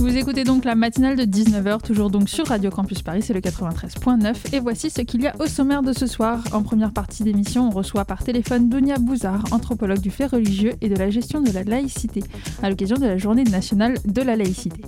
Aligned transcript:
Vous 0.00 0.16
écoutez 0.16 0.44
donc 0.44 0.64
la 0.64 0.76
matinale 0.76 1.16
de 1.16 1.24
19h, 1.24 1.82
toujours 1.82 2.08
donc 2.08 2.28
sur 2.28 2.46
Radio 2.46 2.70
Campus 2.70 3.02
Paris, 3.02 3.20
c'est 3.20 3.34
le 3.34 3.40
93.9. 3.40 4.54
Et 4.54 4.60
voici 4.60 4.90
ce 4.90 5.00
qu'il 5.00 5.20
y 5.22 5.26
a 5.26 5.34
au 5.40 5.46
sommaire 5.46 5.82
de 5.82 5.92
ce 5.92 6.06
soir. 6.06 6.40
En 6.52 6.62
première 6.62 6.92
partie 6.92 7.24
d'émission, 7.24 7.66
on 7.66 7.70
reçoit 7.70 8.04
par 8.04 8.22
téléphone 8.22 8.68
Dunia 8.68 8.98
Bouzard, 8.98 9.42
anthropologue 9.50 9.98
du 9.98 10.10
fait 10.10 10.26
religieux 10.26 10.74
et 10.80 10.88
de 10.88 10.94
la 10.94 11.10
gestion 11.10 11.40
de 11.40 11.50
la 11.50 11.64
laïcité, 11.64 12.22
à 12.62 12.70
l'occasion 12.70 12.96
de 12.96 13.06
la 13.06 13.18
journée 13.18 13.42
nationale 13.42 13.98
de 14.04 14.22
la 14.22 14.36
laïcité. 14.36 14.82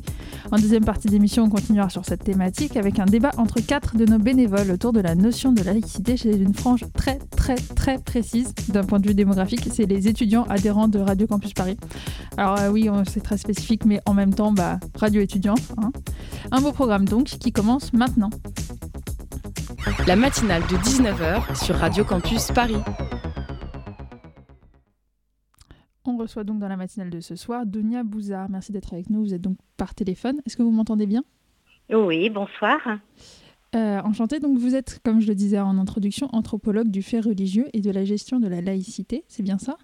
En 0.52 0.56
deuxième 0.56 0.84
partie 0.84 1.08
d'émission, 1.08 1.44
on 1.44 1.48
continuera 1.48 1.88
sur 1.88 2.04
cette 2.04 2.24
thématique 2.24 2.76
avec 2.76 2.98
un 2.98 3.04
débat 3.04 3.30
entre 3.36 3.60
quatre 3.60 3.96
de 3.96 4.04
nos 4.04 4.18
bénévoles 4.18 4.70
autour 4.70 4.92
de 4.92 5.00
la 5.00 5.14
notion 5.14 5.52
de 5.52 5.62
laïcité 5.62 6.16
chez 6.16 6.36
une 6.36 6.54
frange 6.54 6.84
très 6.94 7.18
très 7.36 7.54
très 7.54 7.98
précise 7.98 8.52
d'un 8.68 8.84
point 8.84 8.98
de 8.98 9.06
vue 9.06 9.14
démographique. 9.14 9.68
C'est 9.72 9.86
les 9.86 10.08
étudiants 10.08 10.44
adhérents 10.48 10.88
de 10.88 10.98
Radio 10.98 11.26
Campus 11.26 11.52
Paris. 11.52 11.76
Alors 12.36 12.58
euh, 12.58 12.68
oui, 12.68 12.88
c'est 13.08 13.22
très 13.22 13.38
spécifique, 13.38 13.84
mais 13.84 14.00
en 14.06 14.14
même 14.14 14.34
temps, 14.34 14.52
bah, 14.52 14.80
radio 14.96 15.20
étudiant. 15.20 15.54
Hein. 15.78 15.92
Un 16.50 16.60
beau 16.60 16.72
programme 16.72 17.06
donc 17.06 17.26
qui 17.26 17.52
commence 17.52 17.92
maintenant. 17.92 18.30
La 20.06 20.16
matinale 20.16 20.62
de 20.62 20.76
19h 20.76 21.64
sur 21.64 21.76
Radio 21.76 22.04
Campus 22.04 22.48
Paris. 22.52 22.76
On 26.10 26.16
reçoit 26.16 26.42
donc 26.42 26.58
dans 26.58 26.66
la 26.66 26.76
matinale 26.76 27.08
de 27.08 27.20
ce 27.20 27.36
soir 27.36 27.64
Dunia 27.66 28.02
Bouzard. 28.02 28.50
Merci 28.50 28.72
d'être 28.72 28.92
avec 28.92 29.10
nous. 29.10 29.20
Vous 29.20 29.32
êtes 29.32 29.40
donc 29.40 29.56
par 29.76 29.94
téléphone. 29.94 30.40
Est-ce 30.44 30.56
que 30.56 30.62
vous 30.62 30.72
m'entendez 30.72 31.06
bien? 31.06 31.22
Oui, 31.88 32.28
bonsoir. 32.30 32.78
Euh, 33.76 34.00
enchantée. 34.00 34.40
Donc 34.40 34.58
vous 34.58 34.74
êtes, 34.74 34.98
comme 35.04 35.20
je 35.20 35.28
le 35.28 35.36
disais 35.36 35.60
en 35.60 35.78
introduction, 35.78 36.28
anthropologue 36.32 36.88
du 36.88 37.02
fait 37.02 37.20
religieux 37.20 37.66
et 37.74 37.80
de 37.80 37.90
la 37.92 38.04
gestion 38.04 38.40
de 38.40 38.48
la 38.48 38.60
laïcité. 38.60 39.24
C'est 39.28 39.44
bien 39.44 39.58
ça? 39.58 39.78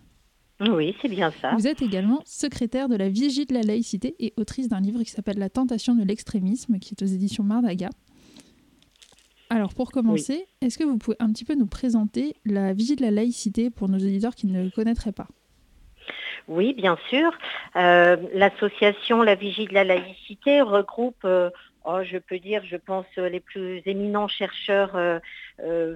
Oui, 0.61 0.97
c'est 1.01 1.09
bien 1.09 1.31
ça. 1.41 1.55
Vous 1.55 1.69
êtes 1.69 1.81
également 1.81 2.23
secrétaire 2.25 2.89
de 2.89 2.97
la 2.97 3.08
Vigie 3.08 3.47
de 3.47 3.55
la 3.55 3.62
laïcité 3.62 4.17
et 4.19 4.34
autrice 4.36 4.69
d'un 4.69 4.81
livre 4.81 5.05
qui 5.05 5.11
s'appelle 5.11 5.39
La 5.39 5.51
tentation 5.51 5.95
de 5.95 6.03
l'extrémisme, 6.03 6.81
qui 6.81 6.95
est 6.95 7.03
aux 7.03 7.06
éditions 7.06 7.45
Mardaga. 7.45 7.91
Alors 9.51 9.75
pour 9.75 9.92
commencer, 9.92 10.45
est-ce 10.61 10.77
que 10.77 10.83
vous 10.83 10.98
pouvez 10.98 11.17
un 11.20 11.31
petit 11.31 11.45
peu 11.45 11.55
nous 11.55 11.67
présenter 11.67 12.34
la 12.45 12.73
Vigie 12.73 12.97
de 12.97 13.03
la 13.03 13.12
laïcité 13.12 13.70
pour 13.70 13.89
nos 13.89 13.98
auditeurs 13.98 14.34
qui 14.34 14.48
ne 14.48 14.64
le 14.64 14.70
connaîtraient 14.70 15.12
pas? 15.12 15.29
Oui, 16.48 16.75
bien 16.75 16.97
sûr. 17.08 17.33
Euh, 17.75 18.16
l'association 18.33 19.22
La 19.22 19.34
Vigie 19.34 19.66
de 19.66 19.75
la 19.75 19.84
laïcité 19.84 20.61
regroupe 20.61 21.25
euh, 21.25 21.50
Oh, 21.89 22.02
je 22.02 22.19
peux 22.19 22.41
dire, 22.41 22.64
je 22.64 22.77
pense, 22.77 23.06
euh, 23.16 23.28
les 23.28 23.39
plus 23.39 23.80
éminents 23.86 24.27
chercheurs 24.27 24.98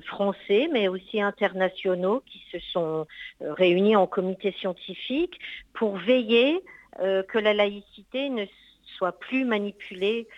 français, 0.06 0.68
mais 0.72 0.86
aussi 0.86 1.20
internationaux, 1.20 2.22
qui 2.26 2.40
se 2.52 2.60
sont 2.72 3.06
réunis 3.40 3.96
en 3.96 4.06
comité 4.06 4.52
scientifique 4.52 5.38
pour 5.72 5.96
veiller 5.96 6.62
que 6.98 7.38
la 7.38 7.54
laïcité 7.54 8.30
ne 8.30 8.44
soit 9.00 9.18
plus 9.18 9.46
manipulée 9.46 10.28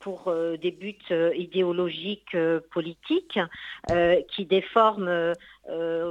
pour 0.00 0.34
des 0.60 0.72
buts 0.72 0.96
idéologiques 1.36 2.36
politiques 2.72 3.38
qui 4.28 4.46
déforment 4.46 5.32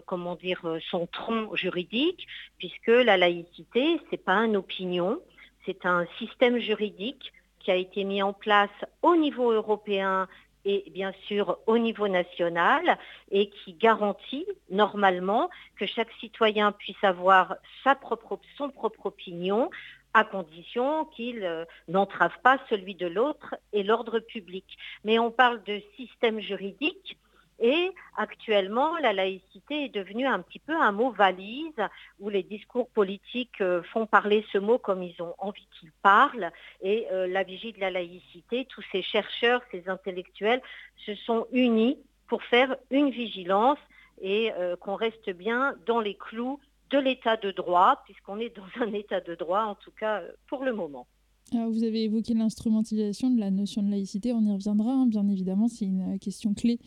comment 0.06 0.36
dire 0.36 0.62
son 0.90 1.08
tronc 1.08 1.54
juridique 1.56 2.26
puisque 2.58 2.88
la 2.88 3.18
laïcité 3.18 4.00
c'est 4.10 4.24
pas 4.24 4.38
une 4.46 4.56
opinion 4.56 5.20
c'est 5.66 5.86
un 5.86 6.06
système 6.20 6.58
juridique 6.58 7.34
qui 7.60 7.70
a 7.70 7.76
été 7.76 8.06
mis 8.06 8.24
en 8.24 8.32
place 8.32 8.70
au 9.02 9.18
niveau 9.18 9.52
européen 9.52 10.30
et 10.64 10.90
bien 10.92 11.12
sûr 11.28 11.58
au 11.66 11.78
niveau 11.78 12.08
national 12.08 12.98
et 13.32 13.50
qui 13.50 13.74
garantit 13.74 14.46
normalement 14.70 15.50
que 15.76 15.86
chaque 15.86 16.12
citoyen 16.20 16.72
puisse 16.72 17.04
avoir 17.04 17.56
sa 17.84 17.96
propre, 17.96 18.40
son 18.58 18.70
propre 18.70 19.08
opinion 19.08 19.70
à 20.14 20.24
condition 20.24 21.06
qu'il 21.06 21.44
euh, 21.44 21.66
n'entrave 21.88 22.34
pas 22.44 22.60
celui 22.70 22.96
de 22.96 23.08
l'autre 23.08 23.56
et 23.74 23.84
l'ordre 23.84 24.20
public. 24.20 24.66
Mais 25.04 25.20
on 25.20 25.32
parle 25.32 25.64
de 25.64 25.82
système 25.96 26.40
juridique 26.40 27.18
et 27.64 27.92
actuellement, 28.18 28.98
la 28.98 29.14
laïcité 29.14 29.86
est 29.86 29.94
devenue 29.94 30.26
un 30.26 30.42
petit 30.42 30.58
peu 30.58 30.74
un 30.74 30.92
mot 30.92 31.12
valise 31.12 31.76
où 32.20 32.30
les 32.30 32.42
discours 32.42 32.90
politiques 32.90 33.62
euh, 33.62 33.84
font 33.84 34.08
parler 34.08 34.44
ce 34.52 34.58
mot 34.58 34.80
comme 34.80 35.04
ils 35.04 35.22
ont 35.22 35.36
envie 35.38 35.68
qu'il 35.80 35.92
parle. 36.02 36.52
Et 36.82 37.08
euh, 37.12 37.28
la 37.28 37.44
vigie 37.44 37.72
de 37.72 37.80
la 37.80 37.92
laïcité, 37.92 38.66
tous 38.66 38.84
ces 38.92 39.04
chercheurs, 39.04 39.62
ces 39.72 39.88
intellectuels 39.88 40.62
se 41.06 41.14
sont 41.14 41.46
unis 41.52 42.00
pour 42.28 42.44
faire 42.44 42.76
une 42.90 43.12
vigilance 43.12 43.80
et 44.24 44.52
qu'on 44.82 44.94
reste 44.94 45.32
bien 45.32 45.74
dans 45.88 46.00
les 46.00 46.14
clous 46.14 46.60
de 46.92 47.00
l'état 47.00 47.38
de 47.38 47.52
droit, 47.52 48.02
puisqu'on 48.06 48.40
est 48.40 48.56
dans 48.56 48.84
un 48.84 48.94
état 48.94 49.22
de 49.22 49.36
droit, 49.36 49.64
en 49.64 49.76
tout 49.76 49.92
cas 49.92 50.22
pour 50.48 50.64
le 50.64 50.74
moment. 50.74 51.08
vous 51.52 51.84
avez 51.84 52.04
évoqué 52.04 52.34
l'instrumentalisation 52.34 53.30
de 53.30 53.40
la 53.40 53.52
notion 53.52 53.84
de 53.84 53.92
laïcité, 53.92 54.34
on 54.34 54.42
y 54.42 54.52
reviendra, 54.52 54.92
hein, 54.92 55.06
bien 55.08 55.28
évidemment, 55.28 55.68
c'est 55.68 55.86
une 55.86 56.20
question 56.20 56.54
clé 56.54 56.80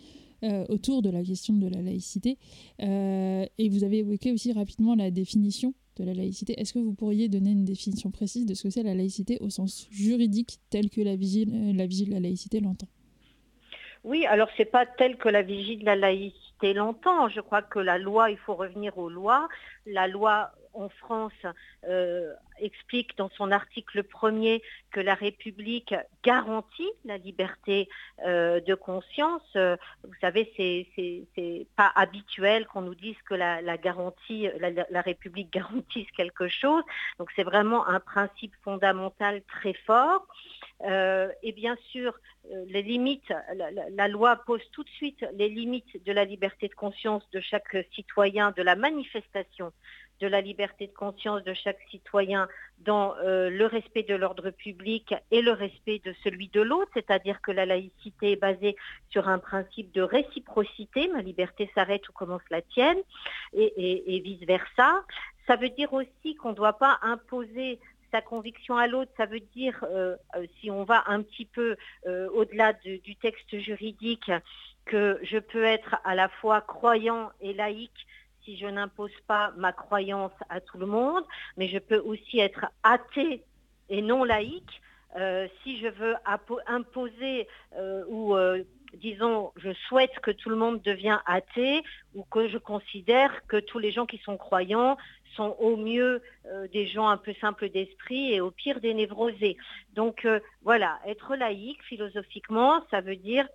euh, 0.44 0.66
autour 0.68 1.00
de 1.00 1.08
la 1.08 1.22
question 1.22 1.54
de 1.54 1.68
la 1.68 1.80
laïcité. 1.80 2.36
Euh, 2.82 3.46
et 3.56 3.68
vous 3.70 3.82
avez 3.82 3.98
évoqué 3.98 4.30
aussi 4.30 4.52
rapidement 4.52 4.94
la 4.94 5.10
définition 5.10 5.72
de 5.96 6.04
la 6.04 6.12
laïcité. 6.12 6.60
Est-ce 6.60 6.74
que 6.74 6.80
vous 6.80 6.92
pourriez 6.92 7.28
donner 7.28 7.52
une 7.52 7.64
définition 7.64 8.10
précise 8.10 8.44
de 8.44 8.52
ce 8.52 8.64
que 8.64 8.70
c'est 8.70 8.82
la 8.82 8.94
laïcité 8.94 9.38
au 9.40 9.48
sens 9.48 9.88
juridique 9.90 10.58
tel 10.68 10.90
que 10.90 11.00
la 11.00 11.16
vigile, 11.16 11.50
euh, 11.54 11.72
la 11.72 11.86
vigile 11.86 12.10
la 12.10 12.20
laïcité 12.20 12.60
l'entend? 12.60 12.88
Oui, 14.02 14.26
alors 14.26 14.48
c'est 14.58 14.66
pas 14.66 14.84
tel 14.84 15.16
que 15.16 15.30
la 15.30 15.40
vigie 15.40 15.78
de 15.78 15.86
la 15.86 15.96
laïcité 15.96 16.43
l'entend. 16.72 17.28
Je 17.28 17.40
crois 17.40 17.62
que 17.62 17.78
la 17.78 17.98
loi, 17.98 18.30
il 18.30 18.38
faut 18.38 18.54
revenir 18.54 18.96
aux 18.98 19.10
lois. 19.10 19.48
La 19.86 20.08
loi 20.08 20.52
en 20.74 20.88
France 20.88 21.32
euh, 21.88 22.32
explique 22.58 23.16
dans 23.16 23.30
son 23.30 23.50
article 23.50 24.02
premier 24.02 24.62
que 24.90 25.00
la 25.00 25.14
République 25.14 25.94
garantit 26.22 26.90
la 27.04 27.18
liberté 27.18 27.88
euh, 28.24 28.60
de 28.60 28.74
conscience. 28.74 29.42
Euh, 29.56 29.76
vous 30.02 30.14
savez, 30.20 30.52
c'est 30.56 31.66
pas 31.76 31.92
habituel 31.94 32.66
qu'on 32.66 32.82
nous 32.82 32.94
dise 32.94 33.16
que 33.28 33.34
la, 33.34 33.60
République 35.02 35.52
garantisse 35.52 36.10
quelque 36.16 36.48
chose. 36.48 36.82
Donc 37.18 37.30
c'est 37.34 37.44
vraiment 37.44 37.86
un 37.88 38.00
principe 38.00 38.54
fondamental 38.62 39.42
très 39.42 39.74
fort. 39.86 40.26
et 40.84 41.52
bien 41.52 41.76
sûr, 41.90 42.14
les 42.66 42.82
limites, 42.82 43.32
la, 43.90 44.08
loi 44.08 44.36
pose 44.36 44.62
tout 44.72 44.84
de 44.84 44.90
suite 44.90 45.24
les 45.34 45.48
limites 45.48 46.04
de 46.04 46.12
la 46.12 46.24
liberté 46.24 46.68
de 46.68 46.74
conscience 46.74 47.28
de 47.30 47.40
chaque 47.40 47.76
citoyen, 47.94 48.52
de 48.52 48.62
la 48.62 48.76
manifestation 48.76 49.72
de 50.24 50.28
la 50.28 50.40
liberté 50.40 50.86
de 50.86 50.92
conscience 50.92 51.44
de 51.44 51.52
chaque 51.52 51.80
citoyen 51.90 52.48
dans 52.78 53.14
euh, 53.16 53.50
le 53.50 53.66
respect 53.66 54.04
de 54.04 54.14
l'ordre 54.14 54.48
public 54.50 55.14
et 55.30 55.42
le 55.42 55.52
respect 55.52 56.00
de 56.02 56.14
celui 56.24 56.48
de 56.48 56.62
l'autre, 56.62 56.90
c'est-à-dire 56.94 57.42
que 57.42 57.52
la 57.52 57.66
laïcité 57.66 58.32
est 58.32 58.40
basée 58.40 58.74
sur 59.10 59.28
un 59.28 59.38
principe 59.38 59.92
de 59.92 60.00
réciprocité, 60.00 61.08
ma 61.08 61.20
liberté 61.20 61.70
s'arrête 61.74 62.08
où 62.08 62.12
commence 62.12 62.48
la 62.50 62.62
tienne, 62.62 62.96
et, 63.52 64.20
vice-versa. 64.24 65.04
Ça 65.46 65.56
veut 65.56 65.68
dire 65.68 65.92
aussi 65.92 66.34
qu'on 66.36 66.50
ne 66.50 66.54
doit 66.54 66.78
pas 66.78 66.98
imposer 67.02 67.78
sa 68.10 68.22
conviction 68.22 68.78
à 68.78 68.86
l'autre, 68.86 69.10
ça 69.18 69.26
veut 69.26 69.44
dire, 69.54 69.84
euh, 69.90 70.16
euh, 70.36 70.46
si 70.58 70.70
on 70.70 70.84
va 70.84 71.04
un 71.06 71.20
petit 71.22 71.44
peu 71.44 71.76
au-delà 72.06 72.72
du 72.72 73.16
texte 73.16 73.58
juridique, 73.58 74.30
que 74.86 75.18
je 75.22 75.38
peux 75.38 75.64
être 75.64 75.96
à 76.04 76.14
la 76.14 76.28
fois 76.28 76.62
croyant 76.62 77.30
et 77.40 77.52
laïque 77.52 78.06
si 78.44 78.56
je 78.56 78.66
n'impose 78.66 79.12
pas 79.26 79.52
ma 79.56 79.72
croyance 79.72 80.32
à 80.48 80.60
tout 80.60 80.78
le 80.78 80.86
monde, 80.86 81.24
mais 81.56 81.68
je 81.68 81.78
peux 81.78 81.98
aussi 81.98 82.38
être 82.38 82.66
athée 82.82 83.42
et 83.88 84.02
non 84.02 84.24
laïque. 84.24 84.80
Euh, 85.16 85.46
si 85.62 85.78
je 85.78 85.86
veux 85.86 86.16
imposer 86.66 87.46
euh, 87.76 88.04
ou 88.08 88.34
euh, 88.34 88.64
disons, 88.94 89.52
je 89.56 89.72
souhaite 89.88 90.18
que 90.20 90.32
tout 90.32 90.48
le 90.48 90.56
monde 90.56 90.82
devienne 90.82 91.20
athée 91.24 91.82
ou 92.14 92.24
que 92.24 92.48
je 92.48 92.58
considère 92.58 93.46
que 93.46 93.58
tous 93.58 93.78
les 93.78 93.92
gens 93.92 94.06
qui 94.06 94.18
sont 94.18 94.36
croyants 94.36 94.96
sont 95.36 95.56
au 95.58 95.76
mieux 95.76 96.22
des 96.72 96.86
gens 96.86 97.08
un 97.08 97.16
peu 97.16 97.34
simples 97.40 97.68
d'esprit 97.68 98.32
et 98.32 98.40
au 98.40 98.52
pire 98.52 98.78
des 98.78 98.94
névrosés. 98.94 99.56
Donc 99.94 100.28
voilà, 100.62 101.00
être 101.06 101.34
laïque 101.34 101.82
philosophiquement, 101.82 102.84
ça 102.92 103.00
veut 103.00 103.16
dire 103.16 103.48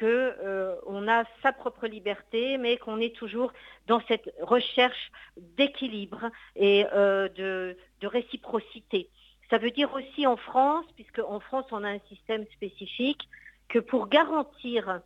qu'on 0.00 0.06
euh, 0.06 1.06
a 1.08 1.24
sa 1.42 1.52
propre 1.52 1.86
liberté, 1.86 2.56
mais 2.56 2.78
qu'on 2.78 3.00
est 3.00 3.14
toujours 3.14 3.52
dans 3.86 4.00
cette 4.08 4.32
recherche 4.40 5.12
d'équilibre 5.36 6.30
et 6.56 6.86
euh, 6.94 7.28
de, 7.28 7.76
réciprocité. 8.02 9.10
Ça 9.50 9.58
veut 9.58 9.70
dire 9.70 9.92
aussi 9.92 10.26
en 10.26 10.38
France, 10.38 10.86
puisque 10.94 11.18
en 11.18 11.38
France 11.38 11.66
on 11.70 11.84
a 11.84 11.90
un 11.90 11.98
système 12.08 12.46
spécifique, 12.54 13.28
que 13.68 13.78
pour 13.78 14.08
garantir 14.08 15.02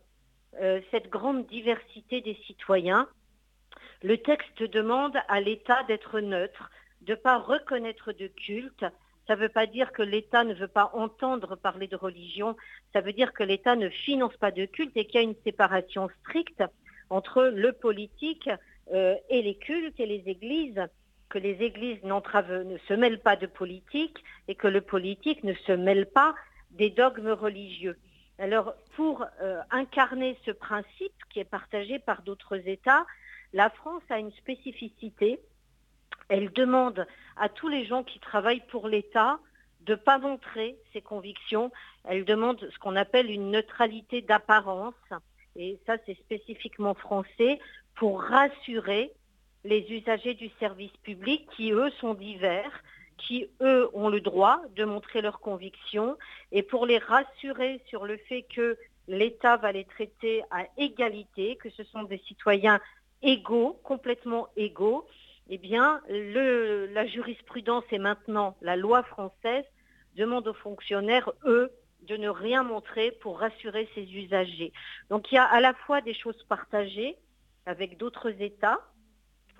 euh, 0.61 0.79
cette 0.91 1.09
grande 1.09 1.45
diversité 1.47 2.21
des 2.21 2.35
citoyens, 2.47 3.07
Le 4.01 4.17
texte 4.17 4.61
demande 4.63 5.17
à 5.27 5.41
l'État 5.41 5.83
d'être 5.83 6.19
neutre, 6.19 6.69
de 7.01 7.13
ne 7.13 7.15
pas 7.17 7.37
reconnaître 7.37 8.13
de 8.13 8.27
culte. 8.27 8.85
Ça 9.27 9.35
ne 9.35 9.41
veut 9.41 9.49
pas 9.49 9.65
dire 9.65 9.91
que 9.91 10.03
l'État 10.03 10.43
ne 10.43 10.53
veut 10.53 10.67
pas 10.67 10.91
entendre 10.93 11.55
parler 11.55 11.87
de 11.87 11.95
religion, 11.95 12.55
ça 12.93 13.01
veut 13.01 13.13
dire 13.13 13.33
que 13.33 13.43
l'État 13.43 13.75
ne 13.75 13.89
finance 13.89 14.35
pas 14.37 14.51
de 14.51 14.65
culte 14.65 14.95
et 14.95 15.05
qu'il 15.05 15.15
y 15.15 15.23
a 15.23 15.27
une 15.27 15.35
séparation 15.43 16.09
stricte 16.21 16.63
entre 17.09 17.43
le 17.45 17.71
politique 17.71 18.49
euh, 18.93 19.15
et 19.29 19.41
les 19.41 19.55
cultes 19.55 19.99
et 19.99 20.05
les 20.05 20.23
églises, 20.27 20.81
que 21.29 21.39
les 21.39 21.63
églises 21.63 22.03
ne 22.03 22.77
se 22.87 22.93
mêlent 22.93 23.19
pas 23.19 23.35
de 23.35 23.47
politique 23.47 24.23
et 24.47 24.55
que 24.55 24.67
le 24.67 24.81
politique 24.81 25.43
ne 25.43 25.53
se 25.53 25.71
mêle 25.71 26.05
pas 26.05 26.35
des 26.71 26.89
dogmes 26.89 27.31
religieux. 27.31 27.97
Alors, 28.37 28.73
pour 28.95 29.25
euh, 29.41 29.61
incarner 29.71 30.37
ce 30.45 30.51
principe 30.51 31.13
qui 31.29 31.39
est 31.39 31.49
partagé 31.49 31.99
par 31.99 32.21
d'autres 32.21 32.67
États, 32.67 33.05
la 33.53 33.69
France 33.69 34.03
a 34.09 34.19
une 34.19 34.31
spécificité. 34.33 35.39
Elle 36.29 36.51
demande 36.51 37.05
à 37.37 37.49
tous 37.49 37.67
les 37.67 37.85
gens 37.85 38.03
qui 38.03 38.19
travaillent 38.19 38.65
pour 38.67 38.87
l'État 38.87 39.39
de 39.81 39.93
ne 39.93 39.97
pas 39.97 40.17
montrer 40.17 40.77
ses 40.93 41.01
convictions. 41.01 41.71
Elle 42.05 42.25
demande 42.25 42.59
ce 42.71 42.79
qu'on 42.79 42.95
appelle 42.95 43.29
une 43.29 43.51
neutralité 43.51 44.21
d'apparence. 44.21 44.95
Et 45.55 45.79
ça, 45.85 45.97
c'est 46.05 46.17
spécifiquement 46.17 46.95
français 46.95 47.59
pour 47.95 48.21
rassurer 48.21 49.11
les 49.63 49.85
usagers 49.91 50.33
du 50.33 50.49
service 50.59 50.95
public 51.03 51.47
qui, 51.55 51.71
eux, 51.71 51.89
sont 51.99 52.13
divers, 52.13 52.83
qui, 53.17 53.47
eux, 53.61 53.89
ont 53.93 54.09
le 54.09 54.21
droit 54.21 54.61
de 54.75 54.85
montrer 54.85 55.21
leurs 55.21 55.39
convictions 55.39 56.17
et 56.51 56.61
pour 56.61 56.85
les 56.85 56.97
rassurer 56.97 57.81
sur 57.87 58.05
le 58.05 58.17
fait 58.17 58.43
que 58.43 58.77
l'État 59.07 59.57
va 59.57 59.71
les 59.71 59.85
traiter 59.85 60.43
à 60.51 60.65
égalité, 60.77 61.55
que 61.55 61.69
ce 61.69 61.83
sont 61.85 62.03
des 62.03 62.21
citoyens 62.27 62.79
égaux, 63.21 63.79
complètement 63.83 64.47
égaux, 64.55 65.07
eh 65.49 65.57
bien, 65.57 66.01
la 66.09 67.05
jurisprudence 67.05 67.83
et 67.91 67.99
maintenant 67.99 68.55
la 68.61 68.75
loi 68.75 69.03
française 69.03 69.65
demande 70.15 70.47
aux 70.47 70.53
fonctionnaires, 70.53 71.31
eux, 71.45 71.71
de 72.07 72.17
ne 72.17 72.29
rien 72.29 72.63
montrer 72.63 73.11
pour 73.11 73.39
rassurer 73.39 73.89
ses 73.95 74.03
usagers. 74.03 74.71
Donc 75.09 75.31
il 75.31 75.35
y 75.35 75.37
a 75.37 75.43
à 75.43 75.59
la 75.59 75.73
fois 75.73 76.01
des 76.01 76.13
choses 76.13 76.41
partagées 76.47 77.17
avec 77.65 77.97
d'autres 77.97 78.29
États, 78.41 78.79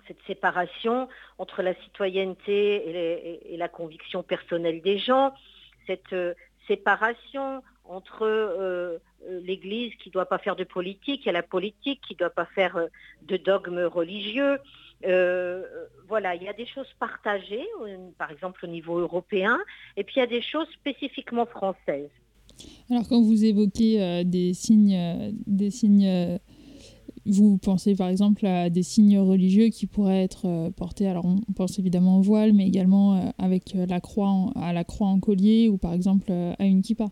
cette 0.06 0.22
séparation 0.26 1.08
entre 1.38 1.62
la 1.62 1.74
citoyenneté 1.74 3.50
et, 3.52 3.56
la 3.56 3.68
conviction 3.68 4.22
personnelle 4.22 4.80
des 4.80 4.98
gens, 4.98 5.34
cette 5.86 6.12
euh, 6.12 6.34
séparation 6.68 7.62
entre 7.84 8.22
euh, 8.22 8.98
euh, 9.28 9.40
l'Église 9.42 9.94
qui 9.96 10.10
ne 10.10 10.12
doit 10.12 10.26
pas 10.26 10.38
faire 10.38 10.56
de 10.56 10.64
politique 10.64 11.26
et 11.26 11.32
la 11.32 11.42
politique 11.42 12.00
qui 12.06 12.14
ne 12.14 12.18
doit 12.18 12.30
pas 12.30 12.46
faire 12.46 12.78
de 13.22 13.36
dogmes 13.36 13.84
religieux. 13.84 14.58
Voilà, 15.02 16.34
il 16.34 16.42
y 16.42 16.48
a 16.48 16.52
des 16.52 16.66
choses 16.66 16.92
partagées, 16.98 17.66
par 18.18 18.30
exemple 18.30 18.64
au 18.64 18.68
niveau 18.68 18.98
européen, 18.98 19.58
et 19.96 20.04
puis 20.04 20.16
il 20.16 20.20
y 20.20 20.22
a 20.22 20.26
des 20.26 20.42
choses 20.42 20.68
spécifiquement 20.72 21.46
françaises. 21.46 22.10
Alors 22.90 23.06
quand 23.08 23.20
vous 23.20 23.44
évoquez 23.44 24.24
des 24.24 24.54
signes, 24.54 25.34
des 25.46 25.70
signes 25.70 26.38
vous 27.26 27.58
pensez 27.58 27.96
par 27.96 28.08
exemple 28.08 28.46
à 28.46 28.70
des 28.70 28.82
signes 28.82 29.18
religieux 29.18 29.68
qui 29.68 29.86
pourraient 29.86 30.22
être 30.22 30.46
euh, 30.46 30.70
portés, 30.70 31.08
alors 31.08 31.24
on 31.26 31.52
pense 31.52 31.78
évidemment 31.78 32.18
au 32.18 32.22
voile, 32.22 32.52
mais 32.52 32.66
également 32.66 33.16
euh, 33.16 33.30
avec 33.38 33.74
euh, 33.74 33.86
la 33.86 34.00
croix 34.00 34.32
à 34.54 34.72
la 34.72 34.84
croix 34.84 35.08
en 35.08 35.18
collier 35.18 35.68
ou 35.68 35.76
par 35.76 35.92
exemple 35.92 36.30
à 36.30 36.64
une 36.64 36.82
kippa. 36.82 37.06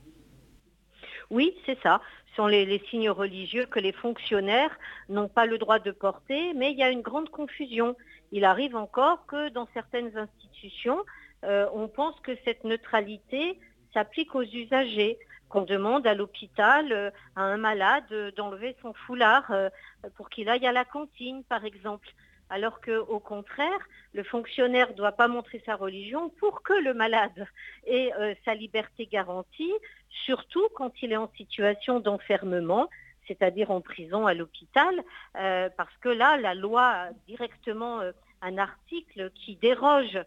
Oui, 1.30 1.52
c'est 1.66 1.78
ça. 1.82 2.00
Ce 2.34 2.42
sont 2.42 2.48
les, 2.48 2.82
signes 2.90 3.10
religieux 3.10 3.64
que 3.66 3.78
les 3.78 3.92
fonctionnaires 3.92 4.76
n'ont 5.08 5.28
pas 5.28 5.46
le 5.46 5.56
droit 5.56 5.78
de 5.78 5.92
porter, 5.92 6.52
mais 6.54 6.72
il 6.72 6.78
y 6.78 6.82
a 6.82 6.90
une 6.90 7.00
grande 7.00 7.30
confusion. 7.30 7.96
Il 8.32 8.44
arrive 8.44 8.74
encore 8.74 9.24
que 9.26 9.50
dans 9.50 9.68
certaines 9.72 10.18
institutions, 10.18 10.98
on 11.44 11.86
pense 11.86 12.18
que 12.20 12.32
cette 12.44 12.64
neutralité 12.64 13.58
s'applique 13.92 14.34
aux 14.34 14.42
usagers 14.42 15.16
qu'on 15.54 15.62
demande 15.62 16.06
à 16.06 16.14
l'hôpital 16.14 16.90
euh, 16.92 17.10
à 17.36 17.42
un 17.42 17.56
malade 17.56 18.04
euh, 18.10 18.32
d'enlever 18.32 18.76
son 18.82 18.92
foulard 18.92 19.50
euh, 19.50 19.68
pour 20.16 20.28
qu'il 20.28 20.48
aille 20.48 20.66
à 20.66 20.72
la 20.72 20.84
cantine, 20.84 21.44
par 21.44 21.64
exemple. 21.64 22.08
Alors 22.50 22.80
qu'au 22.80 23.18
contraire, 23.20 23.88
le 24.12 24.22
fonctionnaire 24.22 24.90
ne 24.90 24.94
doit 24.94 25.12
pas 25.12 25.28
montrer 25.28 25.62
sa 25.64 25.76
religion 25.76 26.28
pour 26.28 26.62
que 26.62 26.74
le 26.74 26.94
malade 26.94 27.46
ait 27.86 28.10
sa 28.44 28.54
liberté 28.54 29.06
garantie, 29.06 29.72
surtout 30.10 30.68
quand 30.74 30.92
il 31.02 31.12
est 31.12 31.16
en 31.16 31.30
situation 31.36 32.00
d'enfermement, 32.00 32.88
c'est-à-dire 33.26 33.70
en 33.70 33.80
prison 33.80 34.26
à 34.26 34.34
l'hôpital, 34.34 34.94
parce 35.32 35.96
que 36.00 36.10
là, 36.10 36.36
la 36.36 36.54
loi 36.54 36.82
a 36.82 37.10
directement 37.26 38.00
un 38.42 38.58
article 38.58 39.30
qui 39.34 39.56
déroge 39.56 40.18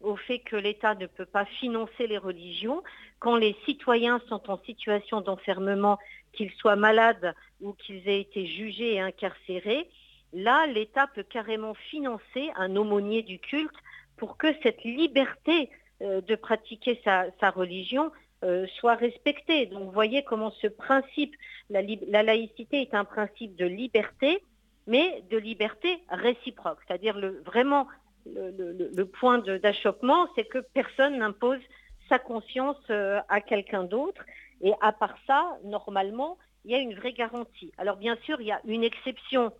au 0.00 0.16
fait 0.16 0.40
que 0.40 0.56
l'État 0.56 0.94
ne 0.94 1.06
peut 1.06 1.26
pas 1.26 1.44
financer 1.44 2.06
les 2.06 2.18
religions, 2.18 2.82
quand 3.18 3.36
les 3.36 3.56
citoyens 3.64 4.20
sont 4.28 4.50
en 4.50 4.58
situation 4.64 5.20
d'enfermement, 5.20 5.98
qu'ils 6.32 6.52
soient 6.52 6.76
malades 6.76 7.34
ou 7.60 7.72
qu'ils 7.72 8.06
aient 8.08 8.20
été 8.20 8.46
jugés 8.46 8.94
et 8.94 9.00
incarcérés, 9.00 9.88
là, 10.36 10.66
l'État 10.66 11.06
peut 11.08 11.22
carrément 11.22 11.74
financer 11.74 12.50
un 12.56 12.76
aumônier 12.76 13.22
du 13.22 13.38
culte 13.38 13.74
pour 14.16 14.36
que 14.36 14.48
cette 14.62 14.84
liberté 14.84 15.70
euh, 16.02 16.20
de 16.20 16.34
pratiquer 16.34 17.00
sa, 17.04 17.50
religion 17.50 18.12
euh, 18.44 18.66
soit 18.78 18.94
respectée. 18.96 19.66
Donc 19.66 19.84
vous 19.84 19.90
voyez 19.90 20.22
comment 20.22 20.50
ce 20.62 20.66
principe, 20.66 21.34
la, 21.70 21.82
laïcité 22.22 22.82
est 22.82 22.94
un 22.94 23.04
principe 23.04 23.56
de 23.56 23.64
liberté, 23.64 24.42
mais 24.86 25.22
de 25.30 25.38
liberté 25.38 26.04
réciproque, 26.10 26.78
c'est-à-dire 26.86 27.18
vraiment 27.44 27.88
le, 28.26 29.04
point 29.04 29.38
d'achoppement, 29.38 30.28
c'est 30.36 30.44
que 30.44 30.58
personne 30.58 31.18
n'impose 31.18 31.60
sa 32.08 32.18
conscience 32.18 32.76
euh, 32.90 33.20
à 33.28 33.40
quelqu'un 33.40 33.84
d'autre. 33.84 34.22
Et 34.60 34.72
à 34.80 34.92
part 34.92 35.16
ça, 35.26 35.58
normalement, 35.64 36.36
il 36.64 36.72
y 36.72 36.74
a 36.74 36.78
une 36.78 36.94
vraie 36.94 37.12
garantie. 37.12 37.72
Alors 37.78 37.96
bien 37.96 38.16
sûr, 38.24 38.40
il 38.40 38.48
y 38.48 38.52
a 38.52 38.60
une 38.66 38.84
exception 38.84 39.52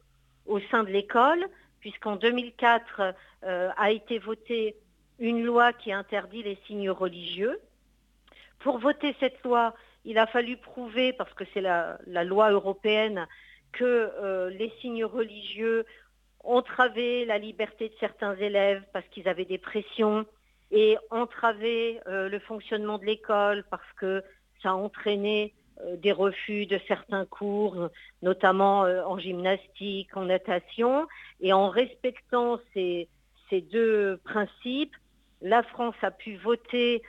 au 0.46 0.60
sein 0.70 0.84
de 0.84 0.90
l'école, 0.90 1.44
puisqu'en 1.80 2.16
2004 2.16 3.14
euh, 3.44 3.70
a 3.76 3.90
été 3.90 4.18
votée 4.18 4.76
une 5.18 5.44
loi 5.44 5.72
qui 5.72 5.92
interdit 5.92 6.42
les 6.42 6.58
signes 6.66 6.90
religieux. 6.90 7.60
Pour 8.58 8.78
voter 8.78 9.14
cette 9.20 9.42
loi, 9.44 9.74
il 10.04 10.18
a 10.18 10.26
fallu 10.26 10.56
prouver, 10.56 11.12
parce 11.12 11.32
que 11.34 11.44
c'est 11.52 11.60
la, 11.60 11.98
loi 12.24 12.50
européenne, 12.50 13.26
que 13.72 13.84
euh, 13.84 14.50
les 14.50 14.72
signes 14.80 15.04
religieux 15.04 15.84
entraver 16.46 17.24
la 17.24 17.38
liberté 17.38 17.88
de 17.88 17.94
certains 17.98 18.36
élèves 18.36 18.82
parce 18.92 19.06
qu'ils 19.08 19.28
avaient 19.28 19.44
des 19.44 19.58
pressions 19.58 20.24
et 20.70 20.96
entraver 21.10 22.00
euh, 22.06 22.28
le 22.28 22.38
fonctionnement 22.38 22.98
de 22.98 23.04
l'école 23.04 23.64
parce 23.70 23.92
que 23.96 24.22
ça 24.62 24.74
entraînait 24.74 25.52
des 25.96 26.12
refus 26.12 26.66
de 26.66 26.80
certains 26.88 27.26
cours, 27.26 27.90
notamment 28.22 28.84
euh, 28.84 29.02
en 29.04 29.18
gymnastique, 29.18 30.16
en 30.16 30.24
natation. 30.24 31.06
Et 31.40 31.52
en 31.52 31.68
respectant 31.68 32.58
ces, 32.74 33.08
deux 33.72 34.18
principes, 34.24 34.94
la 35.40 35.62
France 35.62 35.94
a 36.02 36.10
pu 36.10 36.36
voter 36.36 37.02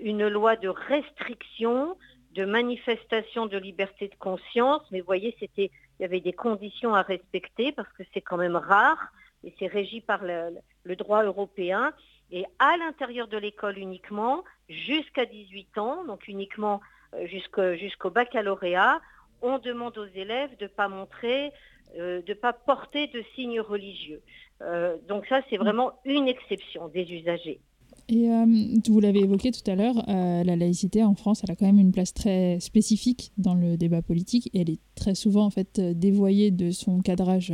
une 0.00 0.28
loi 0.28 0.56
de 0.56 0.68
restriction, 0.68 1.96
de 2.34 2.44
manifestation 2.44 3.46
de 3.46 3.58
liberté 3.58 4.08
de 4.08 4.14
conscience. 4.16 4.82
Mais 4.90 5.00
vous 5.00 5.06
voyez, 5.06 5.34
il 5.56 5.70
y 6.00 6.04
avait 6.04 6.20
des 6.20 6.32
conditions 6.32 6.94
à 6.94 7.02
respecter 7.02 7.72
parce 7.72 7.92
que 7.94 8.02
c'est 8.14 8.20
quand 8.20 8.36
même 8.36 8.56
rare 8.56 9.12
et 9.44 9.54
c'est 9.58 9.66
régi 9.66 10.00
par 10.00 10.22
le, 10.22 10.96
droit 10.96 11.24
européen. 11.24 11.92
Et 12.30 12.44
à 12.58 12.76
l'intérieur 12.76 13.28
de 13.28 13.38
l'école 13.38 13.78
uniquement, 13.78 14.44
jusqu'à 14.68 15.24
18 15.24 15.78
ans, 15.78 16.04
donc 16.04 16.28
uniquement 16.28 16.80
euh, 17.16 17.76
jusqu'au 17.76 18.10
baccalauréat, 18.10 19.00
on 19.40 19.58
demande 19.58 19.96
aux 19.98 20.06
élèves 20.14 20.50
de 20.58 20.64
ne 20.64 20.68
pas 20.68 20.88
montrer, 20.88 21.52
euh, 21.98 22.20
de 22.22 22.32
ne 22.32 22.34
pas 22.34 22.52
porter 22.52 23.06
de 23.06 23.22
signes 23.34 23.60
religieux. 23.60 24.20
Euh, 24.60 24.96
donc 25.08 25.26
ça, 25.26 25.40
c'est 25.48 25.56
vraiment 25.56 25.92
une 26.04 26.28
exception 26.28 26.88
des 26.88 27.04
usagers. 27.04 27.60
Et 28.10 28.26
vous 28.88 29.00
l'avez 29.00 29.20
évoqué 29.20 29.50
tout 29.50 29.70
à 29.70 29.74
l'heure, 29.74 29.96
la 30.06 30.56
laïcité 30.56 31.04
en 31.04 31.14
France, 31.14 31.42
elle 31.44 31.50
a 31.50 31.56
quand 31.56 31.66
même 31.66 31.78
une 31.78 31.92
place 31.92 32.14
très 32.14 32.58
spécifique 32.58 33.32
dans 33.36 33.52
le 33.52 33.76
débat 33.76 34.00
politique 34.00 34.48
et 34.54 34.62
elle 34.62 34.70
est 34.70 34.80
très 34.94 35.14
souvent 35.14 35.44
en 35.44 35.50
fait 35.50 35.78
dévoyée 35.78 36.50
de 36.50 36.70
son 36.70 37.00
cadrage 37.00 37.52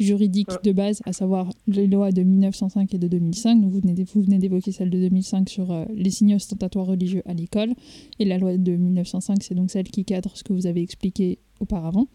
juridique 0.00 0.50
de 0.62 0.72
base, 0.72 1.02
à 1.06 1.12
savoir 1.12 1.50
les 1.66 1.86
lois 1.86 2.10
de 2.10 2.22
1905 2.22 2.94
et 2.94 2.98
de 2.98 3.08
2005. 3.08 3.62
vous 3.62 3.80
venez 3.80 4.38
d'évoquer 4.38 4.72
celle 4.72 4.90
de 4.90 4.98
2005 4.98 5.48
sur 5.48 5.86
les 5.94 6.10
signes 6.10 6.34
ostentatoires 6.34 6.86
religieux 6.86 7.22
à 7.26 7.34
l'école. 7.34 7.74
Et 8.18 8.24
la 8.24 8.38
loi 8.38 8.56
de 8.56 8.72
1905, 8.72 9.42
c'est 9.42 9.54
donc 9.54 9.70
celle 9.70 9.88
qui 9.88 10.04
cadre 10.04 10.36
ce 10.36 10.44
que 10.44 10.52
vous 10.52 10.66
avez 10.66 10.82
expliqué 10.82 11.38
auparavant. 11.60 12.06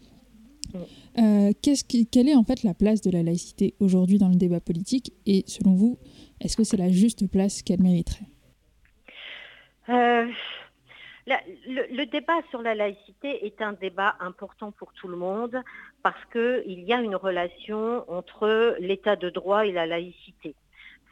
quelle 1.14 2.28
est 2.28 2.34
en 2.34 2.44
fait 2.44 2.62
la 2.62 2.74
place 2.74 3.00
de 3.00 3.10
la 3.10 3.22
laïcité 3.22 3.74
aujourd'hui 3.80 4.18
dans 4.18 4.28
le 4.28 4.36
débat 4.36 4.60
politique? 4.60 5.12
Et 5.26 5.44
selon 5.46 5.74
vous, 5.74 5.98
est-ce 6.40 6.56
que 6.56 6.64
c'est 6.64 6.76
la 6.76 6.90
juste 6.90 7.26
place 7.30 7.62
qu'elle 7.62 7.82
mériterait? 7.82 8.26
Euh, 9.88 10.26
le, 11.26 12.04
débat 12.06 12.40
sur 12.50 12.62
la 12.62 12.74
laïcité 12.74 13.44
est 13.46 13.60
un 13.60 13.72
débat 13.72 14.16
important 14.20 14.72
pour 14.72 14.92
tout 14.92 15.08
le 15.08 15.16
monde 15.16 15.56
parce 16.02 16.24
qu'il 16.32 16.80
y 16.80 16.92
a 16.92 17.00
une 17.00 17.16
relation 17.16 18.10
entre 18.10 18.76
l'état 18.78 19.16
de 19.16 19.30
droit 19.30 19.66
et 19.66 19.72
la 19.72 19.86
laïcité. 19.86 20.54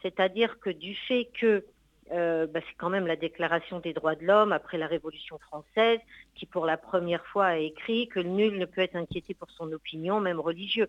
C'est-à-dire 0.02 0.58
que 0.60 0.70
du 0.70 0.94
fait 0.94 1.28
que 1.38 1.64
euh, 2.12 2.46
bah, 2.46 2.60
c'est 2.66 2.74
quand 2.78 2.88
même 2.88 3.06
la 3.06 3.16
Déclaration 3.16 3.80
des 3.80 3.92
droits 3.92 4.14
de 4.14 4.24
l'homme 4.24 4.52
après 4.52 4.78
la 4.78 4.86
Révolution 4.86 5.38
française 5.38 5.98
qui 6.34 6.46
pour 6.46 6.64
la 6.64 6.76
première 6.76 7.24
fois 7.26 7.46
a 7.46 7.56
écrit 7.56 8.08
que 8.08 8.20
nul 8.20 8.58
ne 8.58 8.64
peut 8.64 8.80
être 8.80 8.96
inquiété 8.96 9.34
pour 9.34 9.50
son 9.50 9.70
opinion, 9.72 10.20
même 10.20 10.40
religieuse. 10.40 10.88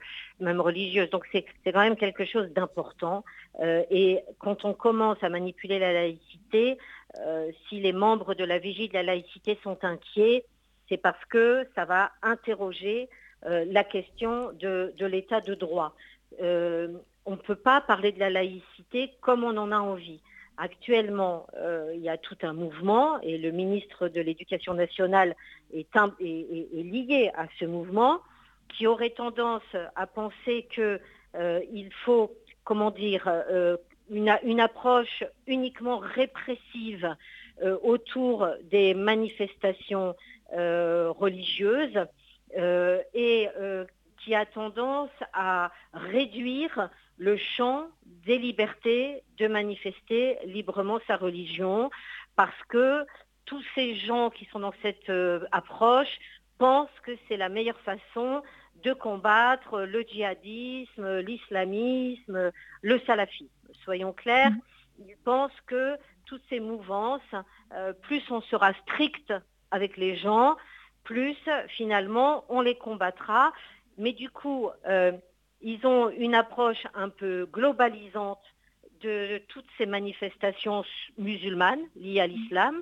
Donc 1.09 1.25
c'est 1.31 1.45
quand 1.65 1.81
même 1.81 1.97
quelque 1.97 2.25
chose 2.25 2.49
d'important. 2.51 3.25
Euh, 3.59 3.83
et 3.89 4.19
quand 4.39 4.63
on 4.63 4.73
commence 4.73 5.17
à 5.21 5.29
manipuler 5.29 5.79
la 5.79 5.91
laïcité, 5.91 6.77
euh, 7.19 7.51
si 7.67 7.79
les 7.79 7.93
membres 7.93 8.33
de 8.33 8.43
la 8.43 8.59
Vigie 8.59 8.87
de 8.87 8.93
la 8.93 9.03
laïcité 9.03 9.59
sont 9.63 9.83
inquiets, 9.83 10.45
c'est 10.87 10.97
parce 10.97 11.23
que 11.25 11.67
ça 11.75 11.85
va 11.85 12.11
interroger 12.21 13.09
la 13.43 13.83
question 13.83 14.51
de, 14.59 14.93
l'état 15.05 15.41
de 15.41 15.55
droit. 15.55 15.95
on 16.39 17.31
ne 17.31 17.35
peut 17.35 17.55
pas 17.55 17.81
parler 17.81 18.11
de 18.11 18.19
la 18.19 18.29
laïcité 18.29 19.11
comme 19.21 19.43
on 19.43 19.55
en 19.57 19.71
a 19.71 19.79
envie. 19.79 20.21
Actuellement, 20.61 21.47
euh, 21.55 21.93
il 21.95 22.01
y 22.01 22.09
a 22.09 22.17
tout 22.17 22.35
un 22.41 22.51
mouvement 22.51 23.17
et 23.21 23.37
le 23.37 23.51
ministre 23.51 24.09
de 24.09 24.19
l'Éducation 24.19 24.73
nationale 24.73 25.33
est, 25.73 25.87
lié 26.19 27.31
à 27.33 27.47
ce 27.57 27.65
mouvement 27.65 28.19
qui 28.67 28.85
aurait 28.85 29.11
tendance 29.11 29.63
à 29.95 30.05
penser 30.05 30.67
qu'il 30.75 30.99
euh, 31.35 31.61
faut, 32.03 32.35
comment 32.65 32.91
dire, 32.91 33.23
euh, 33.29 33.77
une, 34.11 34.59
approche 34.59 35.23
uniquement 35.47 35.99
répressive 35.99 37.15
autour 37.83 38.47
des 38.69 38.93
manifestations 38.93 40.15
religieuses 40.51 41.99
et 42.55 43.47
qui 44.19 44.35
a 44.35 44.45
tendance 44.45 45.09
à 45.33 45.71
réduire 45.93 46.89
le 47.17 47.37
champ 47.37 47.87
des 48.05 48.37
libertés 48.37 49.23
de 49.37 49.47
manifester 49.47 50.37
librement 50.45 50.99
sa 51.07 51.17
religion, 51.17 51.89
parce 52.35 52.63
que 52.69 53.05
tous 53.45 53.63
ces 53.75 53.95
gens 53.95 54.29
qui 54.29 54.45
sont 54.45 54.59
dans 54.59 54.73
cette 54.81 55.09
euh, 55.09 55.45
approche 55.51 56.19
pensent 56.57 56.99
que 57.03 57.11
c'est 57.27 57.37
la 57.37 57.49
meilleure 57.49 57.79
façon 57.79 58.41
de 58.83 58.93
combattre 58.93 59.81
le 59.81 60.03
djihadisme, 60.03 61.19
l'islamisme, 61.19 62.51
le 62.81 62.99
salafisme. 63.01 63.49
Soyons 63.83 64.13
clairs, 64.13 64.51
mm-hmm. 64.51 65.09
ils 65.09 65.17
pensent 65.25 65.61
que 65.67 65.97
toutes 66.25 66.43
ces 66.49 66.59
mouvances, 66.59 67.21
euh, 67.73 67.91
plus 67.91 68.21
on 68.29 68.41
sera 68.41 68.73
strict 68.73 69.33
avec 69.71 69.97
les 69.97 70.15
gens, 70.15 70.55
plus 71.09 71.35
finalement 71.69 72.45
on 72.49 72.61
les 72.61 72.75
combattra. 72.75 73.51
Mais 73.97 74.13
du 74.13 74.29
coup, 74.29 74.69
euh, 74.87 75.11
ils 75.61 75.85
ont 75.85 76.09
une 76.11 76.35
approche 76.35 76.85
un 76.93 77.09
peu 77.09 77.47
globalisante 77.51 78.45
de 79.01 79.41
toutes 79.47 79.69
ces 79.77 79.87
manifestations 79.87 80.85
musulmanes 81.17 81.81
liées 81.95 82.19
à 82.19 82.27
l'islam. 82.27 82.81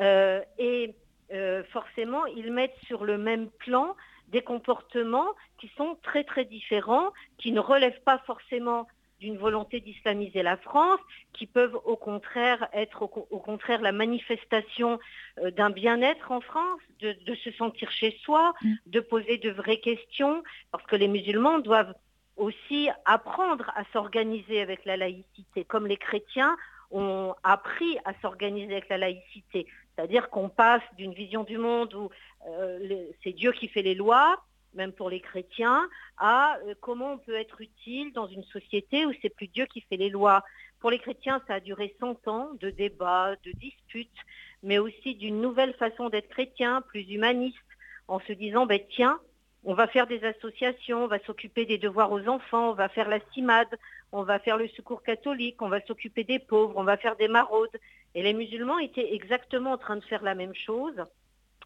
Euh, 0.00 0.40
et 0.58 0.94
euh, 1.32 1.62
forcément, 1.64 2.24
ils 2.24 2.50
mettent 2.50 2.80
sur 2.86 3.04
le 3.04 3.18
même 3.18 3.50
plan 3.50 3.94
des 4.28 4.42
comportements 4.42 5.32
qui 5.58 5.70
sont 5.76 5.98
très 6.02 6.24
très 6.24 6.46
différents, 6.46 7.10
qui 7.36 7.52
ne 7.52 7.60
relèvent 7.60 8.02
pas 8.04 8.18
forcément 8.26 8.88
d'une 9.20 9.38
volonté 9.38 9.80
d'islamiser 9.80 10.42
la 10.42 10.56
France, 10.56 11.00
qui 11.32 11.46
peuvent 11.46 11.78
au 11.84 11.96
contraire 11.96 12.68
être 12.72 13.02
au, 13.02 13.38
contraire 13.38 13.80
la 13.80 13.92
manifestation 13.92 14.98
euh, 15.38 15.50
d'un 15.50 15.70
bien-être 15.70 16.32
en 16.32 16.40
France, 16.40 16.80
de, 17.00 17.16
de, 17.24 17.34
se 17.34 17.50
sentir 17.52 17.90
chez 17.90 18.18
soi, 18.22 18.54
mm. 18.62 18.74
de 18.86 19.00
poser 19.00 19.38
de 19.38 19.50
vraies 19.50 19.80
questions, 19.80 20.42
parce 20.72 20.84
que 20.86 20.96
les 20.96 21.08
musulmans 21.08 21.58
doivent 21.58 21.94
aussi 22.36 22.88
apprendre 23.04 23.72
à 23.74 23.84
s'organiser 23.92 24.60
avec 24.60 24.84
la 24.84 24.96
laïcité, 24.96 25.64
comme 25.64 25.86
les 25.86 25.96
chrétiens 25.96 26.56
ont 26.90 27.34
appris 27.42 27.98
à 28.04 28.12
s'organiser 28.20 28.72
avec 28.72 28.88
la 28.88 28.98
laïcité. 28.98 29.66
C'est-à-dire 29.94 30.28
qu'on 30.30 30.48
passe 30.48 30.82
d'une 30.96 31.14
vision 31.14 31.42
du 31.42 31.58
monde 31.58 31.94
où 31.94 32.10
euh, 32.48 33.06
c'est 33.24 33.32
Dieu 33.32 33.52
qui 33.52 33.68
fait 33.68 33.82
les 33.82 33.94
lois, 33.94 34.42
même 34.76 34.92
pour 34.92 35.10
les 35.10 35.20
chrétiens, 35.20 35.88
à 36.18 36.56
euh, 36.66 36.74
comment 36.80 37.12
on 37.12 37.18
peut 37.18 37.34
être 37.34 37.60
utile 37.60 38.12
dans 38.12 38.26
une 38.28 38.44
société 38.44 39.06
où 39.06 39.12
c'est 39.20 39.34
plus 39.34 39.48
Dieu 39.48 39.66
qui 39.66 39.80
fait 39.80 39.96
les 39.96 40.10
lois. 40.10 40.44
Pour 40.80 40.90
les 40.90 40.98
chrétiens, 40.98 41.42
ça 41.48 41.54
a 41.54 41.60
duré 41.60 41.96
100 41.98 42.28
ans 42.28 42.50
de 42.60 42.70
débats, 42.70 43.34
de 43.44 43.52
disputes, 43.52 44.10
mais 44.62 44.78
aussi 44.78 45.14
d'une 45.14 45.40
nouvelle 45.40 45.74
façon 45.74 46.08
d'être 46.08 46.28
chrétien, 46.28 46.82
plus 46.82 47.02
humaniste, 47.10 47.56
en 48.08 48.20
se 48.20 48.32
disant, 48.32 48.66
ben, 48.66 48.80
tiens, 48.90 49.18
on 49.64 49.74
va 49.74 49.88
faire 49.88 50.06
des 50.06 50.22
associations, 50.24 51.04
on 51.04 51.08
va 51.08 51.18
s'occuper 51.20 51.66
des 51.66 51.78
devoirs 51.78 52.12
aux 52.12 52.28
enfants, 52.28 52.70
on 52.70 52.74
va 52.74 52.88
faire 52.88 53.08
la 53.08 53.18
CIMAD, 53.32 53.66
on 54.12 54.22
va 54.22 54.38
faire 54.38 54.58
le 54.58 54.68
secours 54.68 55.02
catholique, 55.02 55.60
on 55.60 55.68
va 55.68 55.84
s'occuper 55.84 56.22
des 56.22 56.38
pauvres, 56.38 56.74
on 56.76 56.84
va 56.84 56.96
faire 56.96 57.16
des 57.16 57.26
maraudes. 57.26 57.76
Et 58.14 58.22
les 58.22 58.32
musulmans 58.32 58.78
étaient 58.78 59.14
exactement 59.14 59.72
en 59.72 59.78
train 59.78 59.96
de 59.96 60.04
faire 60.04 60.22
la 60.22 60.36
même 60.36 60.54
chose. 60.54 60.94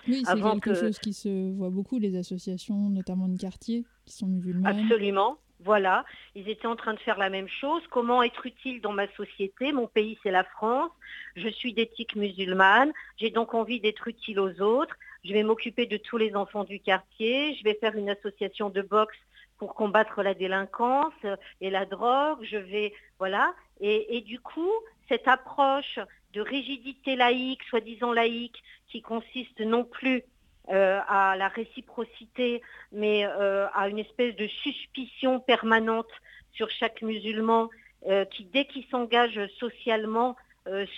Oui, 0.09 0.23
c'est 0.27 0.41
quelque 0.41 0.75
chose 0.75 0.99
qui 0.99 1.13
se 1.13 1.53
voit 1.53 1.71
beaucoup, 1.71 1.99
les 1.99 2.17
associations, 2.17 2.89
notamment 2.91 3.29
de 3.29 3.39
quartier, 3.39 3.85
qui 4.07 4.15
sont 4.15 4.27
musulmanes. 4.27 4.81
Absolument. 4.81 5.39
Voilà, 5.63 6.07
ils 6.35 6.49
étaient 6.49 6.67
en 6.67 6.77
train 6.77 6.95
de 6.95 6.99
faire 7.01 7.19
la 7.19 7.29
même 7.29 7.49
chose. 7.49 7.83
Comment 7.91 8.23
être 8.23 8.47
utile 8.47 8.81
dans 8.81 8.93
ma 8.93 9.07
société? 9.13 9.73
Mon 9.73 9.87
pays, 9.87 10.19
c'est 10.23 10.31
la 10.31 10.45
France. 10.45 10.91
Je 11.37 11.49
suis 11.49 11.75
d'éthique 11.75 12.17
musulmane. 12.17 12.93
J'ai 13.19 13.29
donc 13.29 13.53
envie 13.53 13.79
d'être 13.79 14.09
utile 14.09 14.41
aux 14.41 14.63
autres 14.63 14.97
je 15.25 15.33
vais 15.33 15.43
m'occuper 15.43 15.87
de 15.87 15.97
tous 15.97 16.17
les 16.17 16.35
enfants 16.35 16.65
du 16.65 16.81
quartier, 16.81 17.55
je 17.57 17.65
vais 17.65 17.75
faire 17.75 17.97
une 17.97 18.11
association 18.11 18.71
de 18.71 18.83
boxe 18.83 19.19
pour 19.59 19.75
combattre 19.75 20.23
la 20.23 20.35
délinquance 20.35 21.13
et 21.61 21.71
la 21.71 21.85
drogue, 21.85 22.39
je 22.43 22.57
vais, 22.57 22.95
voilà. 23.19 23.55
Et, 23.81 24.23
du 24.23 24.41
coup, 24.41 24.73
cette 25.09 25.29
approche 25.29 25.99
de 26.33 26.41
rigidité 26.41 27.17
laïque, 27.17 27.63
soi-disant 27.65 28.13
laïque, 28.13 28.63
qui 28.89 29.03
consiste 29.03 29.61
non 29.61 29.85
plus 29.85 30.23
euh, 30.69 31.01
à 31.09 31.35
la 31.37 31.49
réciprocité, 31.49 32.63
mais 32.93 33.27
euh, 33.27 33.67
à 33.75 33.89
une 33.89 33.99
espèce 33.99 34.37
de 34.37 34.47
suspicion 34.47 35.41
permanente 35.41 36.11
sur 36.53 36.71
chaque 36.71 37.03
musulman, 37.03 37.71
euh, 38.07 38.25
qui 38.25 38.45
dès 38.45 38.67
qu'il 38.67 38.85
s'engage 38.87 39.41
socialement 39.59 40.37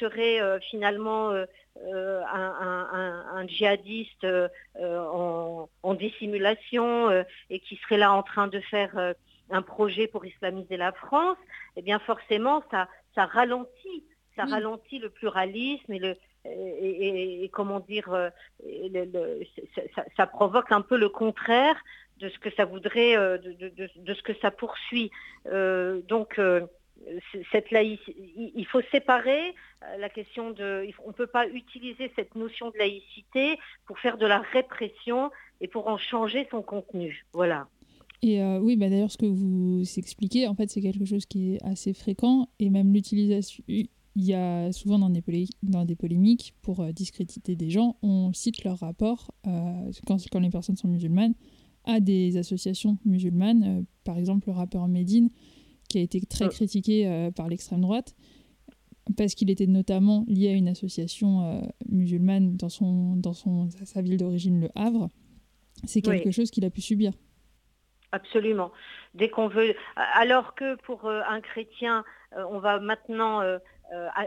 serait 0.01 0.61
finalement 0.71 1.31
un, 1.81 3.47
djihadiste 3.47 4.27
en, 4.79 5.95
dissimulation 5.95 7.25
et 7.49 7.61
qui 7.61 7.77
serait 7.77 7.97
là 7.97 8.13
en 8.13 8.23
train 8.23 8.49
de 8.49 8.61
faire 8.61 9.15
un 9.51 9.63
projet 9.63 10.09
pour 10.09 10.27
islamiser 10.27 10.77
la 10.77 10.93
France, 10.93 11.39
eh 11.77 11.83
bien 11.83 12.01
forcément 12.01 12.63
ça 12.71 13.27
ralentit, 13.27 14.05
ça 14.37 14.45
ralentit 14.45 14.99
le 14.99 15.11
pluralisme 15.11 15.93
et 15.93 15.99
le 15.99 16.17
et, 16.45 17.49
comment 17.53 17.79
dire, 17.79 18.31
ça, 20.17 20.27
provoque 20.27 20.73
un 20.73 20.81
peu 20.81 20.99
le 20.99 21.09
contraire 21.09 21.77
de 22.19 22.29
ce 22.29 22.37
que 22.41 22.51
ça 22.57 22.65
voudrait, 22.65 23.15
de, 23.39 24.13
ce 24.13 24.23
que 24.23 24.35
ça 24.41 24.51
poursuit. 24.51 25.13
donc 25.45 26.41
cette 27.51 27.71
laïcité, 27.71 28.15
il 28.55 28.67
faut 28.67 28.83
séparer 28.91 29.55
euh, 29.83 29.97
la 29.99 30.09
question 30.09 30.51
de, 30.51 30.87
on 31.05 31.09
ne 31.09 31.13
peut 31.13 31.27
pas 31.27 31.49
utiliser 31.49 32.11
cette 32.17 32.35
notion 32.35 32.71
de 32.71 32.79
laïcité 32.79 33.59
pour 33.87 33.99
faire 33.99 34.19
de 34.19 34.27
la 34.27 34.41
répression 34.41 35.31
et 35.61 35.69
pour 35.69 35.89
en 35.89 35.99
changer 35.99 36.47
son 36.51 36.63
contenu. 36.63 37.25
Voilà. 37.33 37.69
Et 38.23 38.41
euh, 38.41 38.59
oui, 38.59 38.77
bah 38.77 38.89
d'ailleurs, 38.89 39.11
ce 39.11 39.19
que 39.19 39.27
vous 39.27 39.83
expliquez, 39.97 40.47
en 40.47 40.55
fait, 40.55 40.71
c'est 40.71 40.81
quelque 40.81 41.05
chose 41.05 41.27
qui 41.27 41.55
est 41.55 41.65
assez 41.65 41.93
fréquent 41.93 42.49
et 42.61 42.71
même 42.71 42.93
l'utilisation. 42.93 43.65
Il 44.15 44.25
y 44.25 44.35
a 44.35 44.73
souvent 44.73 44.99
dans 44.99 45.11
des, 45.11 45.23
dans 45.63 45.85
des 45.85 45.97
polémiques 45.97 46.55
pour 46.61 46.81
euh, 46.81 46.93
discréditer 46.93 47.57
des 47.57 47.71
gens, 47.71 47.97
on 48.03 48.33
cite 48.33 48.63
leur 48.65 48.79
rapport 48.79 49.33
quand, 50.07 50.19
quand, 50.31 50.41
les 50.41 50.51
personnes 50.51 50.77
sont 50.77 50.89
musulmanes 50.89 51.35
à 51.85 52.01
des 52.01 52.37
associations 52.37 52.99
musulmanes. 53.05 53.85
par 54.05 54.19
exemple, 54.19 54.49
le 54.49 54.55
rappeur 54.55 54.87
Medine 54.87 55.31
qui 55.93 55.99
a 55.99 56.01
été 56.01 56.21
très 56.23 56.49
critiqué 56.49 57.07
euh, 57.07 57.31
par 57.31 57.49
l'extrême 57.49 57.83
droite, 57.83 58.15
parce 59.17 59.35
qu'il 59.35 59.51
était 59.51 59.67
notamment 59.67 60.25
lié 60.27 60.49
à 60.49 60.53
une 60.53 60.69
association 60.69 61.43
euh, 61.43 61.61
musulmane 61.89 62.57
dans, 62.57 62.71
son, 62.71 63.15
dans 63.17 63.35
son, 63.35 63.69
sa 63.85 64.01
ville 64.01 64.17
d'origine, 64.17 64.59
Le 64.59 64.71
Havre. 64.75 65.09
C'est 65.85 66.01
quelque 66.01 66.31
chose 66.31 66.51
qu'il 66.51 66.65
a 66.65 66.71
pu 66.71 66.81
subir. 66.81 67.13
Absolument. 68.13 68.73
Dès 69.15 69.29
qu'on 69.29 69.49
veut, 69.49 69.75
alors 69.97 70.55
que 70.55 70.77
pour 70.83 71.07
euh, 71.07 71.21
un 71.29 71.41
chrétien, 71.41 72.05
on 72.35 72.59
va 72.61 72.81
maintenant 72.81 73.43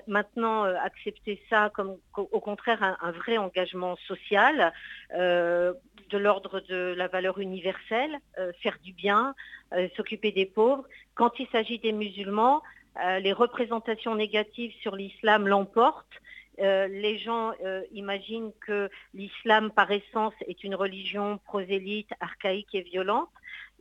maintenant 0.08 0.64
accepter 0.64 1.42
ça 1.50 1.72
comme 1.74 1.98
au 2.16 2.40
contraire 2.40 2.98
un, 3.02 3.12
vrai 3.12 3.38
engagement 3.38 3.96
social 4.08 4.74
de 5.12 6.18
l'ordre 6.18 6.60
de 6.62 6.94
la 6.96 7.08
valeur 7.08 7.40
universelle, 7.40 8.20
faire 8.62 8.78
du 8.84 8.94
bien, 8.94 9.36
s'occuper 9.96 10.32
des 10.32 10.46
pauvres. 10.46 10.86
Quand 11.16 11.40
il 11.40 11.48
s'agit 11.48 11.80
des 11.80 11.94
musulmans, 11.94 12.62
euh, 13.04 13.20
les 13.20 13.34
représentations 13.34 14.16
négatives 14.16 14.74
sur 14.82 14.96
l'islam 14.96 15.48
l'emportent 15.48 16.22
les 16.58 17.18
gens 17.18 17.52
imaginent 17.92 18.54
que 18.66 18.90
l'islam 19.14 19.72
par 19.72 19.92
essence 19.92 20.34
est 20.48 20.64
une 20.64 20.76
religion 20.76 21.38
prosélyte, 21.40 22.12
archaïque 22.22 22.74
et 22.74 22.82
violente. 22.82 23.30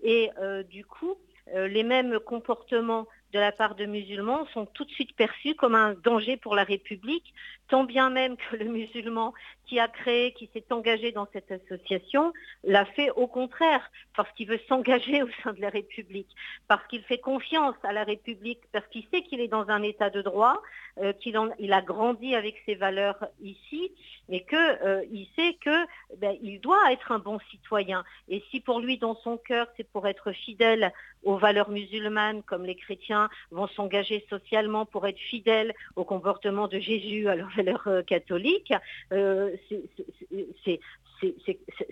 Et 0.02 0.30
du 0.70 0.84
coup, 0.84 1.14
les 1.54 1.84
mêmes 1.84 2.18
comportements 2.18 3.06
de 3.34 3.40
la 3.40 3.50
part 3.50 3.74
de 3.74 3.84
musulmans 3.84 4.46
sont 4.54 4.64
tout 4.64 4.84
de 4.84 4.90
suite 4.92 5.14
perçus 5.16 5.56
comme 5.56 5.74
un 5.74 5.94
danger 6.04 6.36
pour 6.36 6.54
la 6.54 6.62
République, 6.62 7.34
tant 7.68 7.82
bien 7.82 8.08
même 8.08 8.36
que 8.36 8.56
le 8.56 8.66
musulman 8.66 9.34
qui 9.66 9.80
a 9.80 9.88
créé, 9.88 10.32
qui 10.32 10.48
s'est 10.52 10.66
engagé 10.70 11.10
dans 11.10 11.26
cette 11.32 11.50
association, 11.50 12.32
l'a 12.62 12.84
fait 12.84 13.10
au 13.10 13.26
contraire, 13.26 13.90
parce 14.14 14.30
qu'il 14.32 14.46
veut 14.46 14.60
s'engager 14.68 15.22
au 15.22 15.28
sein 15.42 15.52
de 15.52 15.60
la 15.60 15.70
République, 15.70 16.28
parce 16.68 16.86
qu'il 16.86 17.02
fait 17.02 17.18
confiance 17.18 17.74
à 17.82 17.92
la 17.92 18.04
République, 18.04 18.60
parce 18.72 18.86
qu'il 18.88 19.04
sait 19.12 19.22
qu'il 19.22 19.40
est 19.40 19.48
dans 19.48 19.68
un 19.68 19.82
état 19.82 20.10
de 20.10 20.22
droit, 20.22 20.62
euh, 21.02 21.12
qu'il 21.12 21.36
il 21.58 21.72
a 21.72 21.82
grandi 21.82 22.36
avec 22.36 22.62
ses 22.66 22.76
valeurs 22.76 23.26
ici, 23.42 23.90
mais 24.28 24.44
qu'il 24.44 24.58
euh, 24.58 25.02
sait 25.34 25.54
qu'il 25.62 25.86
ben, 26.18 26.36
doit 26.60 26.92
être 26.92 27.10
un 27.10 27.18
bon 27.18 27.40
citoyen. 27.50 28.04
Et 28.28 28.44
si 28.50 28.60
pour 28.60 28.80
lui, 28.80 28.98
dans 28.98 29.16
son 29.16 29.36
cœur, 29.38 29.66
c'est 29.76 29.88
pour 29.90 30.06
être 30.06 30.30
fidèle 30.32 30.92
aux 31.24 31.36
valeurs 31.36 31.70
musulmanes, 31.70 32.42
comme 32.42 32.64
les 32.64 32.76
chrétiens 32.76 33.23
vont 33.50 33.68
s'engager 33.68 34.24
socialement 34.28 34.86
pour 34.86 35.06
être 35.06 35.18
fidèles 35.18 35.74
au 35.96 36.04
comportement 36.04 36.68
de 36.68 36.78
Jésus 36.78 37.28
à 37.28 37.36
leurs 37.36 37.50
valeurs 37.50 37.86
euh, 37.86 38.02
catholiques, 38.02 38.72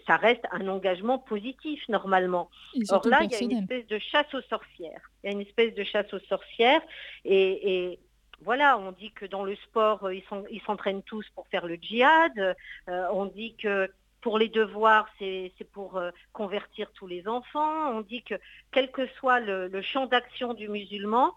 ça 0.06 0.16
reste 0.16 0.44
un 0.50 0.68
engagement 0.68 1.18
positif 1.18 1.80
normalement. 1.88 2.50
Or 2.90 3.06
là, 3.06 3.20
il 3.22 3.30
y 3.30 3.34
a 3.34 3.40
une 3.40 3.52
espèce 3.52 3.86
de 3.86 3.98
chasse 3.98 4.32
aux 4.34 4.42
sorcières. 4.42 5.10
Il 5.22 5.30
y 5.30 5.30
a 5.30 5.32
une 5.32 5.40
espèce 5.42 5.74
de 5.74 5.84
chasse 5.84 6.12
aux 6.12 6.20
sorcières 6.20 6.82
et, 7.24 7.98
voilà, 8.44 8.76
on 8.76 8.90
dit 8.90 9.12
que 9.12 9.24
dans 9.24 9.44
le 9.44 9.54
sport, 9.54 10.02
euh, 10.02 10.16
ils 10.16 10.62
s'entraînent 10.66 11.04
tous 11.04 11.24
pour 11.36 11.46
faire 11.46 11.64
le 11.64 11.76
djihad. 11.76 12.56
Euh, 12.88 13.06
on 13.12 13.26
dit 13.26 13.54
que 13.54 13.88
pour 14.22 14.38
les 14.38 14.48
devoirs, 14.48 15.06
c'est 15.18 15.52
pour 15.72 15.96
euh, 15.96 16.10
convertir 16.32 16.90
tous 16.92 17.06
les 17.06 17.28
enfants. 17.28 17.90
On 17.90 18.00
dit 18.00 18.22
que 18.22 18.36
quel 18.70 18.90
que 18.90 19.06
soit 19.18 19.40
le, 19.40 19.82
champ 19.82 20.06
d'action 20.06 20.54
du 20.54 20.68
musulman, 20.68 21.34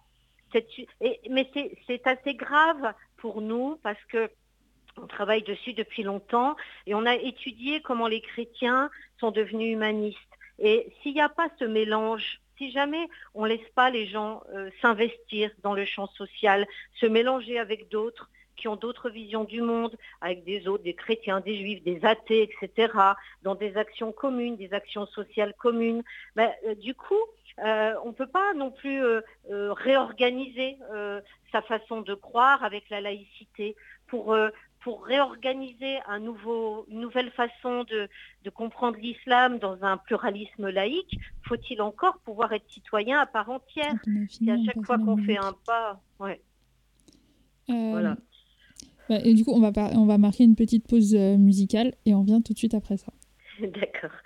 mais 1.30 1.52
c'est 1.88 2.08
assez 2.08 2.36
grave 2.36 2.94
pour 3.18 3.42
nous 3.42 3.78
parce 3.84 4.02
que 4.06 4.30
on 4.98 5.08
travaille 5.08 5.42
dessus 5.42 5.74
depuis 5.74 6.04
longtemps 6.04 6.56
et 6.86 6.96
on 6.96 7.06
a 7.06 7.16
étudié 7.16 7.82
comment 7.82 8.08
les 8.08 8.22
chrétiens 8.22 8.90
sont 9.20 9.32
devenus 9.32 9.74
humanistes. 9.74 10.18
Et 10.60 10.94
s'il 11.02 11.16
n'y 11.16 11.22
a 11.22 11.28
pas 11.28 11.50
ce 11.60 11.66
mélange, 11.66 12.40
si 12.58 12.72
jamais 12.72 13.10
on 13.34 13.44
ne 13.44 13.50
laisse 13.50 13.70
pas 13.74 13.90
les 13.90 14.08
gens 14.08 14.42
euh, 14.54 14.70
s'investir 14.82 15.52
dans 15.64 15.74
le 15.74 15.84
champ 15.84 16.08
social, 16.08 16.66
se 16.94 17.08
mélanger 17.08 17.60
avec 17.60 17.90
d'autres 17.90 18.30
qui 18.56 18.68
ont 18.68 18.76
d'autres 18.76 19.10
visions 19.10 19.44
du 19.44 19.62
monde, 19.62 19.96
avec 20.22 20.44
des 20.44 20.68
autres, 20.68 20.84
des 20.84 20.94
chrétiens, 20.94 21.40
des 21.40 21.58
juifs, 21.58 21.84
des 21.84 22.04
athées, 22.06 22.50
etc., 22.50 22.94
dans 23.44 23.56
des 23.56 23.78
actions 23.78 24.12
communes, 24.12 24.56
des 24.56 24.74
actions 24.74 25.06
sociales 25.08 25.54
communes, 25.58 26.04
ben, 26.36 26.52
euh, 26.68 26.76
du 26.76 26.94
coup, 26.94 27.14
euh, 27.64 27.94
on 28.04 28.10
ne 28.10 28.14
peut 28.14 28.28
pas 28.28 28.54
non 28.54 28.72
plus 28.72 29.02
réorganiser 29.50 30.78
sa 31.52 31.62
façon 31.62 32.02
de 32.02 32.14
croire 32.14 32.64
avec 32.64 32.90
la 32.90 33.00
laïcité 33.00 33.76
pour 34.08 34.36
pour 34.86 35.04
réorganiser 35.04 35.98
un 36.08 36.20
nouveau, 36.20 36.86
une 36.90 37.00
nouvelle 37.00 37.32
façon 37.32 37.86
de, 37.86 38.08
comprendre 38.52 38.98
l'islam 38.98 39.58
dans 39.58 39.84
un 39.84 39.98
pluralisme 39.98 40.70
laïque, 40.70 41.20
faut-il 41.42 41.82
encore 41.82 42.20
pouvoir 42.20 42.54
être 42.54 42.70
citoyen 42.70 43.20
à 43.20 43.26
part 43.26 43.50
entière? 43.50 43.96
C'est 44.30 44.52
à 44.52 44.58
chaque 44.64 44.86
fois 44.86 45.00
qu'on 45.00 45.18
fait 45.18 45.40
un 45.40 45.54
pas. 45.66 46.00
Ouais. 46.20 46.40
Euh, 47.72 47.90
voilà. 47.90 48.16
Bah, 49.10 49.20
du 49.22 49.44
coup, 49.44 49.52
on 49.52 49.60
va, 49.60 49.72
on 49.94 50.06
va 50.06 50.18
marquer 50.18 50.44
une 50.44 50.56
petite 50.56 50.88
pause 50.88 51.16
euh, 51.16 51.38
musicale 51.38 51.94
et 52.06 52.14
on 52.14 52.24
vient 52.24 52.42
tout 52.42 52.54
de 52.54 52.58
suite 52.58 52.74
après 52.74 52.98
ça. 52.98 53.12
D'accord. 53.62 54.18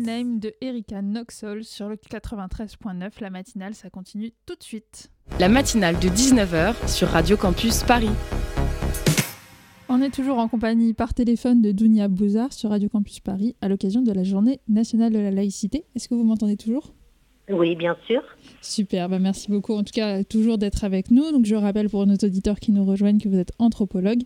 Name 0.00 0.38
de 0.38 0.54
Erika 0.60 1.02
Noxol 1.02 1.64
sur 1.64 1.88
le 1.88 1.96
93.9. 1.96 3.20
La 3.20 3.30
matinale, 3.30 3.74
ça 3.74 3.90
continue 3.90 4.32
tout 4.46 4.54
de 4.54 4.62
suite. 4.62 5.10
La 5.38 5.48
matinale 5.48 5.96
de 5.98 6.08
19h 6.08 6.88
sur 6.88 7.08
Radio 7.08 7.36
Campus 7.36 7.82
Paris. 7.82 8.10
On 9.88 10.02
est 10.02 10.14
toujours 10.14 10.38
en 10.38 10.48
compagnie 10.48 10.94
par 10.94 11.14
téléphone 11.14 11.62
de 11.62 11.72
Dounia 11.72 12.08
Bouzard 12.08 12.52
sur 12.52 12.70
Radio 12.70 12.88
Campus 12.88 13.20
Paris 13.20 13.56
à 13.60 13.68
l'occasion 13.68 14.02
de 14.02 14.12
la 14.12 14.22
journée 14.22 14.60
nationale 14.68 15.12
de 15.12 15.18
la 15.18 15.30
laïcité. 15.30 15.84
Est-ce 15.96 16.08
que 16.08 16.14
vous 16.14 16.24
m'entendez 16.24 16.56
toujours? 16.56 16.92
Oui, 17.48 17.74
bien 17.74 17.96
sûr. 18.06 18.22
Super, 18.60 19.08
bah, 19.08 19.20
merci 19.20 19.48
beaucoup 19.48 19.72
en 19.72 19.84
tout 19.84 19.92
cas 19.92 20.24
toujours 20.24 20.58
d'être 20.58 20.82
avec 20.82 21.10
nous. 21.10 21.30
Donc 21.30 21.46
je 21.46 21.54
rappelle 21.54 21.88
pour 21.88 22.04
nos 22.06 22.16
auditeurs 22.16 22.58
qui 22.58 22.72
nous 22.72 22.84
rejoignent 22.84 23.18
que 23.18 23.28
vous 23.28 23.38
êtes 23.38 23.52
anthropologue, 23.58 24.22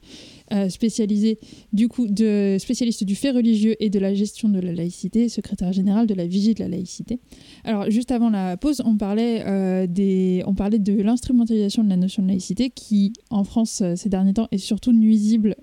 euh, 0.53 0.69
spécialisé 0.71 1.39
du 1.73 1.89
coup 1.89 2.07
spécialiste 2.07 3.05
du 3.05 3.15
fait 3.15 3.31
religieux 3.31 3.77
et 3.79 3.91
de 3.91 3.99
la 3.99 4.15
gestion 4.15 4.49
de 4.49 4.59
la 4.59 4.73
laïcité, 4.73 5.29
secrétaire 5.29 5.73
général 5.73 6.07
de 6.07 6.15
la 6.15 6.27
Vigie 6.27 6.55
de 6.55 6.61
la 6.61 6.69
laïcité. 6.69 7.21
Alors 7.65 7.91
juste 7.91 8.11
avant 8.11 8.31
la 8.31 8.57
pause, 8.57 8.83
on 8.87 8.97
parlait 8.97 9.45
euh, 9.47 9.87
des, 9.87 10.43
on 10.47 10.55
parlait 10.55 10.79
de 10.79 11.03
l'instrumentalisation 11.03 11.85
de 11.85 11.91
la 11.91 11.97
notion 11.97 12.23
de 12.23 12.29
laïcité 12.29 12.71
qui 12.71 13.13
en 13.29 13.45
France 13.45 13.83
euh, 13.83 13.97
ces 13.97 14.09
derniers 14.09 14.33
temps 14.33 14.49
est 14.51 14.59
surtout 14.59 14.93
nuisible 14.93 15.57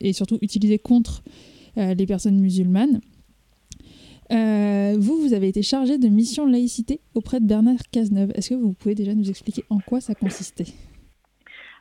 et 0.00 0.12
surtout 0.12 0.38
utilisée 0.40 0.78
contre 0.78 1.22
les 1.76 2.06
personnes 2.06 2.38
musulmanes. 2.38 3.00
Euh, 4.30 4.94
vous, 4.98 5.20
vous 5.20 5.34
avez 5.34 5.48
été 5.48 5.62
chargé 5.62 5.98
de 5.98 6.08
mission 6.08 6.46
laïcité 6.46 7.00
auprès 7.14 7.40
de 7.40 7.46
Bernard 7.46 7.90
Cazeneuve. 7.90 8.30
Est-ce 8.34 8.50
que 8.50 8.54
vous 8.54 8.72
pouvez 8.72 8.94
déjà 8.94 9.14
nous 9.14 9.28
expliquer 9.28 9.64
en 9.68 9.78
quoi 9.78 10.00
ça 10.00 10.14
consistait? 10.14 10.72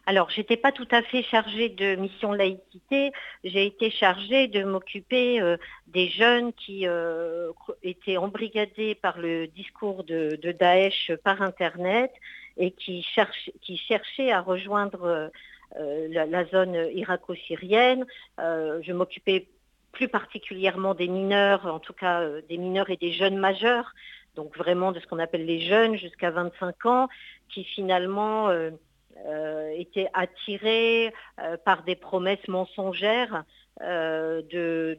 Alors, 0.08 0.32
je 0.32 0.42
n'étais 0.42 0.58
pas 0.58 0.72
tout 0.72 0.88
à 0.92 1.04
fait 1.04 1.22
chargée 1.22 1.70
de 1.70 1.96
mission 1.96 2.34
laïcité. 2.34 3.12
J'ai 3.44 3.68
été 3.68 3.92
chargée 3.92 4.48
de 4.48 4.64
m'occuper 4.64 5.40
euh, 5.40 5.58
des 5.88 6.10
jeunes 6.10 6.52
qui 6.54 6.88
euh, 6.88 7.52
étaient 7.84 8.18
embrigadés 8.18 8.96
par 8.96 9.20
le 9.20 9.48
discours 9.48 10.04
de, 10.04 10.38
Daesh 10.60 11.12
par 11.24 11.42
Internet 11.42 12.12
et 12.58 12.72
qui, 12.72 13.04
cherchaient 13.04 14.32
à 14.32 14.42
rejoindre 14.42 15.32
la, 15.78 16.26
la, 16.26 16.46
zone 16.46 16.90
irako-syrienne. 16.94 18.06
je 18.38 18.92
m'occupais 18.92 19.48
plus 19.92 20.08
particulièrement 20.08 20.94
des 20.94 21.08
mineurs, 21.08 21.66
en 21.66 21.80
tout 21.80 21.94
cas 21.94 22.22
euh, 22.22 22.42
des 22.50 22.58
mineurs 22.58 22.90
et 22.90 22.98
des 22.98 23.12
jeunes 23.12 23.38
majeurs, 23.38 23.94
donc 24.36 24.58
vraiment 24.58 24.92
de 24.92 25.00
ce 25.00 25.08
qu'on 25.08 25.20
appelle 25.20 25.46
les 25.46 25.60
jeunes 25.60 25.98
jusqu'à 25.98 26.32
25 26.32 26.86
ans, 26.86 27.08
qui 27.50 27.64
finalement 27.64 28.50
euh, 28.50 28.72
euh, 29.28 29.70
étaient 29.76 30.10
attirés 30.14 31.14
par 31.66 31.84
des 31.84 31.96
promesses 31.96 32.48
mensongères 32.48 33.44
de, 33.82 34.98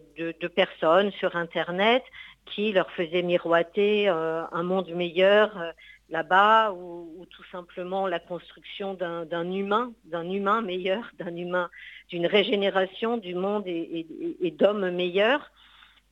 personnes 0.54 1.10
sur 1.12 1.34
Internet 1.34 2.02
qui 2.44 2.72
leur 2.72 2.90
faisaient 2.90 3.22
miroiter 3.22 4.08
un 4.08 4.62
monde 4.62 4.90
meilleur 4.90 5.72
là-bas 6.12 6.72
ou, 6.72 7.26
tout 7.30 7.44
simplement 7.50 8.06
la 8.06 8.20
construction 8.20 8.94
d'un 8.94 9.50
humain, 9.50 9.92
d'un 10.04 10.28
humain 10.30 10.60
meilleur, 10.60 11.10
d'un 11.18 11.34
humain, 11.34 11.70
d'une 12.10 12.26
régénération 12.26 13.16
du 13.16 13.34
monde 13.34 13.64
et, 13.66 14.54
d'hommes 14.58 14.90
meilleurs. 14.90 15.50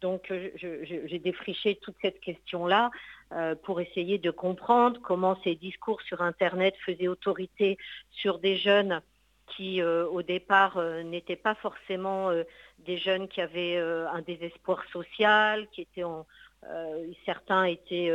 Donc 0.00 0.32
j'ai 0.56 1.18
défriché 1.18 1.76
toute 1.76 1.96
cette 2.00 2.20
question-là 2.20 2.90
euh, 3.32 3.54
pour 3.54 3.82
essayer 3.82 4.16
de 4.16 4.30
comprendre 4.30 4.98
comment 5.02 5.38
ces 5.44 5.54
discours 5.54 6.00
sur 6.00 6.22
Internet 6.22 6.74
faisaient 6.86 7.08
autorité 7.08 7.76
sur 8.10 8.38
des 8.38 8.56
jeunes 8.56 9.02
qui 9.48 9.82
euh, 9.82 10.06
au 10.06 10.22
départ 10.22 10.78
euh, 10.78 11.02
n'étaient 11.02 11.36
pas 11.36 11.54
forcément 11.54 12.30
des 12.78 12.96
jeunes 12.96 13.28
qui 13.28 13.42
avaient 13.42 13.76
un 13.76 14.22
désespoir 14.22 14.82
social, 14.90 15.68
qui 15.72 15.82
étaient 15.82 16.04
en, 16.04 16.24
certains 17.26 17.64
étaient 17.64 18.10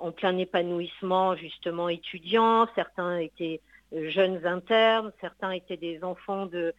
en 0.00 0.12
plein 0.12 0.36
épanouissement 0.36 1.36
justement 1.36 1.88
étudiants, 1.88 2.68
certains 2.74 3.18
étaient 3.18 3.60
euh, 3.94 4.10
jeunes 4.10 4.44
internes, 4.46 5.12
certains 5.20 5.52
étaient 5.52 5.76
des 5.76 6.02
enfants 6.04 6.46
de, 6.46 6.74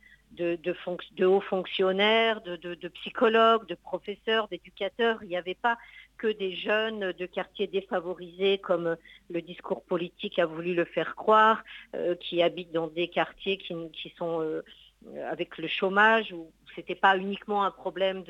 hauts 1.21 1.41
fonctionnaires, 1.41 2.41
de, 2.41 2.87
psychologues, 2.89 3.67
de 3.67 3.75
professeurs, 3.75 4.47
d'éducateurs. 4.47 5.19
Il 5.23 5.29
n'y 5.29 5.37
avait 5.37 5.55
pas 5.55 5.77
que 6.17 6.27
des 6.27 6.53
jeunes 6.53 7.13
de 7.13 7.25
quartiers 7.25 7.67
défavorisés 7.67 8.57
comme 8.57 8.97
le 9.29 9.41
discours 9.41 9.83
politique 9.83 10.37
a 10.37 10.45
voulu 10.45 10.75
le 10.75 10.85
faire 10.85 11.15
croire, 11.15 11.63
euh, 11.95 12.15
qui 12.15 12.41
habitent 12.43 12.73
dans 12.73 12.87
des 12.87 13.07
quartiers 13.07 13.57
qui, 13.57 14.13
sont 14.17 14.41
avec 15.29 15.57
le 15.57 15.67
chômage, 15.67 16.31
où 16.33 16.51
ce 16.73 16.81
n'était 16.81 16.95
pas 16.95 17.17
uniquement 17.17 17.63
un 17.63 17.71
problème 17.71 18.23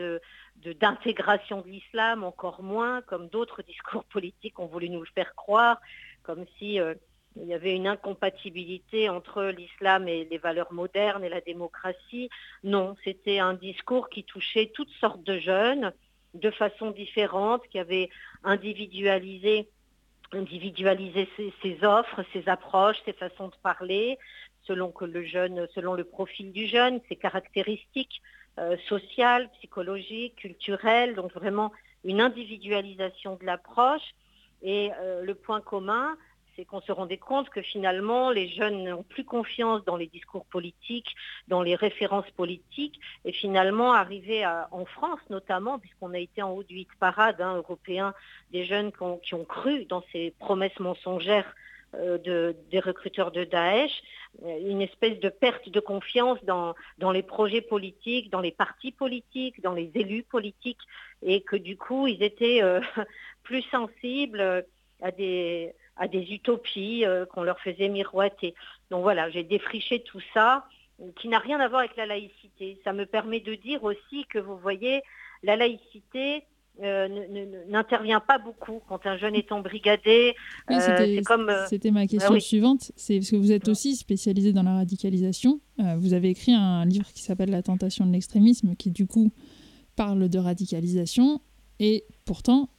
d'intégration 0.64 1.62
de, 1.62 1.68
l'islam, 1.68 2.24
encore 2.24 2.62
moins, 2.64 3.02
comme 3.02 3.28
d'autres 3.28 3.62
discours 3.68 4.04
politiques 4.06 4.60
ont 4.60 4.68
voulu 4.68 4.90
nous 4.90 5.06
faire 5.16 5.36
croire, 5.36 5.80
comme 6.24 6.46
si 6.58 6.80
euh, 6.80 6.94
il 7.36 7.48
y 7.48 7.54
avait 7.54 7.76
une 7.76 7.88
incompatibilité 7.88 9.10
entre 9.10 9.46
l'islam 9.46 10.08
et 10.08 10.26
les 10.26 10.38
valeurs 10.38 10.74
modernes 10.74 11.24
et 11.24 11.30
la 11.30 11.42
démocratie. 11.42 12.30
Non, 12.64 12.96
c'était 13.04 13.40
un 13.40 13.54
discours 13.54 14.10
qui 14.10 14.24
touchait 14.24 14.72
toutes 14.74 14.92
sortes 15.00 15.24
de 15.24 15.40
jeunes 15.40 15.94
de 16.34 16.52
façon 16.52 16.92
différente, 16.92 17.64
qui 17.70 17.80
avait 17.80 18.10
individualisé 18.44 19.68
ses, 20.32 21.84
offres, 21.84 22.24
ses 22.34 22.48
approches, 22.48 22.98
ses 23.06 23.14
façons 23.14 23.48
de 23.48 23.56
parler, 23.64 24.18
selon 24.64 25.94
le 25.94 26.04
profil 26.04 26.52
du 26.52 26.68
jeune, 26.68 27.00
ses 27.10 27.16
caractéristiques. 27.16 28.22
Euh, 28.60 28.76
sociale, 28.90 29.50
psychologique, 29.60 30.36
culturelle, 30.36 31.16
donc 31.16 31.32
vraiment 31.34 31.72
une 32.04 32.20
individualisation 32.20 33.38
de 33.38 33.46
l'approche. 33.46 34.14
Et 34.62 34.92
euh, 35.00 35.24
le 35.24 35.34
point 35.34 35.62
commun, 35.62 36.18
c'est 36.56 36.66
qu'on 36.66 36.82
se 36.82 36.92
rendait 36.92 37.18
compte 37.18 37.50
que 37.50 37.62
finalement, 37.62 38.32
les 38.32 38.50
jeunes 38.50 38.84
n'ont 38.84 39.04
plus 39.04 39.24
confiance 39.24 39.86
dans 39.86 39.96
les 39.96 40.08
discours 40.08 40.46
politiques, 40.46 41.16
dans 41.48 41.62
les 41.62 41.76
références 41.76 42.30
politiques, 42.32 43.00
et 43.24 43.32
finalement, 43.32 43.94
arriver 43.94 44.46
en 44.46 44.84
France 44.84 45.22
notamment, 45.30 45.80
puisqu'on 45.80 46.14
a 46.14 46.20
été 46.20 46.42
en 46.42 46.52
haut 46.52 46.64
du 46.64 46.80
hit 46.80 46.90
parade 47.00 47.40
hein, 47.40 47.56
européen, 47.56 48.14
des 48.52 48.66
jeunes 48.66 48.92
qui 49.24 49.36
ont 49.36 49.46
cru 49.46 49.86
dans 49.86 50.04
ces 50.12 50.34
promesses 50.38 50.80
mensongères 50.80 51.56
euh, 51.96 52.54
des 52.72 52.80
recruteurs 52.80 53.32
de 53.32 53.44
Daesh, 53.44 53.92
euh, 54.44 54.60
une 54.70 54.82
espèce 54.82 55.20
de 55.20 55.30
perte 55.30 55.70
de 55.70 55.80
confiance 55.80 56.38
dans, 56.44 56.76
dans 57.00 57.12
les 57.12 57.24
projets 57.24 57.62
politiques, 57.62 58.30
dans 58.30 58.42
les 58.42 58.52
partis 58.52 58.92
politiques, 58.92 59.60
dans 59.62 59.74
les 59.74 59.90
élus 59.96 60.22
politiques, 60.22 60.82
et 61.24 61.42
que 61.42 61.56
du 61.56 61.78
coup, 61.78 62.06
ils 62.06 62.22
étaient 62.22 62.62
euh, 62.62 62.80
plus 63.44 63.64
sensibles 63.64 64.66
à 65.02 65.12
des, 65.12 65.74
à 65.96 66.08
des 66.08 66.32
utopies 66.32 67.06
qu'on 67.32 67.42
leur 67.42 67.60
faisait 67.60 67.90
miroiter. 67.90 68.54
Donc 68.92 69.02
voilà, 69.02 69.30
j'ai 69.32 69.44
défriché 69.44 70.04
tout 70.04 70.22
ça, 70.34 70.68
qui 71.16 71.28
n'a 71.28 71.40
rien 71.40 71.60
à 71.60 71.68
voir 71.70 71.80
avec 71.80 71.96
la 71.96 72.06
laïcité. 72.06 72.80
Ça 72.84 72.94
me 72.94 73.06
permet 73.06 73.40
de 73.40 73.56
dire 73.56 73.84
aussi 73.84 74.26
que 74.26 74.38
vous 74.38 74.58
voyez, 74.58 75.02
la 75.42 75.56
laïcité, 75.56 76.44
euh, 76.82 77.08
n'intervient 77.68 78.22
pas 78.22 78.38
beaucoup 78.38 78.82
quand 78.88 79.06
un 79.06 79.18
jeune 79.18 79.36
est 79.36 79.52
embrigadé. 79.52 80.36
Oui, 80.70 80.76
euh, 80.76 81.22
euh, 81.40 81.66
c'était 81.68 81.92
ma 81.92 82.08
question 82.08 82.40
suivante. 82.40 82.92
C'est 82.96 83.18
parce 83.18 83.32
que 83.32 83.36
vous 83.36 83.52
êtes 83.52 83.68
aussi 83.68 83.96
spécialisé 83.96 84.54
dans 84.54 84.64
la 84.64 84.76
radicalisation. 84.76 85.60
vous 85.98 86.14
avez 86.14 86.30
écrit 86.30 86.54
un 86.54 86.86
livre 86.86 87.12
qui 87.14 87.22
s'appelle 87.22 87.50
La 87.50 87.64
tentation 87.64 88.06
de 88.06 88.12
l'extrémisme, 88.12 88.76
qui 88.76 88.92
du 88.92 89.08
coup 89.08 89.32
parle 89.96 90.30
de 90.30 90.40
radicalisation. 90.40 91.42
Et 91.82 92.06
pourtant, 92.26 92.70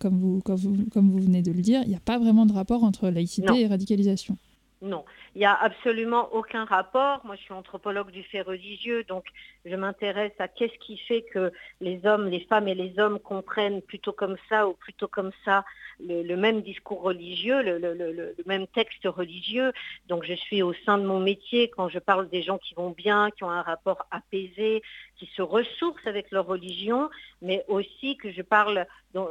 comme, 0.00 0.18
vous, 0.18 0.40
comme, 0.40 0.56
vous, 0.56 0.76
comme 0.90 1.10
vous 1.10 1.18
venez 1.18 1.42
de 1.42 1.52
le 1.52 1.60
dire, 1.60 1.82
il 1.82 1.88
n'y 1.88 1.96
a 1.96 2.00
pas 2.00 2.18
vraiment 2.18 2.46
de 2.46 2.52
rapport 2.52 2.84
entre 2.84 3.08
laïcité 3.08 3.60
et 3.60 3.66
radicalisation. 3.66 4.36
Non, 4.82 5.04
il 5.34 5.38
n'y 5.40 5.46
a 5.46 5.54
absolument 5.54 6.32
aucun 6.32 6.64
rapport. 6.64 7.20
Moi, 7.24 7.34
je 7.36 7.42
suis 7.42 7.52
anthropologue 7.52 8.10
du 8.10 8.22
fait 8.22 8.42
religieux, 8.42 9.02
donc 9.04 9.24
je 9.64 9.74
m'intéresse 9.74 10.32
à 10.38 10.46
qu'est-ce 10.46 10.78
qui 10.78 10.96
fait 10.96 11.22
que 11.22 11.52
les 11.80 12.06
hommes, 12.06 12.28
les 12.28 12.40
femmes 12.40 12.68
et 12.68 12.74
les 12.74 12.98
hommes 12.98 13.18
comprennent 13.18 13.82
plutôt 13.82 14.12
comme 14.12 14.36
ça 14.48 14.68
ou 14.68 14.74
plutôt 14.74 15.08
comme 15.08 15.32
ça 15.44 15.64
le, 15.98 16.34
même 16.36 16.62
discours 16.62 17.02
religieux, 17.02 17.62
le, 17.62 18.34
même 18.46 18.66
texte 18.68 19.04
religieux. 19.06 19.72
Donc, 20.08 20.24
je 20.24 20.34
suis 20.34 20.62
au 20.62 20.72
sein 20.86 20.98
de 20.98 21.04
mon 21.04 21.20
métier 21.20 21.68
quand 21.68 21.88
je 21.88 21.98
parle 21.98 22.28
des 22.28 22.42
gens 22.42 22.58
qui 22.58 22.74
vont 22.74 22.90
bien, 22.90 23.30
qui 23.30 23.42
ont 23.42 23.50
un 23.50 23.62
rapport 23.62 24.06
apaisé, 24.10 24.82
qui 25.16 25.26
se 25.34 25.42
ressourcent 25.42 26.06
avec 26.06 26.30
leur 26.30 26.46
religion, 26.46 27.10
mais 27.42 27.64
aussi 27.68 28.16
que 28.16 28.30
je 28.30 28.42
parle 28.42 28.86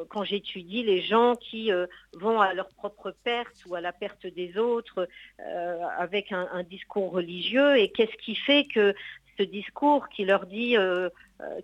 quand 0.10 0.24
j'étudie 0.24 0.84
les 0.84 1.02
gens 1.02 1.36
qui 1.36 1.72
euh, 1.72 1.88
vont 2.14 2.40
à 2.40 2.54
leur 2.54 2.70
propre 2.70 3.14
perte 3.24 3.66
ou 3.68 3.76
à 3.76 3.82
la 3.82 3.92
perte 3.92 4.26
des 4.26 4.58
autres 4.58 5.08
euh, 5.42 5.80
avec 5.98 6.32
un, 6.32 6.64
discours 6.64 7.12
religieux 7.12 7.78
et 7.78 7.90
qu'est-ce 7.90 8.16
qui 8.18 8.36
fait 8.36 8.66
que 8.66 8.94
ce 9.38 9.44
discours 9.44 10.10
qui 10.10 10.26
leur 10.26 10.46
dit 10.46 10.78
euh, 10.78 11.10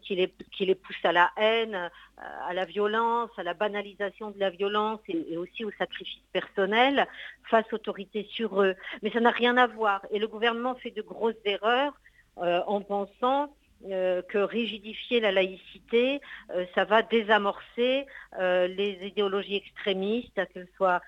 qui, 0.02 0.16
les, 0.16 0.34
qui, 0.52 0.66
les, 0.66 0.76
pousse 0.76 1.04
à 1.04 1.12
la 1.12 1.32
haine, 1.38 1.90
à 2.18 2.54
la 2.54 2.66
violence, 2.66 3.30
à 3.38 3.44
la 3.44 3.54
banalisation 3.54 4.32
de 4.32 4.40
la 4.40 4.50
violence 4.50 5.00
et, 5.08 5.38
aussi 5.38 5.64
au 5.64 5.72
sacrifice 5.78 6.24
personnel, 6.34 7.08
face 7.44 7.72
autorité 7.72 8.28
sur 8.32 8.62
eux. 8.62 8.76
Mais 9.02 9.12
ça 9.12 9.20
n'a 9.20 9.32
rien 9.32 9.56
à 9.58 9.68
voir. 9.68 10.06
Et 10.12 10.20
le 10.20 10.28
gouvernement 10.28 10.76
fait 10.76 10.92
de 10.92 11.02
grosses 11.02 11.36
erreurs 11.46 11.94
en 12.38 12.82
pensant 12.82 13.50
euh, 13.86 14.22
que 14.22 14.40
rigidifier 14.40 15.22
la 15.22 15.32
laïcité, 15.32 16.20
euh, 16.54 16.66
ça 16.76 16.84
va 16.84 17.02
désamorcer 17.02 18.06
euh, 18.38 18.68
les 18.68 19.00
idéologies 19.04 19.56
extrémistes, 19.56 20.42
qu'elles 20.54 20.68
soient 20.76 21.02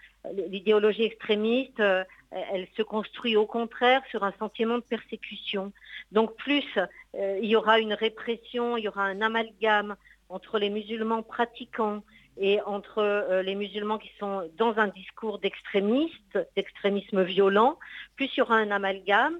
l'idéologie 0.47 1.03
extrémiste, 1.03 1.83
elle 2.31 2.67
se 2.77 2.81
construit 2.81 3.35
au 3.35 3.45
contraire 3.45 4.01
sur 4.09 4.23
un 4.23 4.33
sentiment 4.39 4.77
de 4.77 4.83
persécution. 4.83 5.71
Donc 6.11 6.35
plus 6.35 6.65
il 7.13 7.45
y 7.45 7.55
aura 7.55 7.79
une 7.79 7.93
répression, 7.93 8.77
il 8.77 8.83
y 8.85 8.87
aura 8.87 9.03
un 9.03 9.21
amalgame 9.21 9.95
entre 10.29 10.59
les 10.59 10.69
musulmans 10.69 11.23
pratiquants 11.23 12.03
et 12.37 12.61
entre 12.61 13.41
les 13.43 13.55
musulmans 13.55 13.97
qui 13.97 14.11
sont 14.19 14.49
dans 14.57 14.77
un 14.77 14.87
discours 14.87 15.39
d'extrémiste, 15.39 16.39
d'extrémisme 16.55 17.23
violent, 17.23 17.77
plus 18.15 18.29
il 18.33 18.39
y 18.39 18.41
aura 18.41 18.55
un 18.55 18.71
amalgame, 18.71 19.37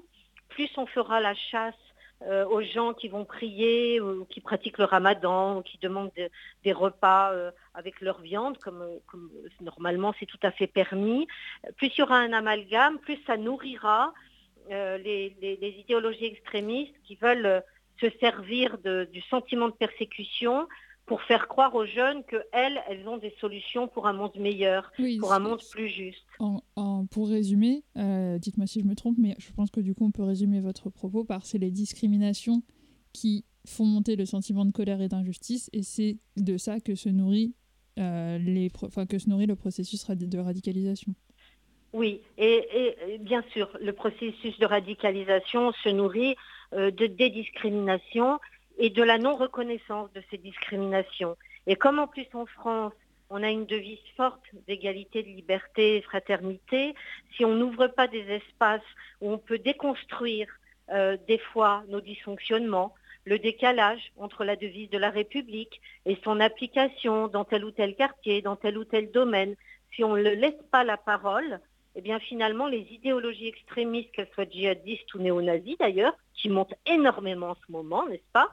plus 0.50 0.70
on 0.76 0.86
fera 0.86 1.20
la 1.20 1.34
chasse 1.34 1.74
euh, 2.28 2.44
aux 2.46 2.62
gens 2.62 2.94
qui 2.94 3.08
vont 3.08 3.24
prier 3.24 4.00
ou 4.00 4.24
qui 4.26 4.40
pratiquent 4.40 4.78
le 4.78 4.84
ramadan 4.84 5.58
ou 5.58 5.62
qui 5.62 5.78
demandent 5.78 6.12
des 6.64 6.72
repas 6.72 7.32
euh, 7.32 7.50
avec 7.74 8.00
leur 8.00 8.20
viande, 8.20 8.58
comme, 8.58 8.84
normalement 9.60 10.14
c'est 10.20 10.26
tout 10.26 10.38
à 10.42 10.52
fait 10.52 10.66
permis. 10.66 11.26
Plus 11.76 11.88
il 11.88 11.98
y 11.98 12.02
aura 12.02 12.18
un 12.18 12.32
amalgame, 12.32 12.98
plus 12.98 13.18
ça 13.26 13.36
nourrira 13.36 14.12
euh, 14.70 14.98
les, 14.98 15.34
idéologies 15.78 16.26
extrémistes 16.26 16.94
qui 17.04 17.16
veulent 17.16 17.62
se 18.00 18.06
servir 18.20 18.78
du 18.78 19.20
sentiment 19.22 19.68
de 19.68 19.74
persécution 19.74 20.68
pour 21.06 21.22
faire 21.22 21.48
croire 21.48 21.74
aux 21.74 21.86
jeunes 21.86 22.22
qu'elles, 22.24 22.80
elles 22.88 23.08
ont 23.08 23.18
des 23.18 23.34
solutions 23.40 23.88
pour 23.88 24.06
un 24.06 24.12
monde 24.12 24.36
meilleur, 24.36 24.92
pour 25.20 25.32
un 25.32 25.40
monde 25.40 25.60
plus 25.70 25.88
juste. 25.88 26.24
pour 27.10 27.28
résumer, 27.28 27.82
euh, 27.96 28.38
dites-moi 28.38 28.66
si 28.66 28.80
je 28.80 28.86
me 28.86 28.94
trompe, 28.94 29.16
mais 29.18 29.34
je 29.38 29.52
pense 29.52 29.70
que 29.70 29.80
du 29.80 29.94
coup 29.94 30.04
on 30.04 30.10
peut 30.10 30.22
résumer 30.22 30.60
votre 30.60 30.90
propos 30.90 31.24
par 31.24 31.44
c'est 31.44 31.58
les 31.58 31.70
discriminations 31.70 32.62
qui 33.12 33.44
font 33.66 33.84
monter 33.84 34.16
le 34.16 34.26
sentiment 34.26 34.64
de 34.64 34.72
colère 34.72 35.00
et 35.00 35.08
d'injustice, 35.08 35.70
et 35.72 35.82
c'est 35.82 36.16
de 36.36 36.56
ça 36.56 36.80
que 36.80 36.94
se 36.94 37.08
nourrit, 37.08 37.54
euh, 37.98 38.38
les 38.38 38.70
que 39.08 39.18
se 39.18 39.28
nourrit 39.28 39.46
le 39.46 39.56
processus 39.56 40.08
de 40.08 40.38
radicalisation. 40.38 41.14
Oui, 41.92 42.22
et, 42.38 43.18
bien 43.20 43.44
sûr, 43.52 43.68
le 43.80 43.92
processus 43.92 44.58
de 44.58 44.64
radicalisation 44.64 45.72
se 45.84 45.90
nourrit 45.90 46.36
euh, 46.72 46.90
de 46.90 47.06
des 47.06 47.28
discriminations 47.28 48.38
et 48.82 48.90
de 48.90 49.02
la 49.04 49.16
non-reconnaissance 49.16 50.12
de 50.12 50.20
ces 50.28 50.38
discriminations. 50.38 51.36
Et 51.68 51.76
comme 51.76 52.00
en 52.00 52.08
plus 52.08 52.26
en 52.34 52.46
France, 52.46 52.92
on 53.30 53.44
a 53.44 53.48
une 53.48 53.64
devise 53.64 54.00
forte 54.16 54.42
d'égalité, 54.66 55.22
de 55.22 55.28
liberté 55.28 55.98
et 55.98 56.02
fraternité, 56.02 56.96
si 57.36 57.44
on 57.44 57.54
n'ouvre 57.54 57.86
pas 57.86 58.08
des 58.08 58.28
espaces 58.28 58.90
où 59.20 59.30
on 59.30 59.38
peut 59.38 59.58
déconstruire 59.58 60.48
euh, 60.90 61.16
des 61.28 61.38
fois 61.38 61.84
nos 61.90 62.00
dysfonctionnements, 62.00 62.92
le 63.24 63.38
décalage 63.38 64.10
entre 64.16 64.42
la 64.42 64.56
devise 64.56 64.90
de 64.90 64.98
la 64.98 65.10
République 65.10 65.80
et 66.04 66.18
son 66.24 66.40
application 66.40 67.28
dans 67.28 67.44
tel 67.44 67.64
ou 67.64 67.70
tel 67.70 67.94
quartier, 67.94 68.42
dans 68.42 68.56
tel 68.56 68.76
ou 68.76 68.84
tel 68.84 69.12
domaine, 69.12 69.54
si 69.94 70.02
on 70.02 70.16
ne 70.16 70.22
laisse 70.22 70.60
pas 70.72 70.82
la 70.82 70.96
parole, 70.96 71.60
eh 71.94 72.00
bien 72.00 72.18
finalement 72.18 72.66
les 72.66 72.84
idéologies 72.90 73.46
extrémistes, 73.46 74.10
qu'elles 74.10 74.30
soient 74.34 74.50
djihadistes 74.50 75.14
ou 75.14 75.20
néo-nazis 75.20 75.78
d'ailleurs, 75.78 76.16
qui 76.34 76.48
montent 76.48 76.74
énormément 76.84 77.50
en 77.50 77.56
ce 77.64 77.70
moment, 77.70 78.08
n'est-ce 78.08 78.32
pas 78.32 78.50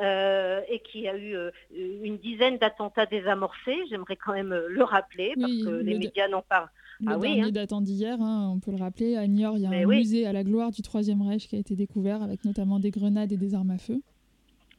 et 0.00 0.80
qui 0.80 1.06
a 1.08 1.16
eu 1.16 1.34
euh, 1.34 1.50
une 1.70 2.18
dizaine 2.18 2.58
d'attentats 2.58 3.06
désamorcés. 3.06 3.78
J'aimerais 3.90 4.16
quand 4.16 4.32
même 4.32 4.52
euh, 4.52 4.68
le 4.68 4.82
rappeler 4.84 5.34
parce 5.38 5.52
que 5.52 5.82
les 5.82 5.98
médias 5.98 6.28
n'en 6.28 6.42
parlent. 6.42 6.70
Le 7.00 7.12
ah 7.12 7.18
dernier 7.18 7.42
hein. 7.42 7.50
datant 7.50 7.80
d'hier, 7.80 8.16
hein, 8.20 8.50
on 8.54 8.60
peut 8.60 8.70
le 8.70 8.82
rappeler. 8.82 9.16
À 9.16 9.26
Niort, 9.26 9.56
il 9.56 9.62
y 9.62 9.66
a 9.66 9.70
un 9.70 9.86
musée 9.86 10.26
à 10.26 10.32
la 10.32 10.44
gloire 10.44 10.70
du 10.70 10.82
Troisième 10.82 11.20
Reich 11.22 11.48
qui 11.48 11.56
a 11.56 11.58
été 11.58 11.74
découvert 11.74 12.22
avec 12.22 12.44
notamment 12.44 12.78
des 12.78 12.90
grenades 12.90 13.32
et 13.32 13.36
des 13.36 13.54
armes 13.54 13.72
à 13.72 13.78
feu. 13.78 14.00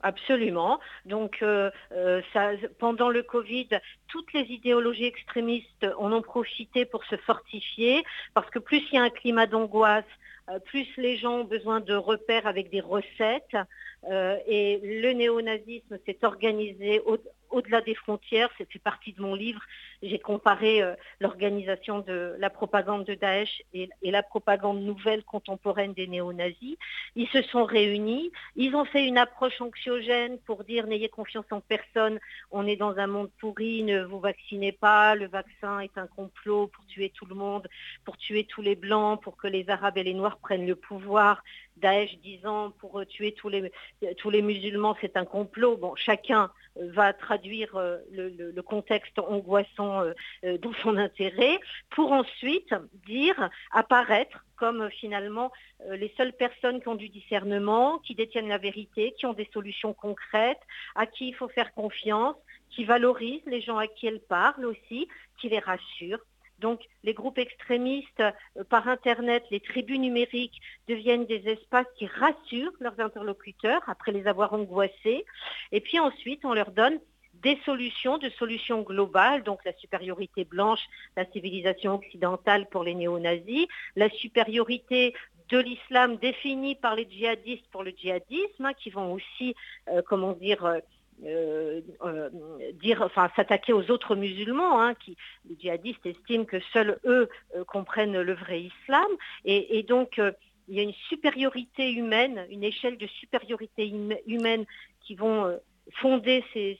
Absolument. 0.01 0.79
Donc, 1.05 1.43
ça, 2.33 2.51
pendant 2.79 3.09
le 3.09 3.23
Covid, 3.23 3.67
toutes 4.07 4.31
les 4.33 4.43
idéologies 4.43 5.05
extrémistes 5.05 5.87
en 5.97 6.11
ont 6.13 6.21
profité 6.21 6.85
pour 6.85 7.03
se 7.05 7.15
fortifier, 7.17 8.03
parce 8.33 8.49
que 8.49 8.59
plus 8.59 8.83
il 8.91 8.95
y 8.95 8.97
a 8.97 9.03
un 9.03 9.09
climat 9.09 9.47
d'angoisse, 9.47 10.05
plus 10.65 10.87
les 10.97 11.17
gens 11.17 11.39
ont 11.39 11.45
besoin 11.45 11.79
de 11.79 11.93
repères 11.93 12.47
avec 12.47 12.69
des 12.69 12.81
recettes. 12.81 13.55
Euh, 14.09 14.37
et 14.47 14.79
le 14.83 15.13
néonazisme 15.13 15.97
s'est 16.05 16.19
organisé 16.23 17.01
au-delà 17.53 17.81
des 17.81 17.95
frontières, 17.95 18.49
c'est 18.57 18.69
fait 18.71 18.79
partie 18.79 19.13
de 19.13 19.21
mon 19.21 19.35
livre. 19.35 19.61
J'ai 20.01 20.19
comparé 20.19 20.81
euh, 20.81 20.95
l'organisation 21.19 21.99
de 21.99 22.35
la 22.39 22.49
propagande 22.49 23.05
de 23.05 23.13
Daesh 23.13 23.61
et, 23.73 23.89
la 24.03 24.23
propagande 24.23 24.81
nouvelle 24.81 25.23
contemporaine 25.23 25.93
des 25.93 26.07
néo-nazis. 26.07 26.77
Ils 27.15 27.27
se 27.29 27.41
sont 27.43 27.63
réunis, 27.63 28.31
ils 28.55 28.75
ont 28.75 28.85
fait 28.85 29.05
une 29.05 29.17
approche 29.17 29.61
anxiogène 29.61 30.39
pour 30.39 30.63
dire 30.63 30.87
n'ayez 30.87 31.09
confiance 31.09 31.45
en 31.51 31.61
personne, 31.61 32.19
on 32.51 32.67
est 32.67 32.75
dans 32.75 32.97
un 32.97 33.07
monde 33.07 33.29
pourri, 33.39 33.83
ne 33.83 34.03
vous 34.03 34.19
vaccinez 34.19 34.71
pas, 34.71 35.15
le 35.15 35.27
vaccin 35.27 35.79
est 35.79 35.97
un 35.97 36.07
complot 36.07 36.67
pour 36.67 36.85
tuer 36.87 37.11
tout 37.15 37.25
le 37.25 37.35
monde, 37.35 37.67
pour 38.03 38.17
tuer 38.17 38.45
tous 38.45 38.61
les 38.61 38.75
blancs, 38.75 39.21
pour 39.21 39.37
que 39.37 39.47
les 39.47 39.69
arabes 39.69 39.97
et 39.97 40.03
les 40.03 40.13
noirs 40.13 40.37
prennent 40.37 40.67
le 40.67 40.75
pouvoir. 40.75 41.43
Daesh 41.77 42.17
disant 42.19 42.71
pour 42.79 43.05
tuer 43.05 43.33
tous 43.33 43.49
les, 43.49 44.41
musulmans, 44.41 44.95
c'est 45.01 45.17
un 45.17 45.25
complot. 45.25 45.79
Chacun 45.95 46.51
va 46.75 47.13
traduire 47.13 47.75
euh, 47.75 47.97
le, 48.11 48.61
contexte 48.61 49.19
angoissant 49.19 50.01
euh, 50.01 50.13
euh, 50.43 50.57
dans 50.57 50.73
son 50.81 50.97
intérêt, 50.97 51.59
pour 51.89 52.11
ensuite 52.11 52.73
dire, 53.05 53.49
apparaître 53.71 54.43
comme 54.55 54.89
finalement 54.89 55.51
les 55.89 56.13
seules 56.15 56.31
personnes 56.31 56.79
qui 56.79 56.87
ont 56.87 56.95
du 56.95 57.09
discernement, 57.09 57.99
qui 57.99 58.15
détiennent 58.15 58.47
la 58.47 58.57
vérité, 58.57 59.13
qui 59.17 59.25
ont 59.25 59.33
des 59.33 59.49
solutions 59.51 59.93
concrètes, 59.93 60.61
à 60.95 61.05
qui 61.05 61.27
il 61.27 61.35
faut 61.35 61.49
faire 61.49 61.73
confiance, 61.73 62.35
qui 62.69 62.85
valorisent 62.85 63.45
les 63.45 63.61
gens 63.61 63.77
à 63.77 63.87
qui 63.87 64.07
elles 64.07 64.21
parlent 64.21 64.65
aussi, 64.65 65.09
qui 65.39 65.49
les 65.49 65.59
rassurent. 65.59 66.23
Donc 66.63 66.79
les 67.03 67.13
groupes 67.13 67.37
extrémistes 67.37 68.21
euh, 68.21 68.63
par 68.69 68.87
Internet, 68.87 69.43
les 69.51 69.59
tribus 69.59 69.99
numériques 69.99 70.61
deviennent 70.87 71.25
des 71.25 71.43
espaces 71.49 71.91
qui 71.97 72.07
rassurent 72.07 72.77
leurs 72.79 72.99
interlocuteurs 73.01 73.81
après 73.87 74.13
les 74.13 74.25
avoir 74.27 74.53
angoissés. 74.53 75.25
Et 75.73 75.81
puis 75.81 75.99
ensuite, 75.99 76.45
on 76.45 76.53
leur 76.53 76.71
donne 76.71 76.99
des 77.33 77.59
solutions, 77.65 78.17
de 78.17 78.29
solutions 78.29 78.81
globales, 78.81 79.43
donc 79.43 79.59
la 79.65 79.73
supériorité 79.73 80.45
blanche, 80.45 80.83
la 81.17 81.25
civilisation 81.25 81.95
occidentale 81.95 82.69
pour 82.69 82.83
les 82.85 82.95
néo-nazis, 82.95 83.67
la 83.97 84.09
supériorité 84.09 85.13
de 85.49 85.59
l'islam 85.59 86.15
définie 86.15 86.75
par 86.75 86.95
les 86.95 87.05
djihadistes 87.09 87.67
pour 87.71 87.83
le 87.83 87.91
djihadisme, 87.91 88.65
hein, 88.65 88.73
qui 88.73 88.89
vont 88.89 89.11
aussi, 89.11 89.53
euh, 89.89 90.01
comment 90.07 90.31
dire, 90.31 90.63
euh, 91.25 91.81
euh, 92.03 92.29
dire, 92.81 93.01
enfin, 93.01 93.29
s'attaquer 93.35 93.71
aux 93.71 93.89
autres 93.91 94.15
musulmans, 94.15 94.81
hein, 94.81 94.93
qui 94.95 95.15
les 95.49 95.55
djihadistes 95.57 96.05
estiment 96.05 96.45
que 96.45 96.59
seuls 96.73 96.99
eux 97.05 97.29
euh, 97.55 97.63
comprennent 97.63 98.21
le 98.21 98.33
vrai 98.33 98.63
islam, 98.63 99.07
et, 99.45 99.83
donc 99.83 100.19
il 100.67 100.75
y 100.75 100.79
a 100.79 100.83
une 100.83 100.93
supériorité 101.09 101.91
humaine, 101.91 102.45
une 102.49 102.63
échelle 102.63 102.97
de 102.97 103.07
supériorité 103.07 103.91
humaine 104.27 104.65
qui 105.01 105.15
vont 105.15 105.57
fonder 105.95 106.43
ces, 106.53 106.77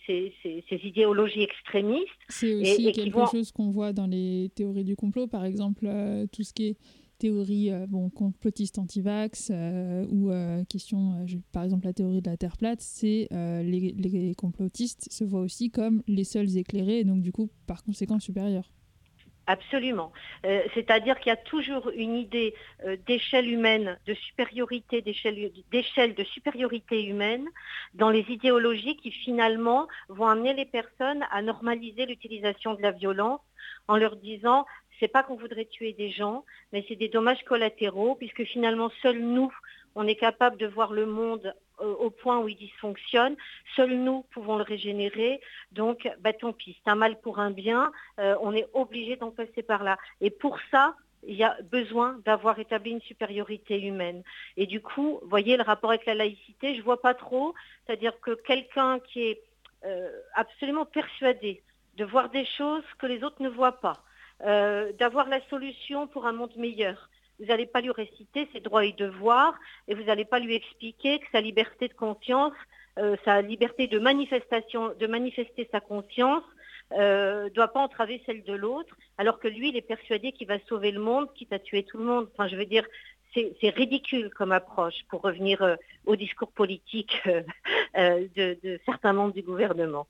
idéologies 0.69 1.43
extrémistes. 1.43 2.07
C'est 2.29 2.53
aussi 2.53 2.91
quelque 2.91 3.25
chose 3.29 3.51
qu'on 3.51 3.71
voit 3.71 3.93
dans 3.93 4.07
les 4.07 4.51
théories 4.55 4.85
du 4.85 4.95
complot, 4.95 5.27
par 5.27 5.45
exemple, 5.45 5.87
tout 6.31 6.43
ce 6.43 6.53
qui 6.53 6.69
est 6.69 6.77
théorie 7.23 7.71
euh, 7.71 7.85
bon, 7.87 8.09
complotiste 8.09 8.77
anti-vax 8.79 9.49
euh, 9.49 10.05
ou 10.09 10.29
euh, 10.29 10.65
question, 10.65 11.25
par 11.53 11.63
exemple 11.63 11.85
la 11.85 11.93
théorie 11.93 12.21
de 12.21 12.29
la 12.29 12.35
Terre 12.35 12.57
plate, 12.57 12.81
c'est 12.81 13.29
les, 13.31 13.95
les, 13.97 14.35
complotistes 14.35 15.09
se 15.09 15.23
voient 15.23 15.39
aussi 15.39 15.71
comme 15.71 16.03
les 16.07 16.25
seuls 16.25 16.57
éclairés 16.57 16.99
et 16.99 17.03
donc 17.05 17.21
du 17.21 17.31
coup 17.31 17.49
par 17.65 17.83
conséquent 17.83 18.19
supérieurs. 18.19 18.69
Absolument. 19.45 20.13
C'est-à-dire 20.73 21.19
qu'il 21.19 21.29
y 21.29 21.33
a 21.33 21.35
toujours 21.35 21.89
une 21.95 22.15
idée 22.15 22.53
d'échelle 23.05 23.49
humaine, 23.49 23.99
de 24.05 24.13
supériorité, 24.13 25.01
d'échelle 25.01 26.15
de 26.15 26.23
supériorité 26.23 27.03
humaine 27.03 27.45
dans 27.93 28.09
les 28.09 28.25
idéologies 28.29 28.95
qui 28.97 29.11
finalement 29.11 29.87
vont 30.07 30.27
amener 30.27 30.53
les 30.53 30.65
personnes 30.65 31.25
à 31.29 31.41
normaliser 31.41 32.05
l'utilisation 32.05 32.73
de 32.73 32.81
la 32.81 32.91
violence 32.91 33.41
en 33.87 33.97
leur 33.97 34.15
disant 34.15 34.65
c'est 34.99 35.07
pas 35.07 35.23
qu'on 35.23 35.35
voudrait 35.35 35.65
tuer 35.65 35.93
des 35.93 36.09
gens, 36.09 36.45
mais 36.71 36.85
c'est 36.87 36.95
des 36.95 37.09
dommages 37.09 37.43
collatéraux, 37.43 38.15
puisque 38.15 38.43
finalement, 38.43 38.91
seuls 39.01 39.19
nous, 39.19 39.51
on 39.95 40.07
est 40.07 40.15
capable 40.15 40.57
de 40.57 40.67
voir 40.67 40.93
le 40.93 41.05
monde 41.05 41.53
euh, 41.81 41.93
au 41.95 42.09
point 42.09 42.39
où 42.39 42.47
il 42.47 42.55
dysfonctionne. 42.55 43.35
Seuls 43.75 43.93
nous 43.93 44.25
pouvons 44.31 44.57
le 44.57 44.63
régénérer. 44.63 45.41
Donc, 45.71 46.09
bah, 46.19 46.33
tant 46.33 46.53
pis, 46.53 46.77
c'est 46.83 46.89
un 46.89 46.95
mal 46.95 47.19
pour 47.21 47.39
un 47.39 47.51
bien. 47.51 47.91
Euh, 48.19 48.35
on 48.41 48.53
est 48.53 48.67
obligé 48.73 49.15
d'en 49.15 49.31
passer 49.31 49.63
par 49.63 49.83
là. 49.83 49.97
Et 50.21 50.29
pour 50.29 50.57
ça, 50.71 50.95
il 51.25 51.35
y 51.35 51.43
a 51.43 51.57
besoin 51.71 52.19
d'avoir 52.25 52.59
établi 52.59 52.91
une 52.91 53.01
supériorité 53.01 53.81
humaine. 53.81 54.23
Et 54.57 54.67
du 54.67 54.81
coup, 54.81 55.19
vous 55.21 55.29
voyez, 55.29 55.57
le 55.57 55.63
rapport 55.63 55.91
avec 55.91 56.05
la 56.05 56.15
laïcité, 56.15 56.73
je 56.73 56.79
ne 56.79 56.83
vois 56.83 57.01
pas 57.01 57.13
trop. 57.13 57.53
C'est-à-dire 57.85 58.19
que 58.19 58.31
quelqu'un 58.31 58.99
qui 58.99 59.23
est 59.23 59.41
euh, 59.85 60.09
absolument 60.35 60.85
persuadé 60.85 61.61
de 61.97 62.05
voir 62.05 62.29
des 62.29 62.45
choses 62.45 62.83
que 62.99 63.05
les 63.05 63.23
autres 63.23 63.41
ne 63.41 63.49
voient 63.49 63.79
pas, 63.79 64.03
euh, 64.41 64.91
d'avoir 64.93 65.29
la 65.29 65.39
solution 65.49 66.07
pour 66.07 66.25
un 66.25 66.33
monde 66.33 66.55
meilleur, 66.57 67.09
vous 67.39 67.45
n'allez 67.45 67.65
pas 67.65 67.81
lui 67.81 67.91
réciter 67.91 68.47
ses 68.53 68.59
droits 68.59 68.85
et 68.85 68.93
devoirs 68.93 69.55
et 69.87 69.95
vous 69.95 70.03
n'allez 70.03 70.25
pas 70.25 70.39
lui 70.39 70.55
expliquer 70.55 71.19
que 71.19 71.25
sa 71.31 71.41
liberté 71.41 71.87
de 71.87 71.93
conscience, 71.93 72.53
euh, 72.99 73.15
sa 73.25 73.41
liberté 73.41 73.87
de 73.87 73.99
manifestation, 73.99 74.93
de 74.99 75.07
manifester 75.07 75.67
sa 75.71 75.79
conscience, 75.79 76.43
ne 76.91 76.97
euh, 76.99 77.49
doit 77.49 77.69
pas 77.69 77.79
entraver 77.79 78.21
celle 78.25 78.43
de 78.43 78.53
l'autre, 78.53 78.95
alors 79.17 79.39
que 79.39 79.47
lui, 79.47 79.69
il 79.69 79.77
est 79.77 79.81
persuadé 79.81 80.31
qu'il 80.31 80.47
va 80.47 80.59
sauver 80.67 80.91
le 80.91 80.99
monde, 80.99 81.33
quitte 81.33 81.53
à 81.53 81.59
tuer 81.59 81.83
tout 81.83 81.97
le 81.97 82.03
monde. 82.03 82.27
Enfin, 82.33 82.47
je 82.47 82.55
veux 82.55 82.65
dire, 82.65 82.85
c'est 83.33 83.69
ridicule 83.69 84.29
comme 84.29 84.51
approche 84.51 85.03
pour 85.09 85.21
revenir 85.21 85.77
au 86.05 86.15
discours 86.15 86.51
politique 86.51 87.19
de, 87.95 88.79
certains 88.85 89.13
membres 89.13 89.33
du 89.33 89.41
gouvernement. 89.41 90.05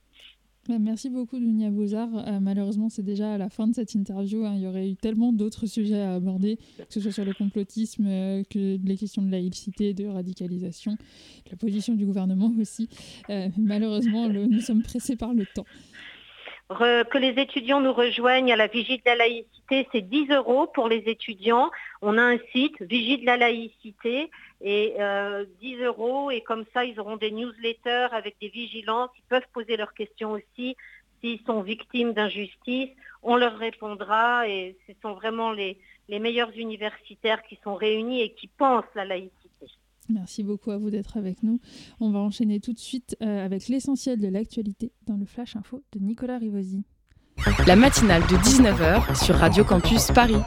Merci 0.70 1.10
beaucoup, 1.10 1.40
Dunia 1.40 1.70
Bouzard. 1.70 2.10
malheureusement, 2.42 2.88
c'est 2.88 3.04
déjà 3.04 3.34
à 3.34 3.38
la 3.38 3.50
fin 3.50 3.68
de 3.68 3.76
cette 3.76 3.96
interview. 3.96 4.46
Hein. 4.46 4.54
Il 4.56 4.62
y 4.62 4.68
aurait 4.68 4.90
eu 4.90 4.96
tellement 4.96 5.34
d'autres 5.34 5.66
sujets 5.66 6.00
à 6.00 6.16
aborder, 6.16 6.58
que 6.78 6.94
ce 6.94 7.02
soit 7.02 7.12
sur 7.12 7.26
le 7.26 7.34
complotisme, 7.34 8.06
que 8.50 8.78
les 8.82 8.98
questions 8.98 9.22
de 9.22 9.30
laïcité, 9.30 9.94
de 9.94 10.06
radicalisation, 10.06 10.96
la 11.52 11.58
position 11.58 11.96
du 11.96 12.06
gouvernement 12.06 12.54
aussi. 12.60 12.88
malheureusement, 13.58 14.30
nous 14.30 14.62
sommes 14.62 14.84
pressés 14.84 15.18
par 15.18 15.34
le 15.34 15.46
temps 15.54 15.66
que 16.70 17.18
les 17.18 17.42
étudiants 17.42 17.82
nous 17.82 17.94
rejoignent 17.94 18.52
à 18.52 18.56
la 18.56 18.68
Vigie 18.68 18.98
de 18.98 19.04
la 19.06 19.16
laïcité, 19.16 19.88
c'est 19.92 20.02
10 20.02 20.32
euros 20.32 20.68
pour 20.68 20.88
les 20.88 21.04
étudiants. 21.08 21.70
On 22.02 22.18
a 22.18 22.22
un 22.22 22.38
site, 22.52 22.82
Vigie 22.82 23.20
de 23.20 23.26
la 23.26 23.38
laïcité, 23.38 24.30
et 24.62 24.92
10 24.92 24.98
euh, 25.00 25.46
euros, 25.82 26.32
et 26.32 26.42
comme 26.42 26.66
ça, 26.74 26.86
ils 26.86 27.00
auront 27.00 27.18
des 27.18 27.32
newsletters 27.32 28.08
avec 28.12 28.36
des 28.42 28.50
vigilances, 28.50 29.10
ils 29.18 29.28
peuvent 29.30 29.48
poser 29.54 29.78
leurs 29.78 29.94
questions 29.94 30.32
aussi. 30.32 30.76
S'ils 31.22 31.42
sont 31.46 31.62
victimes 31.62 32.14
d'injustice, 32.14 32.90
on 33.22 33.36
leur 33.36 33.58
répondra, 33.58 34.48
et 34.48 34.76
ce 34.88 34.94
sont 35.02 35.14
vraiment 35.14 35.52
les 35.52 35.78
meilleurs 36.10 36.52
universitaires 36.58 37.44
qui 37.44 37.60
sont 37.64 37.76
réunis 37.76 38.22
et 38.22 38.34
qui 38.34 38.48
pensent 38.48 38.84
la 38.96 39.06
laïcité. 39.06 39.43
Merci 40.10 40.44
beaucoup 40.44 40.72
à 40.72 40.78
vous 40.78 40.90
d'être 40.90 41.18
avec 41.18 41.44
nous. 41.44 41.60
On 42.00 42.12
va 42.12 42.20
enchaîner 42.20 42.60
tout 42.60 42.74
de 42.74 42.80
suite 42.80 43.16
euh, 43.22 43.46
avec 43.46 43.68
l'essentiel 43.68 44.20
de 44.20 44.28
l'actualité 44.28 44.92
dans 45.06 45.16
le 45.16 45.26
Flash 45.26 45.56
Info 45.56 45.84
de 45.94 46.00
Nicolas 46.00 46.38
Rivosi. 46.38 46.84
La 47.68 47.76
matinale 47.76 48.22
de 48.24 48.36
19h 48.36 49.24
sur 49.24 49.36
Radio 49.36 49.64
Campus 49.64 50.08
Paris. 50.12 50.38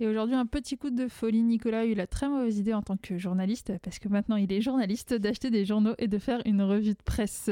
Et 0.00 0.06
aujourd'hui, 0.06 0.36
un 0.36 0.46
petit 0.46 0.76
coup 0.76 0.90
de 0.90 1.08
folie. 1.08 1.42
Nicolas 1.42 1.80
a 1.80 1.84
eu 1.84 1.94
la 1.94 2.06
très 2.06 2.28
mauvaise 2.28 2.58
idée 2.58 2.72
en 2.72 2.82
tant 2.82 2.96
que 2.96 3.18
journaliste, 3.18 3.72
parce 3.82 3.98
que 3.98 4.08
maintenant 4.08 4.36
il 4.36 4.52
est 4.52 4.60
journaliste, 4.60 5.12
d'acheter 5.12 5.50
des 5.50 5.64
journaux 5.64 5.94
et 5.98 6.06
de 6.06 6.18
faire 6.18 6.40
une 6.44 6.62
revue 6.62 6.92
de 6.92 7.02
presse. 7.04 7.50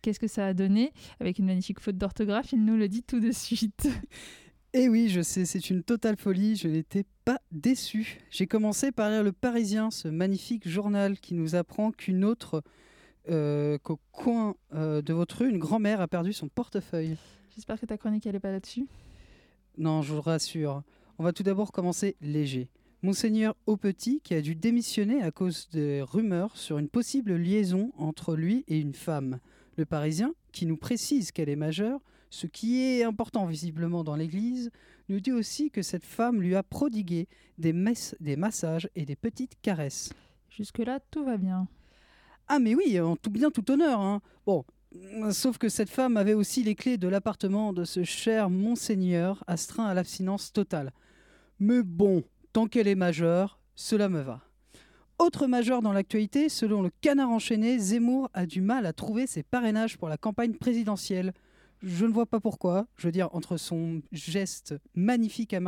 Qu'est-ce 0.00 0.18
que 0.18 0.26
ça 0.26 0.46
a 0.46 0.54
donné? 0.54 0.92
Avec 1.20 1.38
une 1.38 1.46
magnifique 1.46 1.80
faute 1.80 1.98
d'orthographe, 1.98 2.52
il 2.52 2.64
nous 2.64 2.76
le 2.76 2.88
dit 2.88 3.02
tout 3.02 3.20
de 3.20 3.32
suite. 3.32 3.88
Et 4.76 4.86
eh 4.86 4.88
oui, 4.88 5.08
je 5.08 5.20
sais, 5.20 5.44
c'est 5.44 5.70
une 5.70 5.84
totale 5.84 6.16
folie, 6.16 6.56
je 6.56 6.66
n'étais 6.66 7.04
pas 7.24 7.38
déçu. 7.52 8.18
J'ai 8.28 8.48
commencé 8.48 8.90
par 8.90 9.08
lire 9.08 9.22
Le 9.22 9.30
Parisien, 9.30 9.92
ce 9.92 10.08
magnifique 10.08 10.68
journal 10.68 11.20
qui 11.20 11.34
nous 11.34 11.54
apprend 11.54 11.92
qu'une 11.92 12.24
autre, 12.24 12.60
euh, 13.30 13.78
qu'au 13.78 14.00
coin 14.10 14.56
euh, 14.74 15.00
de 15.00 15.12
votre 15.12 15.42
rue, 15.42 15.50
une 15.50 15.58
grand-mère 15.58 16.00
a 16.00 16.08
perdu 16.08 16.32
son 16.32 16.48
portefeuille. 16.48 17.16
J'espère 17.54 17.78
que 17.78 17.86
ta 17.86 17.96
chronique, 17.96 18.26
elle 18.26 18.32
n'est 18.32 18.40
pas 18.40 18.50
là-dessus. 18.50 18.88
Non, 19.78 20.02
je 20.02 20.12
vous 20.12 20.20
rassure. 20.20 20.82
On 21.18 21.22
va 21.22 21.32
tout 21.32 21.44
d'abord 21.44 21.70
commencer 21.70 22.16
léger. 22.20 22.68
Monseigneur 23.02 23.54
Aupetit, 23.66 24.22
qui 24.24 24.34
a 24.34 24.40
dû 24.40 24.56
démissionner 24.56 25.22
à 25.22 25.30
cause 25.30 25.68
des 25.68 26.02
rumeurs 26.02 26.56
sur 26.56 26.78
une 26.78 26.88
possible 26.88 27.36
liaison 27.36 27.92
entre 27.96 28.34
lui 28.34 28.64
et 28.66 28.80
une 28.80 28.94
femme. 28.94 29.38
Le 29.76 29.84
Parisien, 29.84 30.34
qui 30.50 30.66
nous 30.66 30.76
précise 30.76 31.30
qu'elle 31.30 31.48
est 31.48 31.54
majeure, 31.54 32.00
ce 32.34 32.48
qui 32.48 32.82
est 32.82 33.04
important 33.04 33.46
visiblement 33.46 34.02
dans 34.02 34.16
l'Église, 34.16 34.72
nous 35.08 35.20
dit 35.20 35.30
aussi 35.30 35.70
que 35.70 35.82
cette 35.82 36.04
femme 36.04 36.42
lui 36.42 36.56
a 36.56 36.64
prodigué 36.64 37.28
des, 37.58 37.72
messes, 37.72 38.16
des 38.18 38.34
massages 38.34 38.88
et 38.96 39.04
des 39.04 39.14
petites 39.14 39.60
caresses. 39.62 40.12
Jusque-là, 40.50 40.98
tout 41.12 41.24
va 41.24 41.36
bien. 41.36 41.68
Ah 42.48 42.58
mais 42.58 42.74
oui, 42.74 42.98
en 42.98 43.14
tout 43.14 43.30
bien, 43.30 43.52
tout 43.52 43.70
honneur. 43.70 44.00
Hein. 44.00 44.20
Bon, 44.46 44.64
sauf 45.30 45.58
que 45.58 45.68
cette 45.68 45.88
femme 45.88 46.16
avait 46.16 46.34
aussi 46.34 46.64
les 46.64 46.74
clés 46.74 46.98
de 46.98 47.06
l'appartement 47.06 47.72
de 47.72 47.84
ce 47.84 48.02
cher 48.02 48.50
monseigneur 48.50 49.44
astreint 49.46 49.86
à 49.86 49.94
l'abstinence 49.94 50.52
totale. 50.52 50.92
Mais 51.60 51.84
bon, 51.84 52.24
tant 52.52 52.66
qu'elle 52.66 52.88
est 52.88 52.96
majeure, 52.96 53.60
cela 53.76 54.08
me 54.08 54.22
va. 54.22 54.40
Autre 55.20 55.46
majeur 55.46 55.82
dans 55.82 55.92
l'actualité, 55.92 56.48
selon 56.48 56.82
le 56.82 56.90
canard 57.00 57.30
enchaîné, 57.30 57.78
Zemmour 57.78 58.28
a 58.34 58.44
du 58.44 58.60
mal 58.60 58.86
à 58.86 58.92
trouver 58.92 59.28
ses 59.28 59.44
parrainages 59.44 59.96
pour 59.96 60.08
la 60.08 60.16
campagne 60.16 60.54
présidentielle. 60.54 61.32
Je 61.86 62.06
ne 62.06 62.12
vois 62.12 62.24
pas 62.24 62.40
pourquoi. 62.40 62.86
Je 62.96 63.06
veux 63.06 63.12
dire, 63.12 63.28
entre 63.32 63.58
son 63.58 64.00
geste 64.10 64.74
magnifique 64.94 65.52
à, 65.52 65.60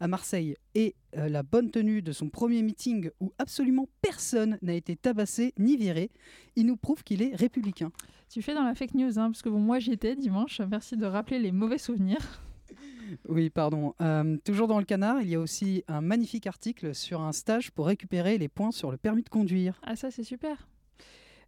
à 0.00 0.08
Marseille 0.08 0.56
et 0.74 0.96
euh, 1.16 1.28
la 1.28 1.44
bonne 1.44 1.70
tenue 1.70 2.02
de 2.02 2.10
son 2.10 2.28
premier 2.28 2.62
meeting 2.62 3.10
où 3.20 3.32
absolument 3.38 3.88
personne 4.02 4.58
n'a 4.60 4.74
été 4.74 4.96
tabassé 4.96 5.54
ni 5.56 5.76
viré, 5.76 6.10
il 6.56 6.66
nous 6.66 6.76
prouve 6.76 7.04
qu'il 7.04 7.22
est 7.22 7.36
républicain. 7.36 7.92
Tu 8.28 8.42
fais 8.42 8.54
dans 8.54 8.64
la 8.64 8.74
fake 8.74 8.94
news, 8.94 9.20
hein, 9.20 9.30
parce 9.30 9.42
que 9.42 9.48
bon, 9.48 9.60
moi 9.60 9.78
j'y 9.78 9.92
étais 9.92 10.16
dimanche. 10.16 10.60
Merci 10.68 10.96
de 10.96 11.06
rappeler 11.06 11.38
les 11.38 11.52
mauvais 11.52 11.78
souvenirs. 11.78 12.42
Oui, 13.28 13.50
pardon. 13.50 13.92
Euh, 14.00 14.36
toujours 14.44 14.68
dans 14.68 14.78
le 14.78 14.84
canard, 14.84 15.20
il 15.20 15.30
y 15.30 15.34
a 15.34 15.40
aussi 15.40 15.82
un 15.88 16.00
magnifique 16.00 16.46
article 16.46 16.94
sur 16.94 17.20
un 17.20 17.32
stage 17.32 17.72
pour 17.72 17.86
récupérer 17.86 18.38
les 18.38 18.46
points 18.46 18.70
sur 18.70 18.92
le 18.92 18.98
permis 18.98 19.24
de 19.24 19.28
conduire. 19.28 19.80
Ah 19.82 19.96
ça 19.96 20.12
c'est 20.12 20.22
super. 20.22 20.68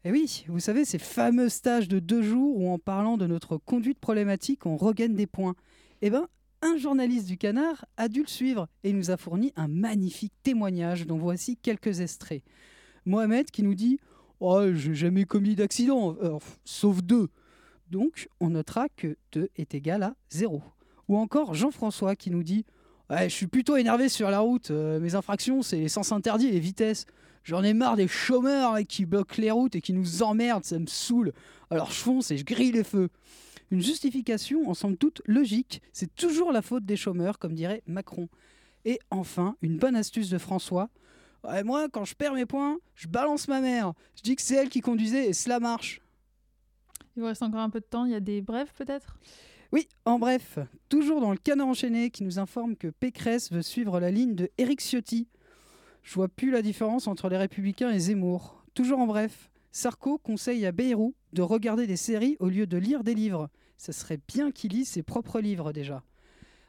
Et 0.04 0.08
eh 0.08 0.12
oui, 0.12 0.44
vous 0.48 0.58
savez, 0.58 0.84
ces 0.84 0.98
fameux 0.98 1.48
stages 1.48 1.86
de 1.86 2.00
deux 2.00 2.22
jours 2.22 2.56
où 2.56 2.68
en 2.72 2.78
parlant 2.80 3.16
de 3.16 3.28
notre 3.28 3.56
conduite 3.56 4.00
problématique, 4.00 4.66
on 4.66 4.76
regagne 4.76 5.14
des 5.14 5.28
points. 5.28 5.54
Eh 6.00 6.10
bien, 6.10 6.26
un 6.60 6.76
journaliste 6.76 7.28
du 7.28 7.38
Canard 7.38 7.84
a 7.96 8.08
dû 8.08 8.22
le 8.22 8.26
suivre 8.26 8.66
et 8.82 8.92
nous 8.92 9.12
a 9.12 9.16
fourni 9.16 9.52
un 9.54 9.68
magnifique 9.68 10.32
témoignage 10.42 11.06
dont 11.06 11.18
voici 11.18 11.56
quelques 11.56 12.00
extraits. 12.00 12.42
Mohamed 13.06 13.52
qui 13.52 13.62
nous 13.62 13.76
dit 13.76 14.00
Oh, 14.40 14.72
j'ai 14.72 14.96
jamais 14.96 15.24
commis 15.24 15.54
d'accident, 15.54 16.16
euh, 16.20 16.36
sauf 16.64 17.00
deux. 17.00 17.28
Donc, 17.88 18.28
on 18.40 18.50
notera 18.50 18.88
que 18.96 19.16
2 19.30 19.50
est 19.54 19.72
égal 19.76 20.02
à 20.02 20.16
0. 20.30 20.64
Ou 21.06 21.16
encore 21.16 21.54
Jean-François 21.54 22.16
qui 22.16 22.32
nous 22.32 22.42
dit 22.42 22.64
Je 23.08 23.28
suis 23.28 23.46
plutôt 23.46 23.76
énervé 23.76 24.08
sur 24.08 24.30
la 24.32 24.40
route, 24.40 24.72
euh, 24.72 24.98
mes 24.98 25.14
infractions, 25.14 25.62
c'est 25.62 25.86
sens 25.86 26.10
interdits 26.10 26.48
et 26.48 26.52
les 26.52 26.58
vitesses. 26.58 27.06
J'en 27.44 27.62
ai 27.62 27.74
marre 27.74 27.96
des 27.96 28.08
chômeurs 28.08 28.78
qui 28.88 29.04
bloquent 29.04 29.40
les 29.40 29.50
routes 29.50 29.74
et 29.74 29.80
qui 29.80 29.92
nous 29.92 30.22
emmerdent, 30.22 30.64
ça 30.64 30.78
me 30.78 30.86
saoule. 30.86 31.32
Alors 31.70 31.90
je 31.90 31.96
fonce 31.96 32.30
et 32.30 32.36
je 32.36 32.44
grille 32.44 32.72
les 32.72 32.84
feux. 32.84 33.08
Une 33.70 33.80
justification 33.80 34.68
en 34.68 34.74
somme 34.74 34.96
toute 34.96 35.22
logique, 35.26 35.82
c'est 35.92 36.14
toujours 36.14 36.52
la 36.52 36.62
faute 36.62 36.84
des 36.84 36.96
chômeurs, 36.96 37.38
comme 37.38 37.54
dirait 37.54 37.82
Macron. 37.86 38.28
Et 38.84 38.98
enfin, 39.10 39.56
une 39.62 39.78
bonne 39.78 39.96
astuce 39.96 40.28
de 40.28 40.38
François. 40.38 40.90
moi, 41.64 41.88
quand 41.88 42.04
je 42.04 42.14
perds 42.14 42.34
mes 42.34 42.46
points, 42.46 42.78
je 42.94 43.08
balance 43.08 43.48
ma 43.48 43.60
mère. 43.60 43.94
Je 44.16 44.22
dis 44.22 44.36
que 44.36 44.42
c'est 44.42 44.56
elle 44.56 44.68
qui 44.68 44.80
conduisait 44.80 45.28
et 45.28 45.32
cela 45.32 45.58
marche. 45.58 46.00
Il 47.16 47.20
vous 47.20 47.26
reste 47.26 47.42
encore 47.42 47.60
un 47.60 47.70
peu 47.70 47.80
de 47.80 47.86
temps, 47.86 48.04
il 48.04 48.12
y 48.12 48.14
a 48.14 48.20
des 48.20 48.40
brefs 48.40 48.72
peut-être? 48.74 49.18
Oui, 49.72 49.88
en 50.04 50.18
bref, 50.18 50.58
toujours 50.90 51.22
dans 51.22 51.30
le 51.30 51.38
canard 51.38 51.68
enchaîné 51.68 52.10
qui 52.10 52.24
nous 52.24 52.38
informe 52.38 52.76
que 52.76 52.88
Pécresse 52.88 53.50
veut 53.50 53.62
suivre 53.62 54.00
la 54.00 54.10
ligne 54.10 54.34
de 54.34 54.50
Éric 54.58 54.80
Ciotti. 54.80 55.28
Je 56.02 56.14
vois 56.14 56.28
plus 56.28 56.50
la 56.50 56.62
différence 56.62 57.06
entre 57.06 57.28
les 57.28 57.36
Républicains 57.36 57.90
et 57.90 57.98
Zemmour. 57.98 58.64
Toujours 58.74 58.98
en 58.98 59.06
bref, 59.06 59.50
Sarko 59.70 60.18
conseille 60.18 60.66
à 60.66 60.72
Bayrou 60.72 61.14
de 61.32 61.42
regarder 61.42 61.86
des 61.86 61.96
séries 61.96 62.36
au 62.40 62.48
lieu 62.48 62.66
de 62.66 62.76
lire 62.76 63.04
des 63.04 63.14
livres. 63.14 63.48
Ce 63.78 63.92
serait 63.92 64.20
bien 64.28 64.50
qu'il 64.50 64.72
lise 64.72 64.88
ses 64.88 65.02
propres 65.02 65.40
livres 65.40 65.72
déjà. 65.72 66.02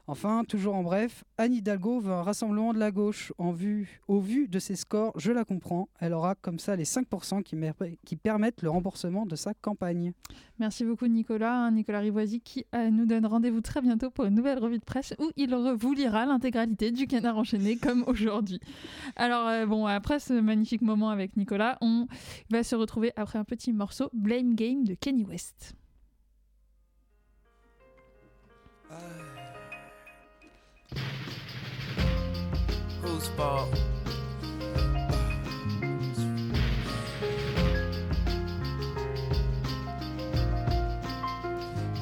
Enfin, 0.06 0.44
toujours 0.46 0.76
en 0.76 0.84
bref, 0.84 1.24
Anne 1.38 1.54
Hidalgo 1.54 2.02
veut 2.02 2.12
un 2.12 2.24
rassemblement 2.24 2.74
de 2.74 2.80
la 2.80 2.92
gauche. 2.92 3.32
En 3.38 3.52
vue, 3.52 4.02
au 4.10 4.20
vu 4.20 4.50
de 4.50 4.60
ses 4.60 4.76
scores, 4.76 5.18
je 5.18 5.32
la 5.32 5.46
comprends. 5.46 5.88
Elle 6.00 6.12
aura 6.12 6.36
comme 6.36 6.60
ça 6.60 6.76
les 6.76 6.84
5% 6.84 7.42
qui, 7.42 7.56
qui, 8.04 8.16
permettent 8.18 8.62
le 8.64 8.70
remboursement 8.70 9.26
de 9.26 9.38
sa 9.38 9.54
campagne. 9.54 10.12
Merci 10.60 10.84
beaucoup 10.84 11.08
Nicolas. 11.08 11.72
Nicolas 11.72 12.00
Rivoisi 12.00 12.42
qui 12.42 12.66
euh, 12.76 12.90
nous 12.90 13.06
donne 13.06 13.26
rendez-vous 13.26 13.62
très 13.62 13.80
bientôt 13.80 14.10
pour 14.10 14.26
une 14.26 14.36
nouvelle 14.36 14.60
revue 14.60 14.78
de 14.78 14.84
presse 14.84 15.14
où 15.20 15.32
il 15.38 15.56
vous 15.56 15.94
lira 15.94 16.26
l'intégralité 16.26 16.92
du 16.92 17.08
canard 17.08 17.38
enchaîné 17.38 17.78
comme 17.82 18.04
aujourd'hui. 18.06 18.60
Alors 19.16 19.48
euh, 19.48 19.66
bon, 19.66 19.86
après 19.86 20.20
ce 20.20 20.34
magnifique 20.34 20.82
moment 20.82 21.12
avec 21.12 21.38
Nicolas, 21.38 21.78
on 21.80 22.08
va 22.50 22.64
se 22.64 22.76
retrouver 22.76 23.14
après 23.16 23.40
un 23.40 23.46
petit 23.46 23.72
morceau 23.72 24.10
Blame 24.12 24.56
Game 24.56 24.84
de 24.84 24.96
Kenny 24.96 25.24
West. 25.24 25.76
Whose 33.14 33.28
fault? 33.38 33.70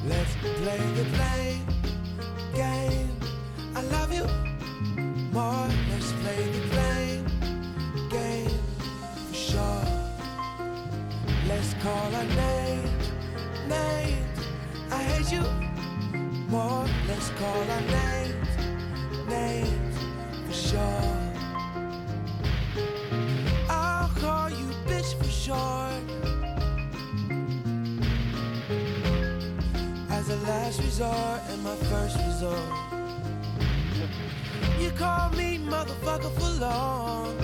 Let's 0.08 0.34
play 0.42 0.82
the 0.98 1.06
blame 1.16 1.66
game. 2.54 3.10
I 3.74 3.82
love 3.96 4.12
you 4.18 4.26
more. 5.32 5.68
Let's 5.90 6.12
play 6.22 6.42
the 6.56 6.62
blame 6.72 7.24
game 8.08 8.58
for 9.28 9.34
sure. 9.34 9.84
Let's 11.46 11.74
call 11.84 12.08
our 12.20 12.28
names, 12.44 13.04
names. 13.68 14.38
I 14.90 15.02
hate 15.10 15.30
you 15.36 15.44
more. 16.48 16.86
Let's 17.06 17.28
call 17.40 17.62
our 17.74 17.80
names, 18.00 18.48
names 19.28 19.91
for 20.52 20.68
sure. 20.68 21.02
I'll 23.68 24.08
call 24.20 24.50
you 24.50 24.66
bitch 24.86 25.14
for 25.16 25.30
sure. 25.30 25.92
As 30.10 30.28
a 30.28 30.36
last 30.48 30.82
resort 30.82 31.40
and 31.48 31.62
my 31.62 31.76
first 31.90 32.18
resort. 32.26 32.72
You 34.78 34.90
call 34.90 35.30
me 35.30 35.58
motherfucker 35.58 36.32
for 36.38 36.60
long. 36.60 37.36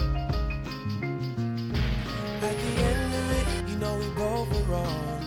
At 2.43 2.57
the 2.65 2.73
end 2.91 3.15
of 3.21 3.27
it, 3.39 3.71
you 3.71 3.77
know 3.79 3.97
we 3.97 4.09
both 4.17 4.49
were 4.55 4.73
wrong. 4.73 5.21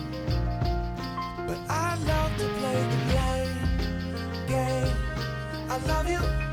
But 1.48 1.58
I 1.68 1.96
love 2.06 2.32
to 2.38 2.46
play 2.60 2.80
the 2.92 2.98
blame 3.10 4.46
game. 4.46 4.96
I 5.68 5.78
love 5.86 6.08
you 6.08 6.51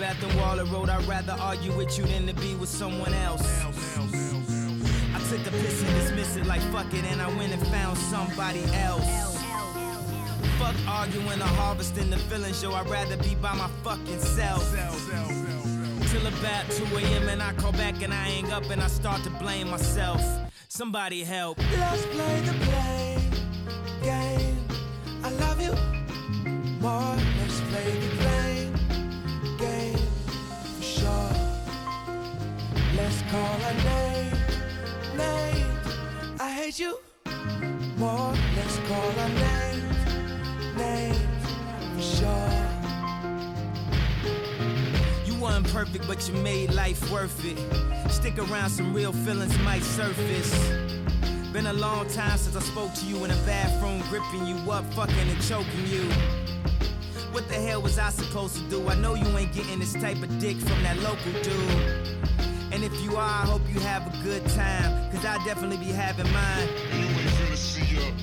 bathroom 0.00 0.34
wall, 0.38 0.58
I 0.58 0.62
wrote, 0.62 0.88
I'd 0.88 1.04
rather 1.06 1.36
argue 1.38 1.76
with 1.76 1.98
you 1.98 2.06
than 2.06 2.26
to 2.26 2.32
be 2.34 2.54
with 2.54 2.70
someone 2.70 3.12
else. 3.12 3.42
I 3.62 5.20
took 5.28 5.46
a 5.46 5.50
piss 5.50 5.82
and 5.82 5.94
dismissed 5.94 6.38
it 6.38 6.46
like 6.46 6.62
fuck 6.72 6.92
it, 6.94 7.04
and 7.04 7.20
I 7.20 7.28
went 7.36 7.52
and 7.52 7.66
found 7.66 7.98
somebody 7.98 8.64
else. 8.72 9.39
Fuck 10.60 10.76
arguing 10.86 11.40
or 11.40 11.52
harvesting 11.56 12.10
the 12.10 12.18
feelings, 12.18 12.62
yo, 12.62 12.74
I'd 12.74 12.86
rather 12.90 13.16
be 13.16 13.34
by 13.34 13.54
my 13.54 13.68
fucking 13.82 14.20
self. 14.20 14.62
Till 16.10 16.26
about 16.26 16.70
2 16.70 16.84
a.m. 16.98 17.28
and 17.30 17.42
I 17.42 17.54
call 17.54 17.72
back 17.72 18.02
and 18.02 18.12
I 18.12 18.16
hang 18.16 18.52
up 18.52 18.68
and 18.68 18.82
I 18.82 18.88
start 18.88 19.22
to 19.22 19.30
blame 19.30 19.70
myself. 19.70 20.20
Somebody 20.68 21.24
help. 21.24 21.56
Let's 21.78 22.04
play 22.06 22.40
the 22.40 22.52
blame 22.66 23.30
game. 24.02 24.58
I 25.24 25.30
love 25.44 25.62
you 25.62 25.72
more. 26.80 27.16
Let's 27.38 27.60
play 27.70 27.90
the 28.04 28.10
blame 28.20 28.74
game 29.56 29.98
for 30.76 30.82
sure. 30.82 31.32
Let's 32.96 33.22
call 33.30 33.56
our 33.64 33.74
name, 33.84 34.34
names. 35.16 35.96
I 36.38 36.50
hate 36.50 36.78
you 36.78 36.98
more. 37.96 38.34
Let's 38.56 38.78
call 38.88 39.10
our 39.20 39.28
names, 39.28 39.69
perfect, 45.72 46.06
but 46.06 46.28
you 46.28 46.34
made 46.42 46.72
life 46.72 47.10
worth 47.10 47.44
it. 47.44 47.58
Stick 48.10 48.38
around, 48.38 48.70
some 48.70 48.92
real 48.92 49.12
feelings 49.12 49.56
might 49.60 49.82
surface. 49.82 50.52
Been 51.52 51.66
a 51.66 51.72
long 51.72 52.08
time 52.08 52.36
since 52.38 52.56
I 52.56 52.60
spoke 52.60 52.92
to 52.94 53.06
you 53.06 53.24
in 53.24 53.30
a 53.30 53.36
bathroom, 53.46 54.02
gripping 54.08 54.46
you 54.46 54.56
up, 54.70 54.84
fucking 54.94 55.16
and 55.16 55.42
choking 55.42 55.86
you. 55.86 56.10
What 57.32 57.48
the 57.48 57.54
hell 57.54 57.82
was 57.82 57.98
I 57.98 58.10
supposed 58.10 58.56
to 58.56 58.62
do? 58.64 58.88
I 58.88 58.94
know 58.96 59.14
you 59.14 59.26
ain't 59.38 59.52
getting 59.52 59.78
this 59.78 59.92
type 59.94 60.22
of 60.22 60.38
dick 60.38 60.56
from 60.56 60.82
that 60.82 60.98
local 60.98 61.32
dude. 61.42 62.20
And 62.72 62.84
if 62.84 63.00
you 63.02 63.16
are, 63.16 63.42
I 63.42 63.46
hope 63.46 63.62
you 63.72 63.80
have 63.80 64.06
a 64.06 64.24
good 64.24 64.46
time, 64.50 65.10
cause 65.12 65.24
I 65.24 65.42
definitely 65.44 65.78
be 65.78 65.92
having 65.92 66.30
mine. 66.32 66.68
You 66.92 67.06
ain't 67.06 67.30
finna 67.30 67.56
see 67.56 67.98
up. 68.06 68.14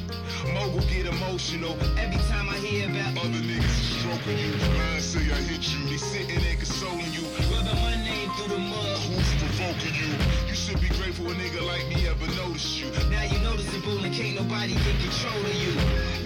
Mogul 0.53 0.81
get 0.87 1.05
emotional 1.05 1.73
every 1.97 2.21
time 2.29 2.46
hear 2.67 2.89
about 2.91 3.23
other 3.23 3.39
niggas 3.47 3.79
stroking 3.95 4.37
you. 4.37 4.51
Mine 4.75 4.99
say 4.99 5.23
I 5.31 5.39
hit 5.47 5.63
you, 5.71 5.79
they 5.87 5.95
sitting 5.95 6.39
there 6.43 6.59
consoling 6.59 7.11
you. 7.15 7.23
Rubbing 7.47 7.79
my 7.79 7.95
name 8.03 8.29
through 8.35 8.51
the 8.55 8.59
mud. 8.59 8.97
Who's 9.07 9.31
provoking 9.39 9.95
you? 9.95 10.11
You 10.51 10.55
should 10.55 10.79
be 10.83 10.91
grateful 10.99 11.31
a 11.31 11.35
nigga 11.35 11.63
like 11.63 11.87
me 11.87 12.07
ever 12.11 12.27
noticed 12.35 12.75
you. 12.79 12.91
Now 13.07 13.23
you 13.23 13.39
noticeable 13.39 14.03
and 14.03 14.13
can't 14.13 14.35
nobody 14.35 14.75
get 14.83 14.99
control 14.99 15.39
of 15.47 15.55
you. 15.63 15.73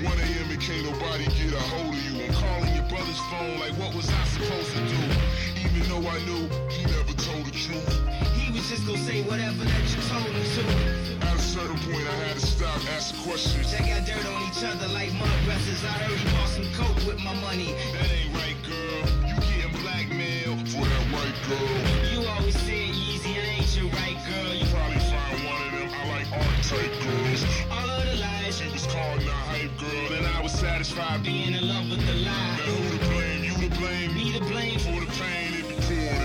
1 0.01 0.17
a.m. 0.17 0.49
and 0.49 0.61
can't 0.61 0.83
nobody 0.89 1.25
get 1.37 1.53
a 1.53 1.61
hold 1.69 1.93
of 1.93 2.01
you. 2.09 2.25
I'm 2.25 2.33
calling 2.33 2.73
your 2.73 2.87
brother's 2.89 3.21
phone 3.29 3.59
like 3.61 3.73
what 3.77 3.93
was 3.93 4.09
I 4.09 4.23
supposed 4.33 4.71
to 4.73 4.81
do? 4.89 5.01
Even 5.61 5.83
though 5.93 6.05
I 6.09 6.17
knew 6.25 6.49
he 6.73 6.81
never 6.89 7.13
told 7.21 7.45
the 7.45 7.53
truth. 7.53 8.10
Just 8.71 8.87
gonna 8.87 9.03
say 9.03 9.21
whatever 9.27 9.67
that 9.67 9.83
you 9.91 9.99
told 10.07 10.31
him 10.31 10.47
to. 10.55 11.27
At 11.27 11.35
a 11.35 11.43
certain 11.43 11.75
point, 11.83 12.07
I 12.07 12.15
had 12.23 12.39
to 12.39 12.47
stop 12.47 12.79
asking 12.95 13.19
questions. 13.27 13.67
They 13.67 13.83
got 13.83 14.07
dirt 14.07 14.23
on 14.23 14.47
each 14.47 14.63
other 14.63 14.87
like 14.95 15.11
mud 15.19 15.27
wrestlers. 15.43 15.83
I 15.83 15.91
heard 15.99 16.15
he 16.15 16.23
bought 16.31 16.47
some 16.47 16.71
coke 16.79 16.95
with 17.03 17.19
my 17.19 17.35
money. 17.43 17.75
That 17.91 18.07
ain't 18.07 18.31
right, 18.31 18.55
girl. 18.63 19.03
You 19.27 19.35
getting 19.43 19.75
blackmailed 19.83 20.63
for 20.71 20.87
that 20.87 21.05
white 21.11 21.35
girl. 21.51 21.83
You 22.15 22.23
always 22.31 22.55
said 22.63 22.95
easy, 22.95 23.35
I 23.35 23.59
ain't 23.59 23.75
your 23.75 23.91
right 23.91 24.15
girl. 24.23 24.55
You 24.55 24.63
probably 24.71 25.03
find 25.03 25.35
one 25.51 25.61
of 25.67 25.71
them. 25.75 25.91
I 25.91 26.03
like 26.15 26.31
art 26.31 26.59
type 26.63 26.95
girls. 27.03 27.43
All 27.75 27.91
of 27.91 28.07
the 28.07 28.23
lies. 28.23 28.55
She 28.55 28.71
was 28.71 28.87
called 28.87 29.19
a 29.19 29.35
hype 29.51 29.75
girl, 29.83 30.15
and 30.15 30.23
I 30.31 30.39
was 30.39 30.55
satisfied 30.55 31.27
being 31.27 31.59
in 31.59 31.67
love 31.67 31.91
with 31.91 32.07
the 32.07 32.15
lie. 32.23 32.55
Now 32.55 32.71
who 32.71 32.87
to 32.87 33.03
blame? 33.11 33.43
You 33.43 33.67
to 33.67 33.71
blame? 33.75 34.15
Me 34.15 34.31
to 34.31 34.43
blame 34.47 34.79
for 34.79 34.95
the 34.95 35.11
pain. 35.19 35.40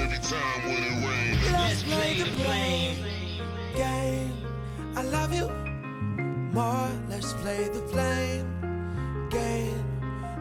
It 0.06 0.12
every 0.12 0.18
time 0.18 0.64
when 0.64 0.82
it 0.82 1.08
rains. 1.08 1.52
Let's 1.52 1.82
play 1.82 2.22
the 2.22 2.30
blame 2.42 2.96
game. 3.74 4.32
I 4.94 5.02
love 5.02 5.34
you 5.34 5.48
more. 6.52 6.88
Let's 7.08 7.32
play 7.34 7.68
the 7.68 7.80
blame 7.92 9.28
game 9.30 9.84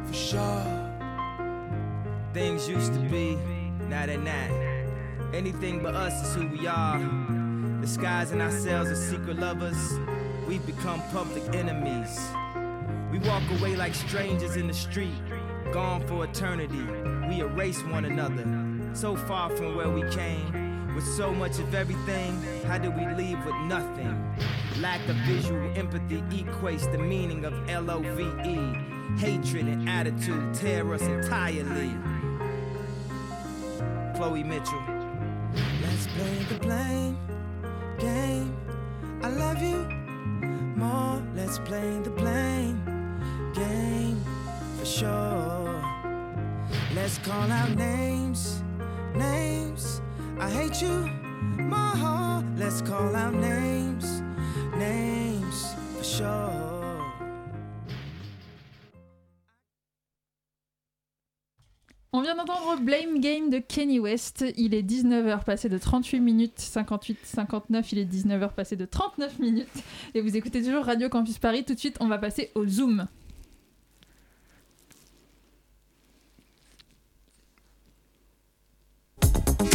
for 0.06 0.14
sure. 0.14 0.92
Things 2.34 2.70
used 2.70 2.94
to 2.94 3.00
be, 3.00 3.36
now 3.90 4.06
they're 4.06 4.18
not. 4.18 4.52
Anything 5.34 5.82
but 5.82 5.96
us 5.96 6.14
is 6.28 6.36
who 6.36 6.48
we 6.48 6.68
are. 6.68 7.00
Disguising 7.82 8.42
ourselves 8.42 8.92
as 8.92 9.10
secret 9.10 9.40
lovers, 9.40 10.00
we've 10.48 10.66
become 10.66 11.02
public 11.12 11.44
enemies. 11.56 12.20
We 13.12 13.20
walk 13.28 13.44
away 13.60 13.76
like 13.76 13.96
strangers 13.96 14.58
in 14.58 14.68
the 14.68 14.74
street, 14.74 15.16
gone 15.72 16.06
for 16.08 16.24
eternity. 16.26 16.84
We 17.28 17.42
erase 17.42 17.82
one 17.84 18.06
another, 18.06 18.44
so 18.96 19.16
far 19.16 19.50
from 19.50 19.76
where 19.76 19.90
we 19.90 20.02
came. 20.10 20.96
With 20.96 21.06
so 21.06 21.34
much 21.34 21.60
of 21.60 21.76
everything, 21.76 22.42
how 22.66 22.78
do 22.78 22.90
we 22.90 23.06
leave 23.08 23.44
with 23.46 23.56
nothing? 23.66 24.16
Lack 24.80 25.06
of 25.10 25.16
visual 25.28 25.70
empathy 25.76 26.22
equates 26.32 26.90
the 26.92 26.98
meaning 26.98 27.44
of 27.44 27.54
L 27.70 27.92
O 27.92 28.00
V 28.00 28.24
E. 28.50 28.58
Hatred 29.18 29.68
and 29.68 29.90
attitude 29.90 30.54
tear 30.54 30.94
us 30.94 31.02
entirely. 31.02 31.92
Chloe 34.16 34.44
Mitchell. 34.44 34.82
Let's 35.82 36.08
play 36.08 36.38
the 36.50 36.60
blame 36.60 37.18
game. 38.00 38.56
I 39.22 39.30
love 39.30 39.62
you 39.62 39.78
more. 40.78 41.22
Let's 41.36 41.60
play 41.60 42.00
the 42.04 42.12
blame 42.12 42.84
game 43.54 44.24
for 44.80 44.86
sure. 44.86 45.84
Let's 46.94 47.18
call 47.20 47.52
out 47.52 47.76
names, 47.76 48.64
names. 49.16 50.02
I 50.40 50.50
hate 50.50 50.82
you. 50.82 51.10
Let's 52.58 52.82
call 52.82 53.16
out 53.16 53.36
names, 53.36 54.24
names 54.78 55.76
for 55.96 56.04
sure. 56.04 56.76
On 62.12 62.22
vient 62.22 62.36
d'entendre 62.36 62.82
Blame 62.82 63.20
Game 63.20 63.50
de 63.50 63.60
Kenny 63.60 64.00
West. 64.00 64.46
Il 64.58 64.74
est 64.74 64.82
19h 64.82 65.44
passé 65.44 65.70
de 65.70 65.78
38 65.78 66.22
minutes 66.22 66.60
58 66.60 67.20
59. 67.24 67.92
Il 67.92 68.00
est 68.00 68.06
19h 68.06 68.54
passé 68.54 68.76
de 68.76 68.86
39 68.86 69.40
minutes. 69.40 69.68
Et 70.14 70.22
vous 70.22 70.36
écoutez 70.38 70.64
toujours 70.64 70.86
Radio 70.86 71.10
Campus 71.10 71.38
Paris. 71.40 71.66
Tout 71.66 71.76
de 71.76 71.80
suite, 71.80 71.98
on 72.00 72.08
va 72.08 72.18
passer 72.18 72.52
au 72.56 72.66
Zoom. 72.66 73.06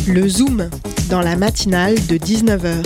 Le 0.07 0.29
Zoom, 0.29 0.69
dans 1.09 1.21
la 1.21 1.37
matinale 1.37 1.95
de 1.95 2.17
19h. 2.17 2.83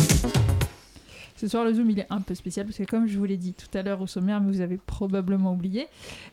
Ce 1.36 1.48
soir, 1.48 1.64
le 1.64 1.74
Zoom, 1.74 1.90
il 1.90 1.98
est 1.98 2.06
un 2.10 2.20
peu 2.20 2.34
spécial 2.34 2.64
parce 2.64 2.78
que, 2.78 2.84
comme 2.84 3.06
je 3.06 3.18
vous 3.18 3.24
l'ai 3.24 3.36
dit 3.36 3.52
tout 3.52 3.66
à 3.76 3.82
l'heure 3.82 4.00
au 4.00 4.06
sommaire, 4.06 4.40
mais 4.40 4.50
vous 4.50 4.60
avez 4.60 4.76
probablement 4.78 5.52
oublié, 5.52 5.88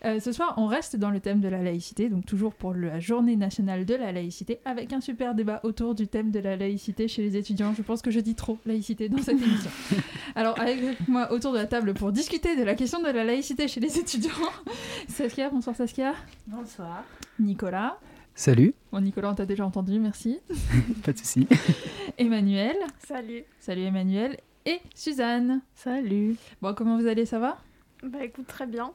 euh, 0.05 0.19
ce 0.19 0.31
soir, 0.31 0.53
on 0.57 0.67
reste 0.67 0.95
dans 0.95 1.09
le 1.09 1.19
thème 1.19 1.41
de 1.41 1.47
la 1.47 1.61
laïcité, 1.61 2.07
donc 2.07 2.25
toujours 2.25 2.53
pour 2.53 2.73
la 2.73 2.99
journée 2.99 3.35
nationale 3.35 3.85
de 3.85 3.95
la 3.95 4.11
laïcité, 4.11 4.59
avec 4.63 4.93
un 4.93 5.01
super 5.01 5.35
débat 5.35 5.59
autour 5.63 5.95
du 5.95 6.07
thème 6.07 6.31
de 6.31 6.39
la 6.39 6.55
laïcité 6.55 7.07
chez 7.07 7.23
les 7.23 7.35
étudiants. 7.35 7.73
Je 7.75 7.81
pense 7.81 8.01
que 8.01 8.11
je 8.11 8.19
dis 8.19 8.35
trop 8.35 8.57
laïcité 8.65 9.09
dans 9.09 9.21
cette 9.21 9.41
émission. 9.41 9.71
Alors, 10.35 10.59
avec 10.59 10.79
moi 11.07 11.31
autour 11.31 11.51
de 11.51 11.57
la 11.57 11.65
table 11.65 11.93
pour 11.93 12.11
discuter 12.11 12.55
de 12.55 12.63
la 12.63 12.75
question 12.75 13.01
de 13.01 13.09
la 13.09 13.23
laïcité 13.23 13.67
chez 13.67 13.79
les 13.79 13.97
étudiants, 13.97 14.31
Saskia, 15.07 15.49
bonsoir 15.49 15.75
Saskia. 15.75 16.13
Bonsoir. 16.47 17.03
Nicolas. 17.39 17.97
Salut. 18.35 18.73
Bon, 18.91 19.01
Nicolas, 19.01 19.31
on 19.31 19.35
t'a 19.35 19.45
déjà 19.45 19.65
entendu, 19.65 19.99
merci. 19.99 20.39
Pas 21.05 21.13
de 21.13 21.17
souci. 21.17 21.47
Emmanuel. 22.17 22.75
Salut. 23.07 23.43
Salut 23.59 23.83
Emmanuel. 23.83 24.37
Et 24.65 24.79
Suzanne. 24.95 25.61
Salut. 25.75 26.35
Bon, 26.61 26.73
comment 26.73 26.97
vous 26.99 27.07
allez, 27.07 27.25
ça 27.25 27.39
va? 27.39 27.57
Bah 28.03 28.23
écoute, 28.23 28.47
très 28.47 28.65
bien. 28.67 28.91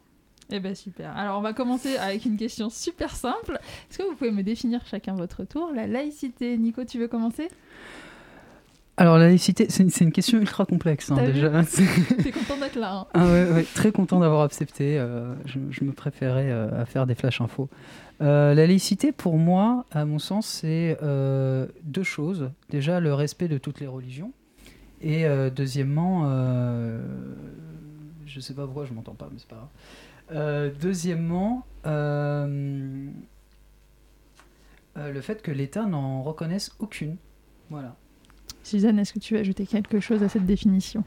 Eh 0.50 0.60
ben 0.60 0.74
super. 0.76 1.16
Alors 1.16 1.38
on 1.38 1.42
va 1.42 1.52
commencer 1.52 1.96
avec 1.96 2.24
une 2.24 2.36
question 2.36 2.70
super 2.70 3.14
simple. 3.16 3.58
Est-ce 3.90 3.98
que 3.98 4.04
vous 4.04 4.14
pouvez 4.14 4.30
me 4.30 4.42
définir 4.42 4.84
chacun 4.86 5.14
votre 5.14 5.44
tour? 5.44 5.72
La 5.74 5.88
laïcité 5.88 6.56
Nico, 6.56 6.84
tu 6.84 6.98
veux 7.00 7.08
commencer? 7.08 7.48
Alors 8.96 9.18
la 9.18 9.26
laïcité, 9.26 9.66
c'est 9.68 9.82
une, 10.00 10.12
question 10.12 10.38
ultra 10.38 10.64
complexe 10.64 11.10
hein, 11.10 11.16
déjà. 11.16 11.50
T'es 12.22 12.30
content 12.32 12.56
d'être 12.58 12.76
là. 12.76 12.94
hein. 12.94 13.06
Ah 13.12 13.26
ouais, 13.26 13.50
ouais, 13.52 13.66
très 13.74 13.90
content 13.92 14.20
d'avoir 14.20 14.42
accepté. 14.42 14.98
euh, 14.98 15.34
je, 15.44 15.58
je 15.70 15.84
me 15.84 15.92
préférais 15.92 16.50
euh, 16.50 16.80
à 16.80 16.86
faire 16.86 17.06
des 17.06 17.14
flash 17.16 17.40
infos. 17.40 17.68
Euh, 18.20 18.54
la 18.54 18.66
laïcité, 18.66 19.12
pour 19.12 19.36
moi, 19.36 19.84
à 19.90 20.04
mon 20.04 20.18
sens, 20.18 20.46
c'est 20.46 20.98
euh, 21.02 21.66
deux 21.82 22.02
choses. 22.02 22.50
Déjà, 22.70 23.00
le 23.00 23.12
respect 23.12 23.48
de 23.48 23.58
toutes 23.58 23.80
les 23.80 23.86
religions. 23.86 24.32
Et 25.02 25.26
euh, 25.26 25.50
deuxièmement, 25.50 26.22
euh, 26.26 27.00
je 28.24 28.40
sais 28.40 28.54
pas 28.54 28.64
pourquoi 28.64 28.86
je 28.86 28.94
m'entends 28.94 29.14
pas, 29.14 29.28
mais 29.30 29.38
c'est 29.38 29.48
pas 29.48 29.56
grave. 29.56 29.68
Euh, 30.32 30.70
deuxièmement, 30.80 31.66
euh, 31.86 33.06
euh, 34.96 35.12
le 35.12 35.20
fait 35.20 35.42
que 35.42 35.50
l'État 35.50 35.84
n'en 35.84 36.22
reconnaisse 36.22 36.74
aucune. 36.78 37.16
Voilà. 37.70 37.94
Suzanne, 38.62 38.98
est-ce 38.98 39.12
que 39.12 39.18
tu 39.18 39.34
veux 39.34 39.40
ajouter 39.40 39.66
quelque 39.66 40.00
chose 40.00 40.22
à 40.22 40.28
cette 40.28 40.46
définition? 40.46 41.04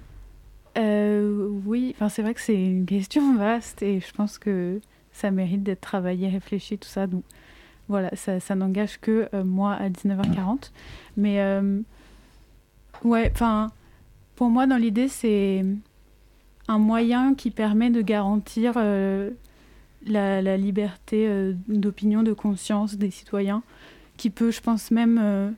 Euh, 0.77 1.49
oui, 1.65 1.93
enfin, 1.95 2.07
c'est 2.07 2.21
vrai 2.21 2.33
que 2.33 2.41
c'est 2.41 2.63
une 2.63 2.85
question 2.85 3.35
vaste 3.35 3.81
et 3.81 3.99
je 3.99 4.13
pense 4.13 4.37
que 4.37 4.79
ça 5.19 5.31
mérite 5.31 5.63
d'être 5.63 5.81
travaillé, 5.81 6.29
réfléchi, 6.29 6.77
tout 6.77 6.87
ça. 6.87 7.05
Donc 7.05 7.23
voilà, 7.89 8.11
ça, 8.15 8.55
n'engage 8.55 8.99
que 8.99 9.27
euh, 9.33 9.43
moi 9.43 9.73
à 9.73 9.89
19h40. 9.89 10.71
Mais 11.17 11.41
euh, 11.41 11.81
ouais, 13.03 13.29
enfin, 13.33 13.71
pour 14.35 14.49
moi, 14.49 14.67
dans 14.67 14.77
l'idée, 14.77 15.07
c'est 15.07 15.65
un 16.67 16.77
moyen 16.77 17.33
qui 17.33 17.51
permet 17.51 17.89
de 17.89 18.01
garantir 18.01 18.73
euh, 18.77 19.31
la, 20.05 20.57
liberté 20.57 21.27
euh, 21.27 21.53
d'opinion, 21.67 22.23
de 22.23 22.33
conscience 22.33 22.95
des 22.95 23.11
citoyens, 23.11 23.63
qui 24.17 24.29
peut, 24.29 24.51
je 24.51 24.61
pense, 24.61 24.91
même 24.91 25.55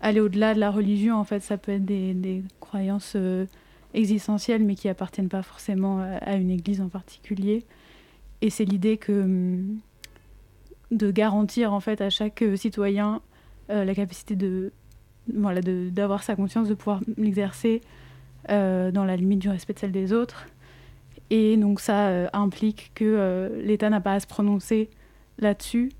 aller 0.00 0.20
au-delà 0.20 0.54
de 0.54 0.60
la 0.60 0.70
religion. 0.70 1.16
En 1.16 1.24
fait, 1.24 1.40
ça 1.40 1.56
peut 1.58 1.72
être 1.72 1.84
des, 1.84 2.42
croyances. 2.60 3.16
existentielles, 3.94 4.64
mais 4.64 4.74
qui 4.74 4.88
appartiennent 4.88 5.28
pas 5.28 5.42
forcément 5.42 6.00
à 6.00 6.34
une 6.36 6.50
église 6.50 6.80
en 6.80 6.88
particulier. 6.88 7.64
Et 8.40 8.50
c'est 8.50 8.64
l'idée 8.64 8.96
que 8.96 9.12
hum, 9.12 9.80
de 10.90 11.10
garantir 11.10 11.72
en 11.72 11.80
fait 11.80 12.00
à 12.00 12.10
chaque 12.10 12.42
euh, 12.42 12.56
citoyen 12.56 13.20
euh, 13.70 13.84
la 13.84 13.94
capacité 13.94 14.36
de 14.36 14.72
voilà 15.34 15.60
d'avoir 15.60 16.22
sa 16.22 16.36
conscience, 16.36 16.68
de 16.68 16.74
pouvoir 16.74 17.00
l'exercer 17.18 17.82
euh, 18.48 18.90
dans 18.90 19.04
la 19.04 19.14
limite 19.14 19.40
du 19.40 19.50
respect 19.50 19.74
de 19.74 19.78
celle 19.78 19.92
des 19.92 20.14
autres. 20.14 20.46
Et 21.28 21.58
donc 21.58 21.80
ça 21.80 22.30
implique 22.32 22.92
que 22.94 23.52
l'État 23.62 23.90
n'a 23.90 24.00
pas 24.00 24.14
à 24.14 24.20
se 24.20 24.26
prononcer 24.26 24.88
là-dessus. 25.38 25.92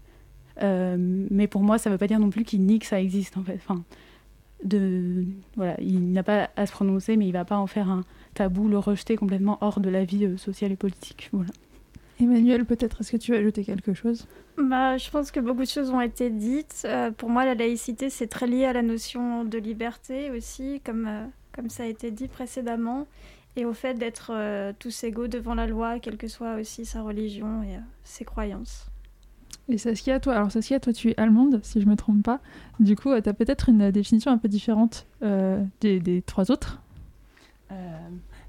Mais 0.62 1.46
pour 1.46 1.62
moi, 1.62 1.76
ça 1.76 1.90
ne 1.90 1.94
veut 1.94 1.98
pas 1.98 2.06
dire 2.06 2.18
non 2.18 2.30
plus 2.30 2.44
qu'il 2.44 2.62
nie 2.62 2.78
que 2.78 2.86
ça 2.86 2.98
existe. 2.98 3.36
Enfin, 3.36 3.84
il 4.64 6.12
n'a 6.12 6.22
pas 6.22 6.48
à 6.56 6.64
se 6.64 6.72
prononcer, 6.72 7.18
mais 7.18 7.26
il 7.26 7.32
va 7.32 7.44
pas 7.44 7.58
en 7.58 7.66
faire 7.66 7.90
un 7.90 8.04
tabou, 8.32 8.68
le 8.68 8.78
rejeter 8.78 9.16
complètement 9.16 9.58
hors 9.60 9.80
de 9.80 9.90
la 9.90 10.06
vie 10.06 10.38
sociale 10.38 10.72
et 10.72 10.76
politique. 10.76 11.28
Voilà. 11.34 11.50
Emmanuel, 12.20 12.64
peut-être, 12.64 13.00
est-ce 13.00 13.12
que 13.12 13.16
tu 13.16 13.32
veux 13.32 13.38
ajouter 13.38 13.64
quelque 13.64 13.94
chose? 13.94 14.26
Bah, 14.56 14.96
je 14.96 15.08
pense 15.10 15.30
que 15.30 15.38
beaucoup 15.38 15.62
de 15.62 15.68
choses 15.68 15.90
ont 15.90 16.00
été 16.00 16.30
dites. 16.30 16.82
Euh, 16.84 17.12
pour 17.12 17.30
moi, 17.30 17.44
la 17.44 17.54
laïcité, 17.54 18.10
c'est 18.10 18.26
très 18.26 18.46
lié 18.46 18.64
à 18.64 18.72
la 18.72 18.82
notion 18.82 19.44
de 19.44 19.58
liberté 19.58 20.30
aussi, 20.30 20.80
comme, 20.84 21.06
euh, 21.06 21.24
comme 21.52 21.70
ça 21.70 21.84
a 21.84 21.86
été 21.86 22.10
dit 22.10 22.26
précédemment, 22.26 23.06
et 23.56 23.64
au 23.64 23.72
fait 23.72 23.94
d'être 23.94 24.32
euh, 24.32 24.72
tous 24.78 25.04
égaux 25.04 25.28
devant 25.28 25.54
la 25.54 25.66
loi, 25.66 26.00
quelle 26.00 26.16
que 26.16 26.28
soit 26.28 26.56
aussi 26.56 26.84
sa 26.84 27.02
religion 27.02 27.62
et 27.62 27.76
euh, 27.76 27.80
ses 28.02 28.24
croyances. 28.24 28.86
Et 29.68 29.78
Saskia, 29.78 30.18
toi, 30.18 30.34
alors 30.34 30.50
Saskia, 30.50 30.80
toi 30.80 30.92
tu 30.92 31.10
es 31.10 31.20
allemande, 31.20 31.60
si 31.62 31.80
je 31.80 31.86
me 31.86 31.94
trompe 31.94 32.22
pas. 32.22 32.40
Du 32.80 32.96
coup, 32.96 33.10
tu 33.20 33.28
as 33.28 33.34
peut-être 33.34 33.68
une 33.68 33.90
définition 33.90 34.32
un 34.32 34.38
peu 34.38 34.48
différente 34.48 35.06
euh, 35.22 35.62
des, 35.80 36.00
des 36.00 36.22
trois 36.22 36.50
autres? 36.50 36.80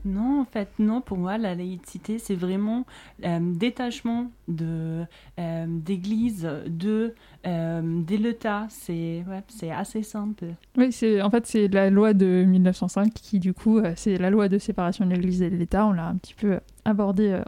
Non, 0.06 0.42
en 0.42 0.46
fait, 0.46 0.70
non, 0.80 1.02
pour 1.02 1.18
moi, 1.18 1.38
la 1.38 1.56
laïcité, 1.56 2.20
c'est 2.20 2.36
vraiment 2.36 2.86
euh, 3.26 3.40
détachement 3.42 4.32
de, 4.48 5.06
euh, 5.40 5.66
d'église, 5.68 6.50
de, 6.68 7.14
euh, 7.46 8.02
l'État. 8.10 8.68
C'est, 8.70 9.24
assez 9.72 10.04
simple. 10.04 10.46
Oui, 10.78 10.92
c'est 10.92 11.22
en 11.22 11.30
fait 11.30 11.46
c'est 11.46 11.68
la 11.68 11.90
loi 11.90 12.14
de 12.14 12.44
1905 12.46 13.14
qui 13.14 13.40
du 13.40 13.54
coup 13.54 13.80
euh, 13.80 13.94
c'est 13.96 14.18
la 14.18 14.30
loi 14.30 14.50
de 14.50 14.58
séparation 14.58 15.06
de 15.06 15.12
l'Église 15.14 15.42
et 15.42 15.50
de 15.50 15.56
l'État. 15.56 15.86
On 15.86 15.92
l'a 15.92 16.08
un 16.08 16.16
petit 16.16 16.34
peu 16.34 16.60
abordé, 16.86 17.42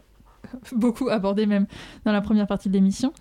beaucoup 0.75 1.09
abordé 1.09 1.45
même 1.45 1.67
dans 2.05 2.11
la 2.11 2.21
première 2.21 2.47
partie 2.47 2.69
de 2.69 2.73
l'émission. 2.73 3.13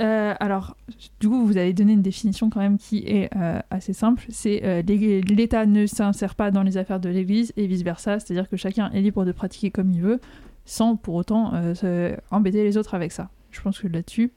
Euh, 0.00 0.34
alors 0.40 0.76
du 1.20 1.28
coup 1.28 1.46
vous 1.46 1.56
avez 1.56 1.72
donné 1.72 1.92
une 1.92 2.02
définition 2.02 2.50
quand 2.50 2.60
même 2.60 2.78
qui 2.78 2.98
est 2.98 3.30
euh, 3.36 3.60
assez 3.70 3.92
simple. 3.92 4.24
C'est 4.28 4.62
euh, 4.64 4.82
l'État 4.82 5.66
ne 5.66 5.86
s'insère 5.86 6.34
pas 6.34 6.50
dans 6.50 6.62
les 6.62 6.76
affaires 6.76 7.00
de 7.00 7.08
l'Église 7.08 7.52
et 7.56 7.66
vice 7.66 7.82
versa. 7.82 8.20
C'est-à-dire 8.20 8.48
que 8.48 8.56
chacun 8.56 8.90
est 8.90 9.00
libre 9.00 9.24
de 9.24 9.32
pratiquer 9.32 9.70
comme 9.70 9.90
il 9.90 10.00
veut 10.00 10.20
sans 10.64 10.96
pour 10.96 11.14
autant 11.14 11.52
euh, 11.54 12.16
embêter 12.30 12.64
les 12.64 12.76
autres 12.76 12.94
avec 12.94 13.12
ça. 13.12 13.28
Je 13.50 13.60
pense 13.60 13.78
que 13.78 13.88
là-dessus 13.88 14.32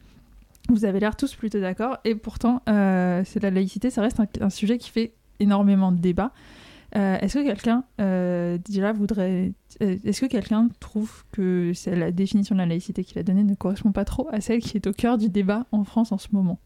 vous 0.70 0.84
avez 0.84 1.00
l'air 1.00 1.16
tous 1.16 1.34
plutôt 1.34 1.62
d'accord, 1.62 1.98
et 2.04 2.14
pourtant, 2.14 2.62
c'est 2.66 3.42
la 3.42 3.52
laïcité, 3.52 3.90
ça 3.90 4.02
reste 4.02 4.20
un 4.42 4.50
sujet 4.50 4.78
qui 4.78 4.90
fait 4.90 5.14
énormément 5.40 5.94
de 5.94 5.98
débats. 5.98 6.34
Euh, 6.98 7.18
est-ce 7.20 7.36
que 7.38 7.44
quelqu'un, 7.46 7.84
euh, 8.02 8.58
déjà, 8.58 8.92
voudrait. 8.92 9.52
euh, 9.84 9.98
Est-ce 10.04 10.22
que 10.22 10.26
quelqu'un 10.26 10.68
trouve 10.80 11.24
que 11.32 11.72
c'est 11.76 11.96
la 11.96 12.12
définition 12.12 12.56
de 12.56 12.60
la 12.60 12.66
laïcité 12.66 13.04
qu'il 13.04 13.20
a 13.20 13.24
donnée 13.24 13.44
ne 13.44 13.54
correspond 13.56 13.92
pas 13.92 14.04
trop 14.06 14.28
à 14.32 14.42
celle 14.42 14.62
qui 14.62 14.78
est 14.78 14.88
au 14.88 14.94
cœur 14.94 15.18
du 15.20 15.30
débat 15.30 15.68
en 15.72 15.84
France 15.84 16.12
en 16.12 16.18
ce 16.18 16.30
moment? 16.32 16.60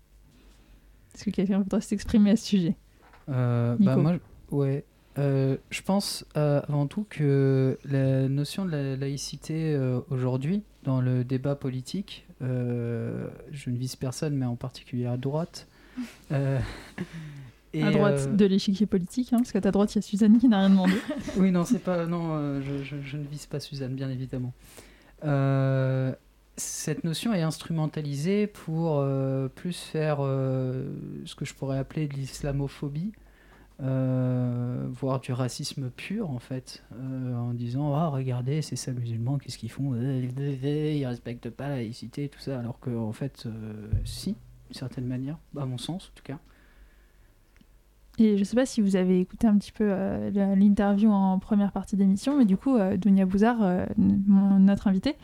Est-ce 1.13 1.25
que 1.25 1.31
quelqu'un 1.31 1.59
voudrait 1.59 1.81
s'exprimer 1.81 2.31
à 2.31 2.35
ce 2.37 2.45
sujet? 2.45 2.75
Euh, 3.29 3.75
bah, 3.79 3.97
moi, 3.97 4.13
je- 4.13 4.55
ouais. 4.55 4.85
Je 5.17 5.81
pense 5.83 6.23
avant 6.35 6.87
tout 6.87 7.05
que 7.09 7.77
la 7.83 8.29
notion 8.29 8.63
de 8.65 8.71
la 8.71 8.95
laïcité 8.95 9.77
aujourd'hui, 10.09 10.63
dans 10.83 11.01
le 11.01 11.25
débat 11.25 11.55
politique, 11.55 12.25
je 12.39 13.69
ne 13.69 13.75
vise 13.77 13.97
personne, 13.97 14.35
mais 14.37 14.45
en 14.45 14.55
particulier 14.55 15.07
à 15.07 15.17
droite. 15.17 15.67
et, 17.73 17.83
À 17.83 17.91
droite 17.91 18.19
euh, 18.27 18.33
de 18.33 18.45
l'échiquier 18.45 18.85
politique, 18.85 19.31
hein, 19.33 19.37
parce 19.37 19.51
qu'à 19.51 19.61
ta 19.61 19.71
droite, 19.71 19.93
il 19.93 19.97
y 19.97 19.99
a 19.99 20.01
Suzanne 20.01 20.37
qui 20.39 20.47
n'a 20.49 20.59
rien 20.59 20.69
demandé. 20.69 20.93
oui, 21.37 21.51
non, 21.51 21.63
c'est 21.63 21.79
pas. 21.79 22.05
Non, 22.05 22.31
euh, 22.33 22.61
je, 22.61 22.83
je- 22.83 23.01
je 23.01 23.17
ne 23.17 23.23
vise 23.25 23.45
pas 23.45 23.59
Suzanne, 23.59 23.95
bien 23.95 24.09
évidemment. 24.09 24.53
Euh, 25.23 26.13
cette 26.57 27.03
notion 27.03 27.33
est 27.33 27.41
instrumentalisée 27.41 28.45
pour 28.47 29.03
plus 29.55 29.73
faire 29.77 30.17
ce 30.19 31.33
que 31.35 31.45
je 31.45 31.53
pourrais 31.53 31.77
appeler 31.79 32.07
de 32.07 32.13
l'islamophobie, 32.13 33.13
voire 33.79 35.19
du 35.21 35.31
racisme 35.31 35.89
pur, 35.89 36.29
en 36.29 36.39
fait, 36.39 36.83
en 36.99 37.53
disant 37.53 37.95
Ah, 37.95 38.09
regardez, 38.09 38.61
c'est 38.61 38.75
ça, 38.75 38.91
musulmans, 38.91 39.37
qu'est-ce 39.37 39.57
qu'ils 39.57 39.71
font? 39.71 39.95
Ils 39.95 41.05
respectent 41.05 41.49
pas 41.49 41.69
la 41.69 41.75
laïcité, 41.77 42.27
tout 42.29 42.39
ça, 42.39 42.59
alors 42.59 42.79
qu'en 42.79 43.07
en 43.07 43.13
fait, 43.13 43.47
si, 44.03 44.35
d'une 44.69 44.75
certaine 44.77 45.05
manière, 45.07 45.37
à 45.57 45.65
mon 45.65 45.77
sens, 45.77 46.11
en 46.11 46.15
tout 46.15 46.23
cas. 46.23 46.39
Et 48.17 48.37
je 48.37 48.43
sais 48.43 48.55
pas 48.55 48.65
si 48.65 48.81
vous 48.81 48.95
avez 48.95 49.19
écouté 49.19 49.47
un 49.47 49.57
petit 49.57 49.71
peu 49.71 49.85
euh, 49.87 50.55
l'interview 50.55 51.09
en 51.09 51.39
première 51.39 51.71
partie 51.71 51.95
d'émission, 51.95 52.37
mais 52.37 52.45
du 52.45 52.57
coup, 52.57 52.75
euh, 52.75 52.97
Dunia 52.97 53.25
Bouzard, 53.25 53.63
euh, 53.63 53.85
notre 53.97 54.87
invité, 54.87 55.15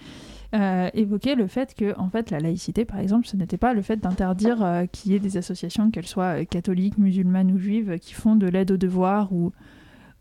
euh, 0.56 0.90
évoquait 0.94 1.36
le 1.36 1.48
fait 1.48 1.76
que, 1.76 1.98
en 2.00 2.10
fait, 2.10 2.32
la 2.32 2.40
laïcité, 2.40 2.86
par 2.86 3.00
exemple, 3.00 3.28
ce 3.28 3.36
n'était 3.36 3.58
pas 3.58 3.74
le 3.74 3.82
fait 3.82 3.98
d'interdire 3.98 4.86
qu'il 4.92 5.12
y 5.12 5.16
ait 5.16 5.20
des 5.20 5.36
associations, 5.38 5.92
qu'elles 5.92 6.08
soient 6.08 6.46
catholiques, 6.46 6.98
musulmanes 6.98 7.52
ou 7.52 7.58
juives, 7.58 8.00
qui 8.00 8.14
font 8.14 8.36
de 8.36 8.48
l'aide 8.48 8.72
aux 8.72 8.78
devoirs 8.78 9.34
ou, 9.34 9.52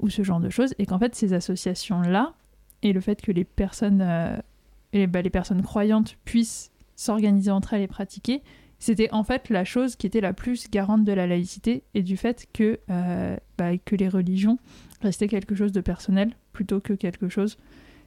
ou 0.01 0.11
ce 0.11 0.23
genre 0.23 0.41
de 0.41 0.51
choses, 0.51 0.75
et 0.79 0.87
qu'en 0.87 0.99
fait, 0.99 1.15
ces 1.15 1.33
associations-là, 1.33 2.35
et 2.83 2.93
le 2.93 3.01
fait 3.01 3.23
que 3.23 3.31
les 3.31 3.45
personnes, 3.45 3.99
bah, 3.99 5.23
les 5.23 5.31
personnes 5.31 5.63
croyantes 5.63 6.17
puissent 6.25 6.73
s'organiser 6.97 7.53
entre 7.53 7.75
elles 7.75 7.83
et 7.83 7.87
pratiquer, 7.87 8.43
c'était 8.87 9.13
en 9.13 9.25
fait 9.25 9.51
la 9.51 9.65
chose 9.65 9.97
qui 9.97 10.07
était 10.07 10.21
la 10.21 10.33
plus 10.33 10.71
garante 10.71 11.05
de 11.05 11.13
la 11.13 11.27
laïcité 11.27 11.83
et 11.95 12.05
du 12.05 12.17
fait 12.17 12.47
que, 12.53 12.79
euh, 12.89 13.37
bah, 13.59 13.77
que 13.79 13.97
les 13.97 14.09
religions 14.09 14.59
restaient 15.03 15.27
quelque 15.27 15.57
chose 15.57 15.73
de 15.73 15.81
personnel 15.81 16.37
plutôt 16.53 16.79
que 16.79 16.93
quelque 16.93 17.29
chose 17.29 17.59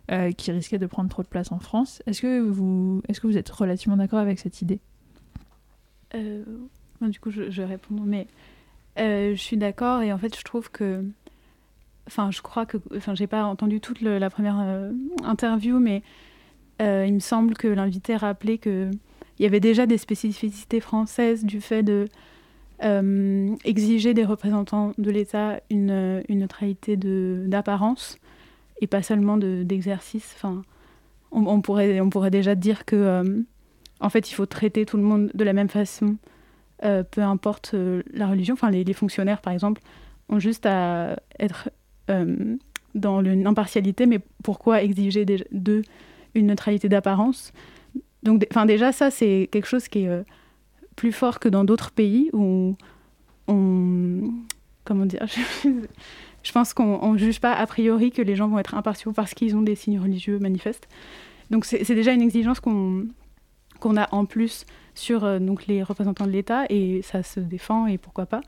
euh, 0.09 0.31
qui 0.31 0.53
risquait 0.53 0.77
de 0.77 0.85
prendre 0.85 1.09
trop 1.09 1.21
de 1.21 1.27
place 1.27 1.51
en 1.51 1.59
France. 1.59 2.01
Est-ce 2.07 2.21
que 2.21 2.39
vous, 2.39 3.01
êtes 3.09 3.49
relativement 3.49 3.97
d'accord 3.97 4.19
avec 4.19 4.39
cette 4.39 4.61
idée? 4.61 4.79
Euh, 6.15 6.45
du 7.01 7.19
coup, 7.19 7.29
je, 7.29 7.49
je 7.49 7.61
vais 7.61 7.67
répondre, 7.67 8.03
mais 8.05 8.27
je 8.95 9.35
suis 9.35 9.57
d'accord 9.57 10.01
et 10.01 10.13
en 10.13 10.17
fait, 10.17 10.33
je 10.37 10.43
trouve 10.43 10.71
que, 10.71 11.03
enfin, 12.07 12.31
je 12.31 12.41
crois 12.41 12.65
que, 12.65 12.77
enfin, 12.95 13.15
j'ai 13.15 13.27
pas 13.27 13.43
entendu 13.43 13.81
toute 13.81 13.99
la 13.99 14.29
première 14.29 14.89
interview, 15.25 15.77
mais 15.77 16.03
il 16.79 17.13
me 17.13 17.19
semble 17.19 17.55
que 17.55 17.67
l'invité 17.67 18.15
rappelait 18.15 18.59
que 18.59 18.91
il 19.39 19.43
y 19.43 19.45
avait 19.45 19.61
déjà 19.61 19.85
des 19.85 19.97
spécificités 19.97 20.81
françaises 20.81 21.45
du 21.45 21.61
fait 21.61 21.81
de 21.81 22.09
euh, 22.83 23.55
exiger 23.65 24.13
des 24.13 24.25
représentants 24.25 24.93
de 24.97 25.11
l'État 25.11 25.59
une, 25.69 26.23
neutralité 26.29 26.97
d'apparence 26.97 28.17
et 28.81 28.87
pas 28.87 29.01
seulement 29.01 29.37
de- 29.37 29.63
d'exercice. 29.63 30.33
Enfin, 30.35 30.63
on, 31.31 31.61
pourrait, 31.61 31.99
on 32.01 32.09
pourrait 32.09 32.31
déjà 32.31 32.55
dire 32.55 32.85
que, 32.85 32.95
euh, 32.95 33.41
en 33.99 34.09
fait, 34.09 34.29
il 34.29 34.33
faut 34.33 34.45
traiter 34.45 34.85
tout 34.85 34.97
le 34.97 35.03
monde 35.03 35.31
de 35.33 35.43
la 35.43 35.53
même 35.53 35.69
façon, 35.69 36.17
euh, 36.83 37.03
peu 37.03 37.21
importe 37.21 37.75
la 38.13 38.27
religion. 38.27 38.53
Enfin, 38.53 38.71
les, 38.71 38.83
les 38.83 38.93
fonctionnaires, 38.93 39.41
par 39.41 39.53
exemple, 39.53 39.81
ont 40.29 40.39
juste 40.39 40.65
à 40.65 41.17
être 41.39 41.69
dans 42.95 43.21
l'impartialité, 43.21 44.07
mais 44.07 44.19
pourquoi 44.43 44.81
exiger 44.81 45.25
d'eux 45.51 45.83
une 46.33 46.47
neutralité 46.47 46.89
d'apparence? 46.89 47.53
Donc, 48.23 48.45
enfin, 48.51 48.65
déjà, 48.65 48.91
ça, 48.91 49.11
c'est 49.11 49.49
quelque 49.51 49.67
chose 49.67 49.87
qui 49.87 50.03
est 50.03 50.09
euh, 50.09 50.23
plus 50.95 51.11
fort 51.11 51.39
que 51.39 51.47
dans 51.49 51.63
d'autres 51.63 51.91
pays 51.91 52.29
où 52.33 52.75
on, 53.47 54.33
comment 54.83 55.05
dire, 55.05 55.25
je 56.43 56.51
pense 56.51 56.73
qu'on 56.73 57.13
ne 57.13 57.17
juge 57.17 57.39
pas 57.39 57.53
a 57.53 57.65
priori 57.65 58.11
que 58.11 58.21
les 58.21 58.35
gens 58.35 58.47
vont 58.47 58.59
être 58.59 58.75
impartiaux 58.75 59.13
parce 59.13 59.33
qu'ils 59.33 59.55
ont 59.55 59.61
des 59.61 59.75
signes 59.75 59.99
religieux 59.99 60.39
manifestes. 60.39 60.87
Donc 61.49 61.65
c'est 61.65 61.95
déjà 61.95 62.11
une 62.11 62.21
exigence 62.21 62.59
qu'on 62.59 63.07
qu'on 63.79 63.95
a 63.95 64.13
en 64.13 64.25
plus 64.25 64.65
sur 64.93 65.23
euh, 65.23 65.39
donc 65.39 65.65
les 65.65 65.81
représentants 65.83 66.27
de 66.27 66.31
l'État 66.31 66.65
et 66.69 67.01
ça 67.01 67.23
se 67.23 67.39
défend 67.39 67.87
et 67.87 67.97
pourquoi 67.97 68.25
pas. 68.25 68.41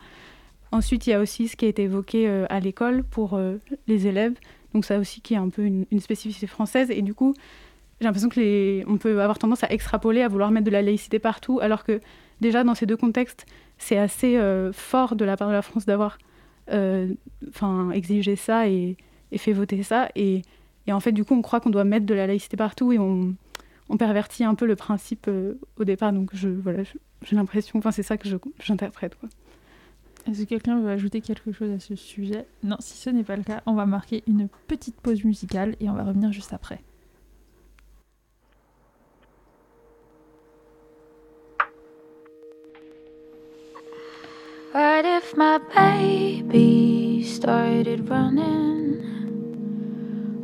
Ensuite, 0.74 1.08
il 1.08 1.12
y 1.12 1.14
a 1.14 1.22
aussi 1.22 1.48
ce 1.48 1.56
qui 1.56 1.66
a 1.66 1.70
été 1.70 1.84
évoqué 1.84 2.28
euh, 2.28 2.46
à 2.50 2.60
l'école 2.60 3.04
pour 3.06 3.40
les 3.88 4.08
élèves. 4.08 4.34
Donc 4.74 4.84
ça 4.84 5.00
aussi 5.00 5.22
qui 5.22 5.34
est 5.34 5.38
un 5.38 5.48
peu 5.48 5.64
une, 5.64 5.86
une 5.90 6.02
spécificité 6.02 6.48
française 6.48 6.92
et 6.92 7.02
du 7.02 7.14
coup, 7.14 7.34
j'ai 8.02 8.06
l'impression 8.06 8.30
que 8.30 8.90
on 8.90 8.98
peut 8.98 9.22
avoir 9.22 9.38
tendance 9.38 9.64
à 9.64 9.72
extrapoler, 9.72 10.24
à 10.24 10.28
vouloir 10.28 10.50
mettre 10.50 10.66
de 10.66 10.72
la 10.72 10.82
laïcité 10.82 11.20
partout, 11.20 11.60
alors 11.62 11.84
que 11.84 12.02
déjà 12.42 12.64
dans 12.64 12.74
ces 12.74 12.88
deux 12.88 12.98
contextes, 12.98 13.46
c'est 13.78 13.98
assez 13.98 14.40
fort 14.74 15.16
de 15.16 15.24
la 15.24 15.38
part 15.38 15.48
de 15.50 15.54
la 15.54 15.62
France 15.62 15.86
d'avoir 15.86 16.18
enfin 16.68 17.92
exigé 17.92 18.36
ça 18.36 18.68
et, 18.68 18.98
fait 19.38 19.54
voter 19.54 19.84
ça 19.84 20.10
et, 20.16 20.42
en 20.90 21.00
fait, 21.00 21.12
du 21.12 21.24
coup, 21.24 21.36
on 21.36 21.42
croit 21.42 21.60
qu'on 21.60 21.70
doit 21.70 21.84
mettre 21.84 22.06
de 22.06 22.14
la 22.14 22.28
laïcité 22.28 22.58
partout 22.58 22.92
et 22.92 23.00
on, 23.00 23.36
pervertit 24.00 24.44
un 24.44 24.56
peu 24.56 24.66
le 24.66 24.76
principe 24.76 25.28
euh, 25.28 25.60
au 25.78 25.84
départ. 25.84 26.12
Donc, 26.12 26.34
voilà, 26.34 26.84
j'ai 27.24 27.36
l'impression, 27.36 27.78
enfin, 27.78 27.92
c'est 27.92 28.04
ça 28.04 28.18
que 28.18 28.28
j'interprète. 28.60 29.16
Est-ce 30.28 30.44
que 30.44 30.50
quelqu'un 30.50 30.80
veut 30.80 30.90
ajouter 30.90 31.22
quelque 31.22 31.52
chose 31.52 31.72
à 31.72 31.80
ce 31.80 31.96
sujet? 31.96 32.46
Non, 32.64 32.78
si 32.80 32.98
ce 32.98 33.10
n'est 33.10 33.24
pas 33.24 33.36
le 33.36 33.44
cas, 33.44 33.62
on 33.66 33.74
va 33.74 33.86
marquer 33.86 34.24
une 34.28 34.48
petite 34.68 34.96
pause 34.96 35.24
musicale 35.24 35.76
et 35.80 35.90
on 35.90 35.94
va 35.94 36.04
revenir 36.04 36.32
juste 36.32 36.54
après. 36.54 36.82
What 44.72 45.04
if 45.04 45.36
my 45.36 45.58
baby 45.76 47.26
started 47.26 48.10
running? 48.10 49.04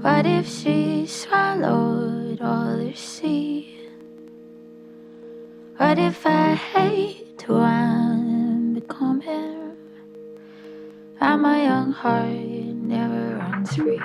What 0.02 0.26
if 0.26 0.50
she 0.50 1.06
swallowed 1.08 2.42
all 2.42 2.76
her 2.76 2.94
seed? 2.94 3.90
What 5.78 5.98
if 5.98 6.26
I 6.26 6.56
hate 6.56 7.42
who 7.42 7.56
I'm 7.56 8.74
becoming? 8.74 9.78
And 11.22 11.42
my 11.42 11.64
young 11.64 11.94
heart 11.94 12.28
never 12.28 13.38
runs 13.38 13.78
free. 13.78 14.02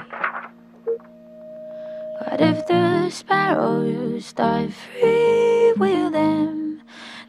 What 2.23 2.41
if 2.41 2.65
the 2.69 3.11
sparrows 3.11 4.33
die 4.35 4.69
free 4.69 5.73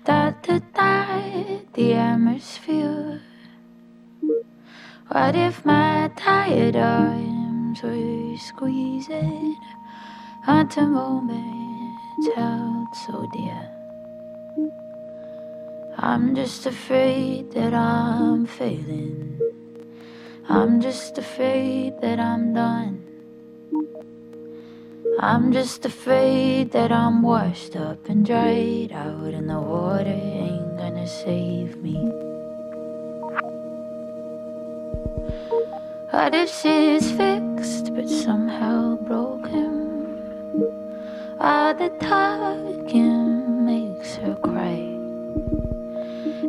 That 0.05 0.43
the 0.43 0.59
die 0.73 1.61
the 1.73 1.93
atmosphere. 1.93 3.21
What 5.07 5.35
if 5.35 5.65
my 5.65 6.11
tired 6.15 6.75
arms 6.75 7.81
were 7.81 8.37
squeezing 8.37 9.55
at 10.45 10.75
a 10.77 10.85
moment 10.85 11.93
held 12.35 12.95
so 12.95 13.29
dear. 13.33 13.69
I'm 15.97 16.35
just 16.35 16.65
afraid 16.65 17.51
that 17.51 17.73
I'm 17.73 18.45
failing. 18.45 19.39
I'm 20.49 20.81
just 20.81 21.17
afraid 21.17 21.99
that 22.01 22.19
I'm 22.19 22.53
done. 22.53 23.03
I'm 25.19 25.53
just 25.53 25.85
afraid 25.85 26.71
that 26.71 26.91
I'm 26.91 27.21
washed 27.21 27.75
up 27.75 28.09
and 28.09 28.25
dried 28.25 28.91
out, 28.91 29.33
and 29.33 29.47
the 29.47 29.59
water 29.59 30.09
ain't 30.09 30.77
gonna 30.77 31.07
save 31.07 31.77
me. 31.77 31.93
What 36.09 36.33
if 36.33 36.49
she's 36.49 37.11
fixed 37.11 37.93
but 37.93 38.09
somehow 38.09 38.95
broken? 38.95 40.17
All 41.39 41.73
the 41.75 41.89
talking 41.99 43.65
makes 43.65 44.15
her 44.15 44.35
cry. 44.35 44.81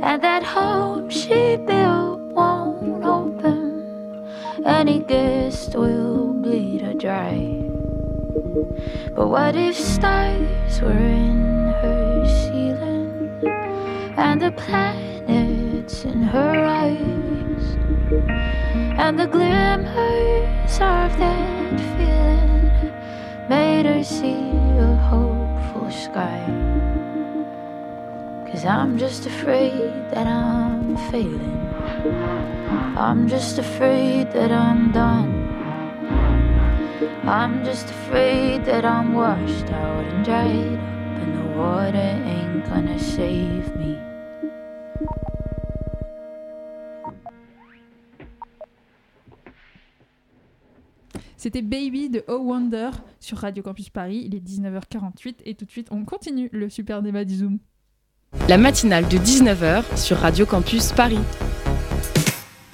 And 0.03 0.23
that 0.23 0.43
home 0.43 1.11
she 1.11 1.57
built 1.57 2.21
won't 2.33 3.05
open. 3.05 4.27
Any 4.65 5.01
guest 5.01 5.75
will 5.75 6.33
bleed 6.33 6.81
her 6.81 6.95
dry. 6.95 7.74
But 9.15 9.29
what 9.29 9.57
if 9.57 9.77
stars 9.77 10.81
were 10.81 10.91
in 10.91 11.73
her 11.83 12.27
ceiling 12.27 13.31
and 14.17 14.41
the 14.43 14.53
planets 14.53 16.05
in 16.05 16.23
her 16.23 16.65
eyes? 16.65 17.25
and 18.97 19.19
the 19.19 19.27
glimmers 19.27 20.75
of 20.75 21.11
that 21.19 21.81
feeling 21.97 22.93
made 23.49 23.87
her 23.87 24.03
see 24.03 24.51
a 24.79 24.97
hopeful 25.11 25.91
sky. 25.91 26.41
Cause 28.51 28.65
I'm 28.65 28.97
just 28.97 29.27
afraid 29.27 29.93
that 30.11 30.27
I'm 30.27 30.97
failing. 31.11 31.69
I'm 32.97 33.29
just 33.29 33.59
afraid 33.59 34.33
that 34.33 34.51
I'm 34.51 34.93
done. 34.93 35.44
I'm 37.27 37.65
just 37.65 37.89
afraid 37.89 38.67
that 38.67 38.85
I'm 38.85 39.15
washed 39.15 39.71
out 39.73 40.05
and 40.05 40.25
dried 40.27 40.75
up, 40.75 41.23
and 41.23 41.35
the 41.35 41.59
water 41.59 41.97
ain't 41.97 42.69
gonna 42.69 42.99
save 42.99 43.75
me. 43.79 43.97
C'était 51.39 51.63
Baby 51.63 52.11
de 52.11 52.25
Oh 52.29 52.41
Wonder 52.43 52.91
sur 53.21 53.39
Radio 53.39 53.63
Campus 53.63 53.89
Paris. 53.89 54.25
Il 54.27 54.35
est 54.35 54.47
19h48 54.47 55.37
et 55.47 55.55
tout 55.55 55.65
de 55.65 55.71
suite, 55.71 55.89
on 55.91 56.05
continue 56.05 56.51
le 56.53 56.69
super 56.69 57.01
débat 57.01 57.25
du 57.25 57.37
Zoom. 57.37 57.59
La 58.51 58.59
matinale 58.59 59.09
de 59.09 59.17
19h 59.17 59.97
sur 59.97 60.19
Radio 60.19 60.45
Campus 60.45 60.93
Paris. 60.93 61.21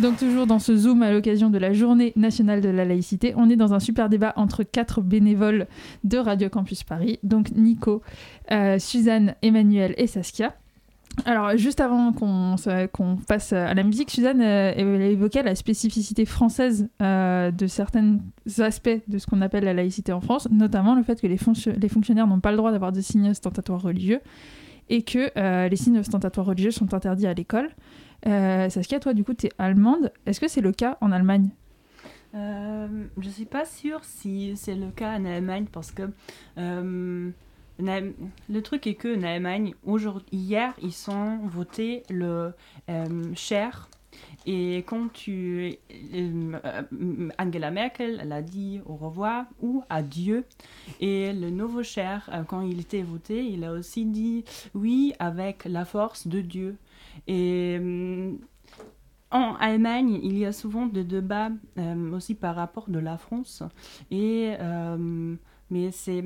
Donc 0.01 0.17
toujours 0.17 0.47
dans 0.47 0.59
ce 0.59 0.75
Zoom 0.77 1.03
à 1.03 1.13
l'occasion 1.13 1.51
de 1.51 1.59
la 1.59 1.75
journée 1.75 2.15
nationale 2.17 2.63
de 2.63 2.71
la 2.71 2.87
laïcité, 2.87 3.35
on 3.37 3.51
est 3.51 3.57
dans 3.57 3.75
un 3.75 3.81
super 3.81 4.09
débat 4.09 4.33
entre 4.37 4.63
quatre 4.63 5.03
bénévoles 5.03 5.67
de 6.05 6.17
Radio 6.17 6.49
Campus 6.49 6.85
Paris, 6.85 7.19
donc 7.23 7.51
Nico, 7.51 8.01
euh, 8.51 8.79
Suzanne, 8.79 9.35
Emmanuel 9.43 9.95
et 9.99 10.07
Saskia. 10.07 10.55
Alors, 11.27 11.57
juste 11.57 11.81
avant 11.81 12.13
qu'on 12.13 13.17
passe 13.27 13.53
à 13.53 13.75
la 13.75 13.83
musique, 13.83 14.11
Suzanne 14.11 14.41
euh, 14.41 14.73
évoquait 14.73 15.43
la 15.43 15.55
spécificité 15.55 16.25
française 16.25 16.89
euh, 17.03 17.51
de 17.51 17.67
certains 17.67 18.19
aspects 18.59 18.89
de 19.07 19.19
ce 19.19 19.27
qu'on 19.27 19.43
appelle 19.43 19.65
la 19.65 19.75
laïcité 19.75 20.13
en 20.13 20.21
France, 20.21 20.49
notamment 20.51 20.95
le 20.95 21.03
fait 21.03 21.21
que 21.21 21.27
les, 21.27 21.37
fonctionnaires 21.37 22.27
n'ont 22.27 22.41
pas 22.41 22.53
le 22.53 22.57
droit 22.57 22.73
d'avoir 22.73 22.93
de 22.93 23.01
signes 23.01 23.31
ostentatoires 23.31 23.83
religieux 23.83 24.21
et 24.89 25.03
que 25.03 25.31
euh, 25.37 25.69
les 25.69 25.77
signes 25.77 25.99
ostentatoires 25.99 26.47
religieux 26.47 26.71
sont 26.71 26.95
interdits 26.95 27.27
à 27.27 27.35
l'école. 27.35 27.69
Saskia, 28.25 29.01
toi, 29.01 29.15
du 29.15 29.25
coup, 29.25 29.35
tu 29.35 29.47
es 29.47 29.51
allemande. 29.59 30.13
Est-ce 30.27 30.41
que 30.41 30.49
c'est 30.49 30.61
le 30.61 30.73
cas 30.73 30.99
en 31.01 31.13
Allemagne 31.13 31.51
Je 32.33 32.99
ne 33.17 33.31
suis 33.31 33.45
pas 33.45 33.65
sûre 33.65 34.05
si 34.05 34.57
c'est 34.57 34.75
le 34.75 34.91
cas 34.91 35.17
en 35.19 35.25
Allemagne 35.25 35.67
parce 35.71 35.91
que 35.91 36.11
le 38.49 38.61
truc 38.63 38.87
est 38.87 38.95
que 38.95 39.19
en 39.19 39.23
Allemagne, 39.23 39.75
hier, 40.33 40.75
ils 40.83 41.11
ont 41.11 41.39
voté 41.47 42.03
le 42.11 42.53
euh, 42.89 43.35
cher. 43.35 43.89
Et 44.47 44.79
quand 44.87 45.13
tu. 45.13 45.77
Euh, 46.15 47.29
Angela 47.39 47.71
Merkel, 47.71 48.19
elle 48.21 48.33
a 48.33 48.43
dit 48.43 48.81
au 48.87 48.97
revoir 48.97 49.47
ou 49.63 49.85
adieu. 49.89 50.45
Et 51.01 51.33
le 51.33 51.51
nouveau 51.51 51.83
cher, 51.83 52.29
euh, 52.33 52.43
quand 52.43 52.63
il 52.63 52.81
était 52.81 53.03
voté, 53.03 53.45
il 53.45 53.65
a 53.65 53.73
aussi 53.73 54.05
dit 54.05 54.45
oui 54.75 55.15
avec 55.19 55.65
la 55.65 55.85
force 55.85 56.27
de 56.27 56.41
Dieu. 56.41 56.77
Et. 57.27 57.79
En 59.33 59.55
Allemagne, 59.61 60.19
il 60.25 60.37
y 60.37 60.45
a 60.45 60.51
souvent 60.51 60.87
des 60.87 61.05
débats 61.05 61.53
aussi 62.13 62.35
par 62.35 62.57
rapport 62.57 62.91
de 62.91 62.99
la 62.99 63.17
France. 63.17 63.63
Et 64.11 64.57
mais 65.71 65.93
c'est 65.93 66.25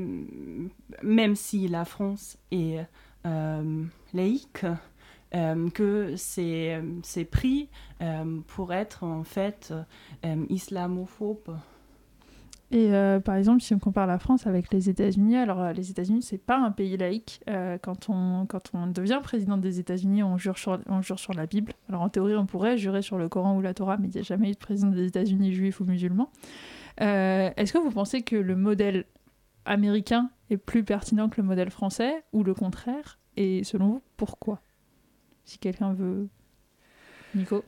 même 1.02 1.36
si 1.36 1.68
la 1.68 1.84
France 1.84 2.38
est 2.50 2.84
euh, 3.26 3.84
laïque, 4.12 4.66
euh, 5.34 5.70
que 5.70 6.14
c'est 6.16 7.24
pris 7.30 7.68
euh, 8.00 8.40
pour 8.48 8.72
être 8.72 9.04
en 9.04 9.24
fait 9.24 9.72
islamophobe. 10.48 11.58
Et 12.70 12.92
euh, 12.92 13.20
par 13.20 13.36
exemple, 13.36 13.60
si 13.62 13.74
on 13.74 13.78
compare 13.78 14.06
la 14.06 14.18
France 14.18 14.46
avec 14.46 14.72
les 14.72 14.88
États-Unis, 14.88 15.36
alors 15.36 15.60
euh, 15.60 15.72
les 15.72 15.90
États-Unis, 15.90 16.22
c'est 16.22 16.38
pas 16.38 16.58
un 16.58 16.70
pays 16.70 16.96
laïque. 16.96 17.40
Euh, 17.48 17.78
quand, 17.78 18.08
on, 18.08 18.46
quand 18.46 18.70
on 18.74 18.86
devient 18.86 19.20
président 19.22 19.56
des 19.56 19.78
États-Unis, 19.78 20.22
on 20.22 20.38
jure, 20.38 20.58
sur, 20.58 20.80
on 20.88 21.00
jure 21.02 21.18
sur 21.18 21.34
la 21.34 21.46
Bible. 21.46 21.72
Alors 21.88 22.02
en 22.02 22.08
théorie, 22.08 22.34
on 22.34 22.46
pourrait 22.46 22.76
jurer 22.76 23.02
sur 23.02 23.18
le 23.18 23.28
Coran 23.28 23.56
ou 23.56 23.60
la 23.60 23.74
Torah, 23.74 23.96
mais 23.96 24.08
il 24.08 24.14
n'y 24.14 24.20
a 24.20 24.22
jamais 24.22 24.50
eu 24.50 24.54
de 24.54 24.58
président 24.58 24.90
des 24.90 25.06
États-Unis 25.06 25.52
juif 25.52 25.80
ou 25.80 25.84
musulman. 25.84 26.30
Est-ce 26.98 27.72
que 27.72 27.78
vous 27.78 27.90
pensez 27.90 28.22
que 28.22 28.36
le 28.36 28.56
modèle 28.56 29.04
américain 29.64 30.30
est 30.50 30.56
plus 30.56 30.84
pertinent 30.84 31.28
que 31.28 31.40
le 31.40 31.46
modèle 31.46 31.70
français 31.70 32.24
ou 32.32 32.44
le 32.44 32.54
contraire? 32.54 33.18
Et 33.36 33.64
selon 33.64 33.88
vous, 33.88 34.02
pourquoi? 34.16 34.60
Si 35.44 35.58
quelqu'un 35.58 35.92
veut. 35.92 36.28
Nico? 37.34 37.64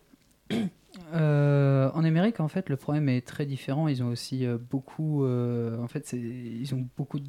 Euh, 1.12 1.90
en 1.92 2.04
Amérique, 2.04 2.40
en 2.40 2.48
fait, 2.48 2.68
le 2.68 2.76
problème 2.76 3.08
est 3.08 3.26
très 3.26 3.46
différent. 3.46 3.88
Ils 3.88 4.02
ont 4.02 4.08
aussi 4.08 4.46
euh, 4.46 4.58
beaucoup, 4.58 5.24
euh, 5.24 5.78
en 5.82 5.88
fait, 5.88 6.12
ils 6.12 6.74
ont 6.74 6.86
beaucoup 6.96 7.20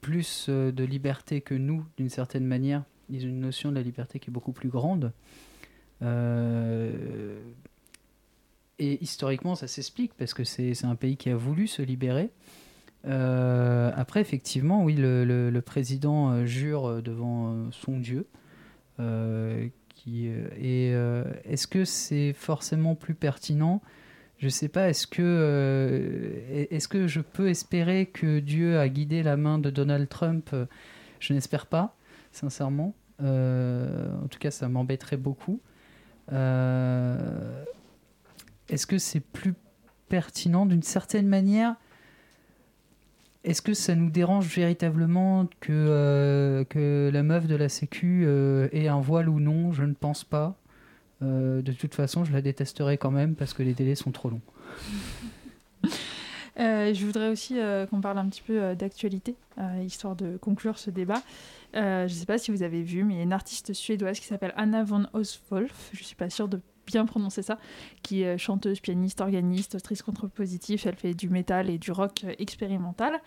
plus 0.00 0.48
de 0.48 0.84
liberté 0.84 1.40
que 1.40 1.54
nous, 1.54 1.84
d'une 1.96 2.10
certaine 2.10 2.46
manière. 2.46 2.84
Ils 3.10 3.24
ont 3.24 3.28
une 3.28 3.40
notion 3.40 3.70
de 3.70 3.74
la 3.76 3.82
liberté 3.82 4.18
qui 4.18 4.30
est 4.30 4.32
beaucoup 4.32 4.52
plus 4.52 4.68
grande. 4.68 5.12
Et 8.78 9.02
historiquement, 9.02 9.54
ça 9.54 9.66
s'explique 9.66 10.12
parce 10.14 10.34
que 10.34 10.44
c'est 10.44 10.84
un 10.84 10.94
pays 10.94 11.16
qui 11.16 11.30
a 11.30 11.36
voulu 11.36 11.66
se 11.66 11.82
libérer. 11.82 12.30
Après, 13.04 14.20
effectivement, 14.20 14.84
oui, 14.84 14.94
le, 14.96 15.60
président 15.60 16.44
jure 16.44 17.02
devant 17.02 17.70
son 17.72 17.98
Dieu. 17.98 18.26
Euh, 20.08 20.48
et 20.56 20.92
euh, 20.94 21.24
est-ce 21.44 21.66
que 21.66 21.84
c'est 21.84 22.32
forcément 22.32 22.94
plus 22.94 23.14
pertinent? 23.14 23.82
Je 24.38 24.48
sais 24.48 24.68
pas. 24.68 24.88
Est-ce 24.88 25.06
que, 25.06 25.22
euh, 25.22 26.66
est-ce 26.70 26.88
que 26.88 27.06
je 27.06 27.20
peux 27.20 27.48
espérer 27.48 28.06
que 28.06 28.38
Dieu 28.38 28.78
a 28.78 28.88
guidé 28.88 29.22
la 29.22 29.36
main 29.36 29.58
de 29.58 29.70
Donald 29.70 30.08
Trump? 30.08 30.54
Je 31.20 31.32
n'espère 31.32 31.66
pas, 31.66 31.96
sincèrement. 32.32 32.94
En 33.20 34.28
tout 34.30 34.38
cas, 34.38 34.50
ça 34.50 34.68
m'embêterait 34.68 35.16
beaucoup. 35.16 35.60
Est-ce 36.30 37.66
que 38.86 38.98
c'est 38.98 39.20
plus 39.20 39.54
pertinent 40.08 40.66
d'une 40.66 40.82
certaine 40.82 41.26
manière 41.26 41.76
est-ce 43.46 43.62
que 43.62 43.74
ça 43.74 43.94
nous 43.94 44.10
dérange 44.10 44.46
véritablement 44.48 45.46
que, 45.60 45.72
euh, 45.72 46.64
que 46.64 47.10
la 47.12 47.22
meuf 47.22 47.46
de 47.46 47.54
la 47.54 47.68
Sécu 47.68 48.24
euh, 48.26 48.68
ait 48.72 48.88
un 48.88 49.00
voile 49.00 49.28
ou 49.28 49.38
non? 49.38 49.72
Je 49.72 49.84
ne 49.84 49.94
pense 49.94 50.24
pas. 50.24 50.56
Euh, 51.22 51.62
de 51.62 51.72
toute 51.72 51.94
façon, 51.94 52.24
je 52.24 52.32
la 52.32 52.42
détesterai 52.42 52.98
quand 52.98 53.12
même 53.12 53.36
parce 53.36 53.54
que 53.54 53.62
les 53.62 53.72
délais 53.72 53.94
sont 53.94 54.10
trop 54.10 54.30
longs. 54.30 54.42
Je 56.58 57.04
voudrais 57.04 57.28
aussi 57.28 57.58
qu'on 57.90 58.00
parle 58.00 58.16
un 58.16 58.28
petit 58.28 58.40
peu 58.40 58.74
d'actualité, 58.74 59.34
histoire 59.84 60.16
de 60.16 60.38
conclure 60.38 60.78
ce 60.78 60.90
débat. 60.90 61.20
Je 61.74 62.04
ne 62.04 62.08
sais 62.08 62.24
pas 62.24 62.38
si 62.38 62.50
vous 62.50 62.62
avez 62.62 62.82
vu, 62.82 63.04
mais 63.04 63.14
il 63.14 63.16
y 63.18 63.20
a 63.20 63.24
une 63.24 63.34
artiste 63.34 63.74
suédoise 63.74 64.18
qui 64.20 64.26
s'appelle 64.26 64.54
Anna 64.56 64.82
von 64.82 65.06
Oswolf, 65.12 65.90
je 65.92 66.00
ne 66.00 66.04
suis 66.04 66.16
pas 66.16 66.30
sûre 66.30 66.48
de 66.48 66.60
bien 66.86 67.04
prononcer 67.04 67.42
ça, 67.42 67.58
qui 68.02 68.22
est 68.22 68.38
chanteuse, 68.38 68.80
pianiste, 68.80 69.20
organiste, 69.20 69.74
autrice 69.74 70.02
contre-positif. 70.02 70.86
Elle 70.86 70.96
fait 70.96 71.14
du 71.14 71.28
métal 71.28 71.68
et 71.70 71.78
du 71.78 71.90
rock 71.92 72.22
euh, 72.24 72.32
expérimental. 72.38 73.20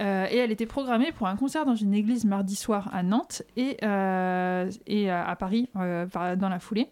Euh, 0.00 0.26
et 0.30 0.36
elle 0.36 0.50
était 0.50 0.66
programmée 0.66 1.12
pour 1.12 1.26
un 1.26 1.36
concert 1.36 1.64
dans 1.64 1.74
une 1.76 1.94
église 1.94 2.24
mardi 2.24 2.56
soir 2.56 2.90
à 2.92 3.02
Nantes 3.02 3.42
et, 3.56 3.76
euh, 3.82 4.70
et 4.86 5.10
à 5.10 5.34
Paris 5.36 5.68
euh, 5.76 6.06
par- 6.06 6.36
dans 6.36 6.48
la 6.48 6.58
foulée. 6.58 6.88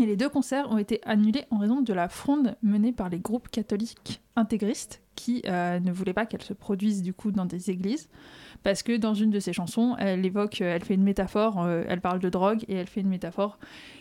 Et 0.00 0.06
les 0.06 0.16
deux 0.16 0.30
concerts 0.30 0.70
ont 0.70 0.78
été 0.78 1.00
annulés 1.04 1.44
en 1.50 1.58
raison 1.58 1.82
de 1.82 1.92
la 1.92 2.08
fronde 2.08 2.56
menée 2.62 2.92
par 2.92 3.10
les 3.10 3.18
groupes 3.18 3.48
catholiques 3.50 4.22
intégristes 4.36 5.02
qui 5.16 5.42
euh, 5.46 5.80
ne 5.80 5.92
voulaient 5.92 6.14
pas 6.14 6.24
qu'elle 6.24 6.40
se 6.42 6.54
produise 6.54 7.02
du 7.02 7.12
coup 7.12 7.30
dans 7.30 7.44
des 7.44 7.70
églises. 7.70 8.08
Parce 8.62 8.82
que 8.82 8.96
dans 8.96 9.14
une 9.14 9.30
de 9.30 9.40
ses 9.40 9.52
chansons, 9.52 9.96
elle 9.98 10.24
évoque, 10.24 10.60
euh, 10.60 10.74
elle 10.74 10.84
fait 10.84 10.94
une 10.94 11.02
métaphore, 11.02 11.62
euh, 11.62 11.84
elle 11.88 12.00
parle 12.00 12.20
de 12.20 12.28
drogue 12.28 12.64
et 12.68 12.74
elle 12.74 12.86
fait 12.86 13.00
une 13.00 13.08
métaphore 13.08 13.58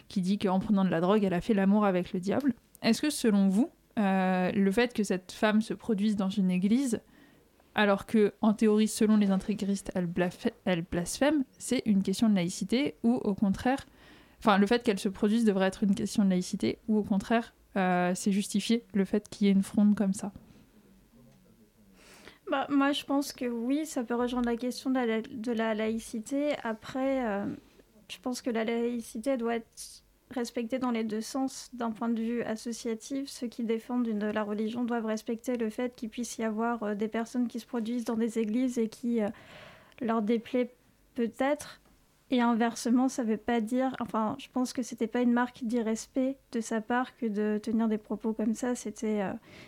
qui 0.07 0.21
dit 0.21 0.37
qu'en 0.37 0.59
prenant 0.59 0.85
de 0.85 0.89
la 0.89 1.01
drogue, 1.01 1.23
elle 1.23 1.33
a 1.33 1.41
fait 1.41 1.53
l'amour 1.53 1.85
avec 1.85 2.13
le 2.13 2.19
diable. 2.19 2.53
Est-ce 2.81 3.01
que 3.01 3.09
selon 3.09 3.49
vous, 3.49 3.69
euh, 3.97 4.51
le 4.51 4.71
fait 4.71 4.93
que 4.93 5.03
cette 5.03 5.31
femme 5.31 5.61
se 5.61 5.73
produise 5.73 6.15
dans 6.15 6.29
une 6.29 6.51
église, 6.51 7.01
alors 7.73 8.05
que 8.05 8.33
en 8.41 8.53
théorie, 8.53 8.87
selon 8.87 9.17
les 9.17 9.31
intégristes, 9.31 9.91
elle, 9.95 10.81
blasphème, 10.83 11.43
c'est 11.57 11.81
une 11.85 12.03
question 12.03 12.29
de 12.29 12.35
laïcité 12.35 12.95
ou 13.03 13.15
au 13.15 13.33
contraire, 13.33 13.85
enfin 14.39 14.57
le 14.57 14.67
fait 14.67 14.83
qu'elle 14.83 14.99
se 14.99 15.09
produise 15.09 15.45
devrait 15.45 15.67
être 15.67 15.83
une 15.83 15.95
question 15.95 16.25
de 16.25 16.29
laïcité 16.29 16.79
ou 16.87 16.97
au 16.97 17.03
contraire, 17.03 17.53
c'est 17.75 18.31
justifié 18.31 18.83
le 18.93 19.05
fait 19.05 19.29
qu'il 19.29 19.47
y 19.47 19.49
ait 19.49 19.53
une 19.53 19.63
fronde 19.63 19.95
comme 19.95 20.13
ça? 20.13 20.33
Bah, 22.51 22.67
moi, 22.69 22.91
je 22.91 23.05
pense 23.05 23.31
que 23.31 23.45
oui, 23.45 23.85
ça 23.85 24.03
peut 24.03 24.13
rejoindre 24.13 24.49
la 24.49 24.57
question 24.57 24.89
de 24.89 25.51
la, 25.53 25.73
laïcité. 25.73 26.49
Après, 26.65 27.25
euh, 27.25 27.45
je 28.09 28.17
pense 28.19 28.41
que 28.41 28.49
la 28.49 28.65
laïcité 28.65 29.37
doit 29.37 29.55
être 29.55 30.03
respectée 30.31 30.77
dans 30.77 30.91
les 30.91 31.05
deux 31.05 31.21
sens. 31.21 31.69
D'un 31.71 31.91
point 31.91 32.09
de 32.09 32.21
vue 32.21 32.41
associatif, 32.41 33.29
ceux 33.29 33.47
qui 33.47 33.63
défendent 33.63 34.05
la 34.05 34.43
religion 34.43 34.83
doivent 34.83 35.05
respecter 35.05 35.55
le 35.55 35.69
fait 35.69 35.95
qu'il 35.95 36.09
puisse 36.09 36.39
y 36.39 36.43
avoir 36.43 36.83
euh, 36.83 36.93
des 36.93 37.07
personnes 37.07 37.47
qui 37.47 37.61
se 37.61 37.65
produisent 37.65 38.03
dans 38.03 38.17
des 38.17 38.37
églises 38.37 38.77
et 38.77 38.89
qui 38.89 39.21
euh, 39.21 39.29
leur 40.01 40.21
déplaît 40.21 40.75
peut-être. 41.15 41.79
Et 42.31 42.41
inversement, 42.41 43.07
ça 43.07 43.23
veut 43.23 43.37
pas 43.37 43.61
dire. 43.61 43.95
Enfin, 44.01 44.35
je 44.39 44.49
pense 44.51 44.73
que 44.73 44.81
c'était 44.83 45.07
pas 45.07 45.21
une 45.21 45.31
marque 45.31 45.63
d'irrespect 45.63 46.37
de 46.51 46.59
sa 46.59 46.81
part 46.81 47.15
que 47.15 47.27
de 47.27 47.61
tenir 47.63 47.87
des 47.87 47.97
propos 47.97 48.33
comme 48.33 48.55
ça. 48.55 48.75
C'était, 48.75 49.21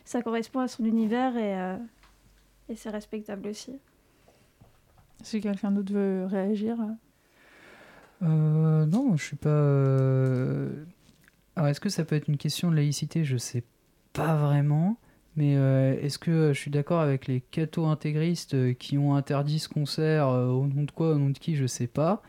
ça 0.04 0.22
correspond 0.22 0.60
à 0.60 0.68
son 0.68 0.84
univers 0.84 1.38
et, 1.38 1.78
et 2.70 2.76
c'est 2.76 2.89
respectable 2.89 3.47
aussi. 3.49 3.74
Si 5.24 5.39
quelqu'un 5.41 5.72
d'autre 5.72 5.93
veut 5.93 6.26
réagir. 6.26 6.78
euh. 6.82 8.26
Euh, 8.28 8.86
non, 8.86 9.16
je 9.18 9.24
suis 9.24 9.36
pas. 9.36 9.49
euh, 9.49 10.70
Alors, 11.55 11.70
est-ce 11.70 11.80
que 11.80 11.89
ça 11.89 12.05
peut 12.05 12.16
être 12.16 12.28
une 12.28 12.38
question 12.38 12.72
de 12.72 12.76
laïcité? 12.76 13.24
Je 13.24 13.38
sais 13.38 13.64
pas 14.14 14.36
vraiment. 14.36 14.97
Mais 15.36 15.55
euh, 15.57 15.99
est-ce 15.99 16.20
que 16.20 16.53
je 16.53 16.59
suis 16.59 16.70
d'accord 16.70 16.99
avec 17.01 17.28
les 17.28 17.41
cathos 17.41 17.86
intégristes 17.88 18.76
qui 18.78 18.97
ont 18.99 19.16
interdit 19.16 19.57
ce 19.59 19.68
concert 19.68 20.28
euh, 20.30 20.47
Au 20.49 20.68
nom 20.68 20.84
de 20.84 20.91
quoi 20.91 21.11
Au 21.14 21.18
nom 21.18 21.30
de 21.32 21.38
qui? 21.39 21.55
Je 21.55 21.66
sais 21.66 21.88
pas. 21.88 22.22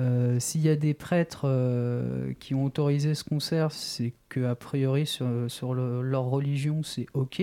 Euh, 0.00 0.40
S'il 0.40 0.62
y 0.62 0.68
a 0.68 0.76
des 0.76 0.94
prêtres 0.94 1.42
euh, 1.44 2.32
qui 2.40 2.54
ont 2.54 2.64
autorisé 2.64 3.14
ce 3.14 3.24
concert, 3.24 3.72
c'est 3.72 4.14
que 4.28 4.44
a 4.46 4.54
priori 4.56 5.06
sur, 5.06 5.28
sur 5.48 5.74
le- 5.74 6.02
leur 6.02 6.24
religion 6.24 6.82
c'est 6.82 7.06
ok. 7.14 7.42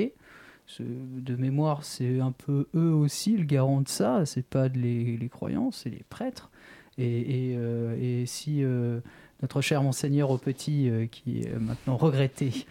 De 0.79 1.35
mémoire, 1.35 1.83
c'est 1.83 2.19
un 2.19 2.31
peu 2.31 2.67
eux 2.75 2.93
aussi 2.93 3.35
le 3.35 3.43
garant 3.43 3.81
de 3.81 3.87
ça. 3.87 4.25
C'est 4.25 4.45
pas 4.45 4.67
les, 4.67 5.17
les 5.17 5.29
croyants, 5.29 5.71
c'est 5.71 5.89
les 5.89 6.03
prêtres. 6.09 6.49
Et, 6.97 7.51
et, 7.51 7.55
euh, 7.57 7.95
et 7.99 8.25
si 8.25 8.63
euh, 8.63 8.99
notre 9.41 9.61
cher 9.61 9.81
monseigneur 9.81 10.29
au 10.29 10.37
petit, 10.37 10.89
euh, 10.89 11.07
qui 11.07 11.41
est 11.41 11.57
maintenant 11.59 11.97
regretté, 11.97 12.65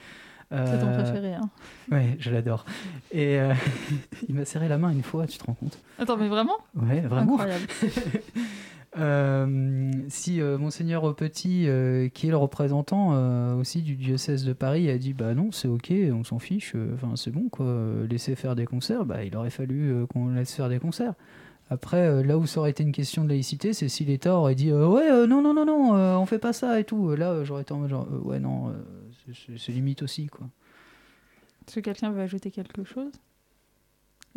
C'est 0.50 0.78
ton 0.80 0.92
préféré, 0.92 1.34
hein. 1.34 1.50
Ouais, 1.90 2.16
je 2.20 2.30
l'adore. 2.30 2.64
Et 3.10 3.38
il 4.28 4.34
m'a 4.34 4.44
serré 4.44 4.68
la 4.68 4.78
main 4.78 4.90
une 4.90 5.02
fois, 5.02 5.26
tu 5.26 5.38
te 5.38 5.44
rends 5.44 5.54
compte? 5.54 5.78
Attends, 5.98 6.16
mais 6.16 6.28
vraiment? 6.28 6.56
Ouais, 6.74 7.00
vraiment. 7.00 7.34
Incroyable. 7.34 7.66
Euh, 8.98 9.92
si 10.08 10.40
euh, 10.40 10.58
Monseigneur 10.58 11.14
Petit, 11.14 11.68
euh, 11.68 12.08
qui 12.08 12.26
est 12.26 12.30
le 12.30 12.36
représentant 12.36 13.56
aussi 13.56 13.82
du 13.82 13.94
diocèse 13.94 14.44
de 14.44 14.52
Paris, 14.52 14.90
a 14.90 14.98
dit 14.98 15.14
bah 15.14 15.34
non, 15.34 15.52
c'est 15.52 15.68
ok, 15.68 15.92
on 16.12 16.24
s'en 16.24 16.38
fiche, 16.38 16.74
enfin 16.94 17.14
c'est 17.16 17.30
bon 17.30 17.48
quoi, 17.48 17.66
laissez 18.08 18.34
faire 18.34 18.56
des 18.56 18.66
concerts, 18.66 19.04
bah 19.04 19.24
il 19.24 19.36
aurait 19.36 19.50
fallu 19.50 20.06
qu'on 20.12 20.28
laisse 20.28 20.54
faire 20.54 20.68
des 20.68 20.78
concerts. 20.78 21.14
Après, 21.70 22.22
là 22.24 22.38
où 22.38 22.46
ça 22.46 22.60
aurait 22.60 22.70
été 22.70 22.82
une 22.82 22.92
question 22.92 23.24
de 23.24 23.28
laïcité, 23.28 23.74
c'est 23.74 23.88
si 23.88 24.04
l'État 24.04 24.34
aurait 24.34 24.54
dit 24.54 24.72
ouais, 24.72 25.26
non, 25.26 25.42
non, 25.42 25.52
non, 25.54 25.66
non, 25.66 25.94
euh, 25.94 26.16
on 26.16 26.26
fait 26.26 26.38
pas 26.38 26.52
ça 26.52 26.80
et 26.80 26.84
tout. 26.84 27.14
Là, 27.14 27.44
j'aurais 27.44 27.62
été 27.62 27.72
en 27.72 27.78
mode 27.78 27.92
ouais, 28.24 28.40
non, 28.40 28.72
c'est 29.34 29.72
limite 29.72 30.02
aussi 30.02 30.26
quoi. 30.26 30.48
Est-ce 31.66 31.76
que 31.76 31.80
quelqu'un 31.80 32.10
veut 32.10 32.22
ajouter 32.22 32.50
quelque 32.50 32.84
chose? 32.84 33.12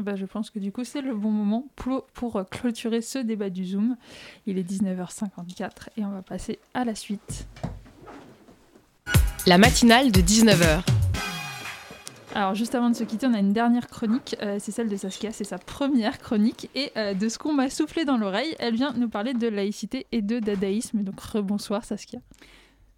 Bah, 0.02 0.16
Je 0.16 0.26
pense 0.26 0.50
que 0.50 0.60
du 0.60 0.72
coup, 0.72 0.84
c'est 0.84 1.02
le 1.02 1.16
bon 1.16 1.32
moment 1.32 1.68
pour, 1.76 2.06
pour 2.14 2.36
euh, 2.38 2.44
clôturer 2.44 3.02
ce 3.02 3.20
débat 3.20 3.50
du 3.50 3.66
Zoom. 3.66 3.96
Il 4.46 4.58
est 4.58 4.70
19h54 4.70 5.90
et 5.98 6.06
on 6.06 6.12
va 6.12 6.22
passer 6.22 6.60
à 6.74 6.86
la 6.86 6.96
suite. 6.96 7.48
La 9.48 9.58
matinale 9.58 10.12
de 10.12 10.22
19h. 10.22 10.84
Alors, 12.34 12.56
juste 12.56 12.76
avant 12.76 12.90
de 12.90 12.96
se 12.96 13.04
quitter, 13.04 13.28
on 13.28 13.34
a 13.34 13.40
une 13.40 13.52
dernière 13.52 13.88
chronique. 13.88 14.38
euh, 14.42 14.58
c'est 14.60 14.72
celle 14.72 14.88
de 14.88 14.96
Saskia, 14.96 15.32
c'est 15.32 15.44
sa 15.44 15.58
première 15.58 16.18
chronique. 16.18 16.70
Et 16.76 16.92
euh, 16.96 17.14
de 17.14 17.28
ce 17.28 17.38
qu'on 17.38 17.52
m'a 17.54 17.70
soufflé 17.70 18.06
dans 18.06 18.18
l'oreille, 18.18 18.56
elle 18.60 18.76
vient 18.76 18.94
nous 18.94 19.10
parler 19.10 19.34
de 19.34 19.48
laïcité 19.48 20.08
et 20.14 20.22
de 20.22 20.40
dadaïsme. 20.40 21.04
Donc, 21.04 21.20
rebonsoir 21.20 21.84
Saskia. 21.84 22.20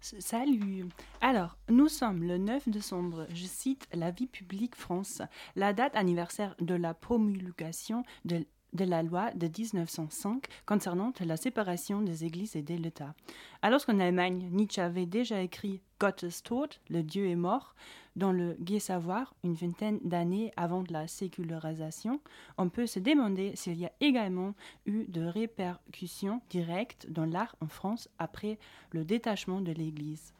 Salut. 0.04 0.84
Alors, 1.22 1.56
nous 1.70 1.88
sommes 1.88 2.24
le 2.24 2.36
9 2.36 2.68
décembre. 2.68 3.26
Je 3.32 3.46
cite 3.46 3.88
La 3.94 4.10
vie 4.10 4.26
publique 4.26 4.76
France, 4.76 5.22
la 5.56 5.72
date 5.72 5.96
anniversaire 5.96 6.54
de 6.60 6.74
la 6.74 6.92
promulgation 6.92 8.02
de, 8.26 8.44
de 8.74 8.84
la 8.84 9.02
loi 9.02 9.30
de 9.30 9.46
1905 9.46 10.44
concernant 10.66 11.14
la 11.20 11.38
séparation 11.38 12.02
des 12.02 12.26
églises 12.26 12.54
et 12.54 12.60
de 12.60 12.74
l'État. 12.74 13.14
Alors 13.62 13.86
qu'en 13.86 13.98
Allemagne, 13.98 14.50
Nietzsche 14.52 14.82
avait 14.82 15.06
déjà 15.06 15.40
écrit 15.40 15.80
Gott 15.98 16.22
ist 16.22 16.44
tot, 16.44 16.68
le 16.90 17.02
Dieu 17.02 17.26
est 17.30 17.34
mort, 17.34 17.74
Dans 18.16 18.30
le 18.30 18.56
Gai 18.60 18.78
Savoir, 18.78 19.34
une 19.42 19.54
vingtaine 19.54 19.98
d'années 20.04 20.52
avant 20.56 20.84
la 20.88 21.08
sécularisation, 21.08 22.20
on 22.58 22.68
peut 22.68 22.86
se 22.86 23.00
demander 23.00 23.56
s'il 23.56 23.76
y 23.76 23.86
a 23.86 23.92
également 24.00 24.54
eu 24.86 25.06
de 25.08 25.22
répercussions 25.22 26.40
directes 26.48 27.10
dans 27.10 27.24
l'art 27.24 27.56
en 27.60 27.66
France 27.66 28.08
après 28.20 28.58
le 28.92 29.04
détachement 29.04 29.60
de 29.60 29.72
l'Église. 29.72 30.32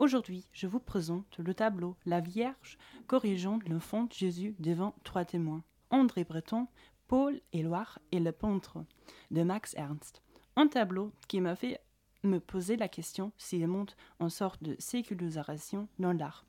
Aujourd'hui, 0.00 0.48
je 0.52 0.66
vous 0.66 0.80
présente 0.80 1.38
le 1.38 1.54
tableau 1.54 1.94
La 2.04 2.20
Vierge 2.20 2.78
corrigeant 3.06 3.60
l'enfant 3.68 4.08
Jésus 4.10 4.56
devant 4.58 4.94
trois 5.04 5.24
témoins, 5.24 5.62
André 5.90 6.24
Breton, 6.24 6.66
Paul 7.06 7.40
Éloire 7.52 8.00
et 8.10 8.18
le 8.18 8.32
peintre 8.32 8.84
de 9.30 9.44
Max 9.44 9.74
Ernst. 9.74 10.20
Un 10.56 10.66
tableau 10.66 11.12
qui 11.28 11.40
m'a 11.40 11.54
fait 11.54 11.80
me 12.24 12.40
poser 12.40 12.76
la 12.76 12.88
question 12.88 13.30
s'il 13.38 13.68
montre 13.68 13.94
en 14.18 14.30
sorte 14.30 14.62
de 14.64 14.74
sécularisation 14.80 15.86
dans 16.00 16.12
l'art. 16.12 16.44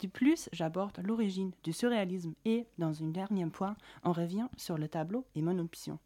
De 0.00 0.06
plus, 0.06 0.48
j'aborde 0.52 0.98
l'origine 1.04 1.52
du 1.62 1.72
surréalisme 1.72 2.34
et, 2.46 2.66
dans 2.78 3.02
un 3.02 3.08
dernier 3.08 3.46
point, 3.46 3.76
on 4.02 4.12
revient 4.12 4.48
sur 4.56 4.78
le 4.78 4.88
tableau 4.88 5.26
et 5.34 5.42
mon 5.42 5.58
option. 5.58 5.98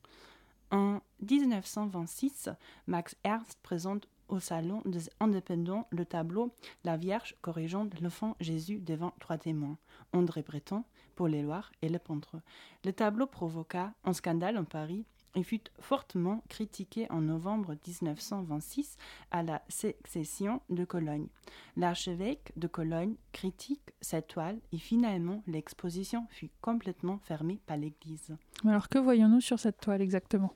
En 0.72 1.00
1926, 1.20 2.48
Max 2.88 3.14
Ernst 3.22 3.58
présente 3.62 4.08
au 4.28 4.40
Salon 4.40 4.82
des 4.84 5.08
Indépendants 5.20 5.86
le 5.90 6.04
tableau 6.04 6.52
La 6.82 6.96
Vierge 6.96 7.36
corrigeant 7.40 7.88
l'enfant 8.00 8.36
Jésus 8.40 8.80
devant 8.80 9.12
trois 9.20 9.38
témoins, 9.38 9.78
André 10.12 10.42
Breton, 10.42 10.82
Paul 11.14 11.34
Éloire 11.34 11.70
et 11.82 11.88
le 11.88 12.00
peintre. 12.00 12.40
Le 12.84 12.92
tableau 12.92 13.26
provoqua 13.26 13.92
un 14.04 14.12
scandale 14.12 14.58
en 14.58 14.64
Paris 14.64 15.04
et 15.34 15.42
fut 15.42 15.62
fortement 15.80 16.42
critiqué 16.48 17.06
en 17.10 17.20
novembre 17.20 17.76
1926 17.86 18.96
à 19.30 19.42
la 19.42 19.62
sécession 19.68 20.60
de 20.70 20.84
Cologne. 20.84 21.28
L'archevêque 21.76 22.52
de 22.56 22.66
Cologne 22.66 23.14
critique 23.32 23.90
cette 24.00 24.28
toile 24.28 24.58
et 24.72 24.78
finalement 24.78 25.42
l'exposition 25.46 26.26
fut 26.30 26.50
complètement 26.60 27.18
fermée 27.18 27.60
par 27.66 27.76
l'Église. 27.76 28.36
Alors 28.64 28.88
que 28.88 28.98
voyons-nous 28.98 29.40
sur 29.40 29.58
cette 29.58 29.80
toile 29.80 30.02
exactement? 30.02 30.54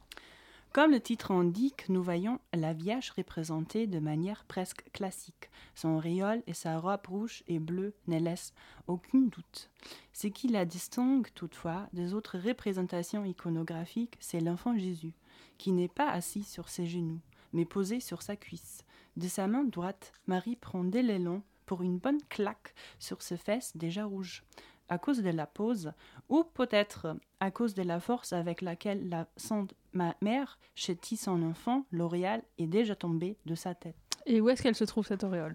Comme 0.78 0.92
le 0.92 1.00
titre 1.00 1.32
indique, 1.32 1.88
nous 1.88 2.04
voyons 2.04 2.38
la 2.54 2.72
Vierge 2.72 3.10
représentée 3.16 3.88
de 3.88 3.98
manière 3.98 4.44
presque 4.44 4.84
classique. 4.92 5.50
Son 5.74 5.96
auréole 5.96 6.44
et 6.46 6.54
sa 6.54 6.78
robe 6.78 7.04
rouge 7.08 7.42
et 7.48 7.58
bleue 7.58 7.94
ne 8.06 8.20
laissent 8.20 8.52
aucun 8.86 9.18
doute. 9.18 9.70
Ce 10.12 10.28
qui 10.28 10.46
la 10.46 10.64
distingue 10.64 11.26
toutefois 11.34 11.88
des 11.92 12.14
autres 12.14 12.38
représentations 12.38 13.24
iconographiques, 13.24 14.18
c'est 14.20 14.38
l'enfant 14.38 14.78
Jésus, 14.78 15.14
qui 15.56 15.72
n'est 15.72 15.88
pas 15.88 16.10
assis 16.10 16.44
sur 16.44 16.68
ses 16.68 16.86
genoux, 16.86 17.18
mais 17.52 17.64
posé 17.64 17.98
sur 17.98 18.22
sa 18.22 18.36
cuisse. 18.36 18.84
De 19.16 19.26
sa 19.26 19.48
main 19.48 19.64
droite, 19.64 20.12
Marie 20.28 20.54
prend 20.54 20.84
des 20.84 21.02
l'élan 21.02 21.42
pour 21.66 21.82
une 21.82 21.98
bonne 21.98 22.22
claque 22.28 22.72
sur 23.00 23.20
ses 23.22 23.36
fesses 23.36 23.76
déjà 23.76 24.04
rouges 24.04 24.44
à 24.89 24.99
cause 24.99 25.22
de 25.22 25.30
la 25.30 25.47
pose, 25.47 25.93
ou 26.28 26.45
peut-être 26.45 27.16
à 27.41 27.51
cause 27.51 27.74
de 27.74 27.82
la 27.82 28.01
force 28.01 28.32
avec 28.32 28.62
laquelle 28.62 29.09
la 29.09 29.26
sainte 29.36 29.74
mère 30.20 30.59
chétit 30.74 31.16
son 31.16 31.43
enfant, 31.43 31.84
l'auréole 31.91 32.43
est 32.59 32.66
déjà 32.66 32.95
tombée 32.95 33.36
de 33.47 33.55
sa 33.55 33.74
tête. 33.74 33.97
Et 34.30 34.43
où 34.43 34.51
est-ce 34.51 34.62
qu'elle 34.62 34.74
se 34.74 34.84
trouve 34.84 35.07
cette 35.07 35.24
auréole? 35.24 35.55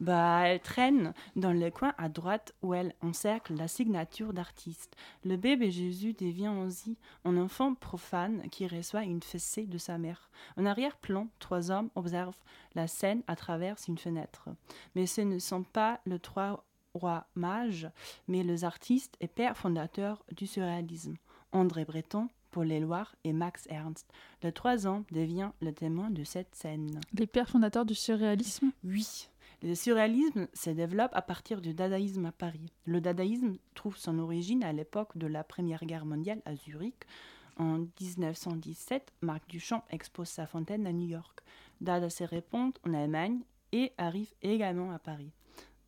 Bah, 0.00 0.44
elle 0.46 0.60
traîne 0.60 1.12
dans 1.36 1.52
le 1.52 1.70
coin 1.70 1.92
à 1.98 2.08
droite 2.08 2.54
où 2.62 2.72
elle 2.72 2.94
encercle 3.02 3.54
la 3.54 3.68
signature 3.68 4.32
d'artiste. 4.32 4.96
Le 5.24 5.36
bébé 5.36 5.70
Jésus 5.70 6.14
devient 6.14 6.46
ainsi 6.46 6.96
un 7.26 7.36
enfant 7.36 7.74
profane 7.74 8.48
qui 8.48 8.66
reçoit 8.66 9.02
une 9.02 9.22
fessée 9.22 9.66
de 9.66 9.76
sa 9.76 9.98
mère. 9.98 10.30
En 10.56 10.64
arrière-plan, 10.64 11.28
trois 11.38 11.70
hommes 11.70 11.90
observent 11.96 12.42
la 12.74 12.86
scène 12.86 13.22
à 13.26 13.36
travers 13.36 13.76
une 13.88 13.98
fenêtre. 13.98 14.48
Mais 14.94 15.04
ce 15.04 15.20
ne 15.20 15.38
sont 15.38 15.62
pas 15.62 16.00
les 16.06 16.18
trois 16.18 16.64
roi 16.94 17.26
mage, 17.34 17.88
mais 18.28 18.42
les 18.42 18.64
artistes 18.64 19.16
et 19.20 19.28
pères 19.28 19.56
fondateurs 19.56 20.24
du 20.32 20.46
surréalisme, 20.46 21.16
André 21.52 21.84
Breton, 21.84 22.28
Paul 22.50 22.70
Éloire 22.70 23.16
et 23.24 23.32
Max 23.32 23.66
Ernst. 23.68 24.06
Le 24.42 24.52
trois 24.52 24.86
ans 24.86 25.04
devient 25.10 25.50
le 25.60 25.72
témoin 25.72 26.10
de 26.10 26.22
cette 26.22 26.54
scène. 26.54 27.00
Les 27.12 27.26
pères 27.26 27.48
fondateurs 27.48 27.84
du 27.84 27.94
surréalisme? 27.94 28.70
Oui. 28.84 29.28
Le 29.62 29.74
surréalisme 29.74 30.46
se 30.52 30.70
développe 30.70 31.10
à 31.14 31.22
partir 31.22 31.60
du 31.60 31.74
dadaïsme 31.74 32.26
à 32.26 32.32
Paris. 32.32 32.72
Le 32.84 33.00
dadaïsme 33.00 33.56
trouve 33.74 33.96
son 33.96 34.18
origine 34.18 34.62
à 34.62 34.72
l'époque 34.72 35.16
de 35.16 35.26
la 35.26 35.42
Première 35.42 35.84
Guerre 35.84 36.04
mondiale 36.04 36.42
à 36.44 36.54
Zurich. 36.54 37.06
En 37.56 37.78
1917, 38.00 39.12
Marc 39.22 39.48
Duchamp 39.48 39.82
expose 39.90 40.28
sa 40.28 40.46
fontaine 40.46 40.86
à 40.86 40.92
New 40.92 41.08
York. 41.08 41.40
Dada 41.80 42.10
se 42.10 42.24
répand 42.24 42.72
en 42.86 42.94
Allemagne 42.94 43.40
et 43.72 43.92
arrive 43.96 44.32
également 44.42 44.92
à 44.92 44.98
Paris. 44.98 45.32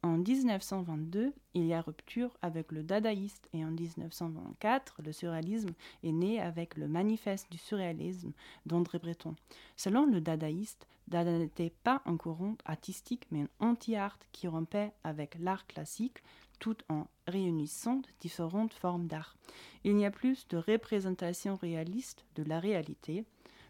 En 0.06 0.18
1922, 0.18 1.32
il 1.54 1.66
y 1.66 1.74
a 1.74 1.80
rupture 1.80 2.30
avec 2.40 2.70
le 2.70 2.84
dadaïste 2.84 3.48
et 3.52 3.64
en 3.64 3.72
1924, 3.72 5.02
le 5.04 5.10
surréalisme 5.10 5.72
est 6.04 6.12
né 6.12 6.40
avec 6.40 6.76
le 6.76 6.86
manifeste 6.86 7.50
du 7.50 7.58
surréalisme 7.58 8.30
d'André 8.66 9.00
Breton. 9.00 9.34
Selon 9.74 10.06
le 10.06 10.20
dadaïste, 10.20 10.86
Dada 11.08 11.36
n'était 11.36 11.72
pas 11.82 12.02
un 12.04 12.16
courant 12.16 12.54
artistique 12.64 13.26
mais 13.32 13.42
un 13.42 13.70
anti-art 13.70 14.20
qui 14.30 14.46
rompait 14.46 14.92
avec 15.02 15.36
l'art 15.40 15.66
classique 15.66 16.22
tout 16.60 16.76
en 16.88 17.08
réunissant 17.26 18.00
différentes 18.20 18.74
formes 18.74 19.08
d'art. 19.08 19.34
Il 19.82 19.96
n'y 19.96 20.06
a 20.06 20.12
plus 20.12 20.46
de 20.46 20.56
représentation 20.56 21.56
réaliste 21.56 22.24
de 22.36 22.44
la 22.44 22.60
réalité. 22.60 23.24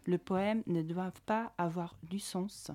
Le 0.05 0.19
poème 0.19 0.61
ne 0.67 0.83
doit 0.83 1.13
pas 1.25 1.51
avoir 1.57 1.97
du 2.03 2.19
sens. 2.19 2.69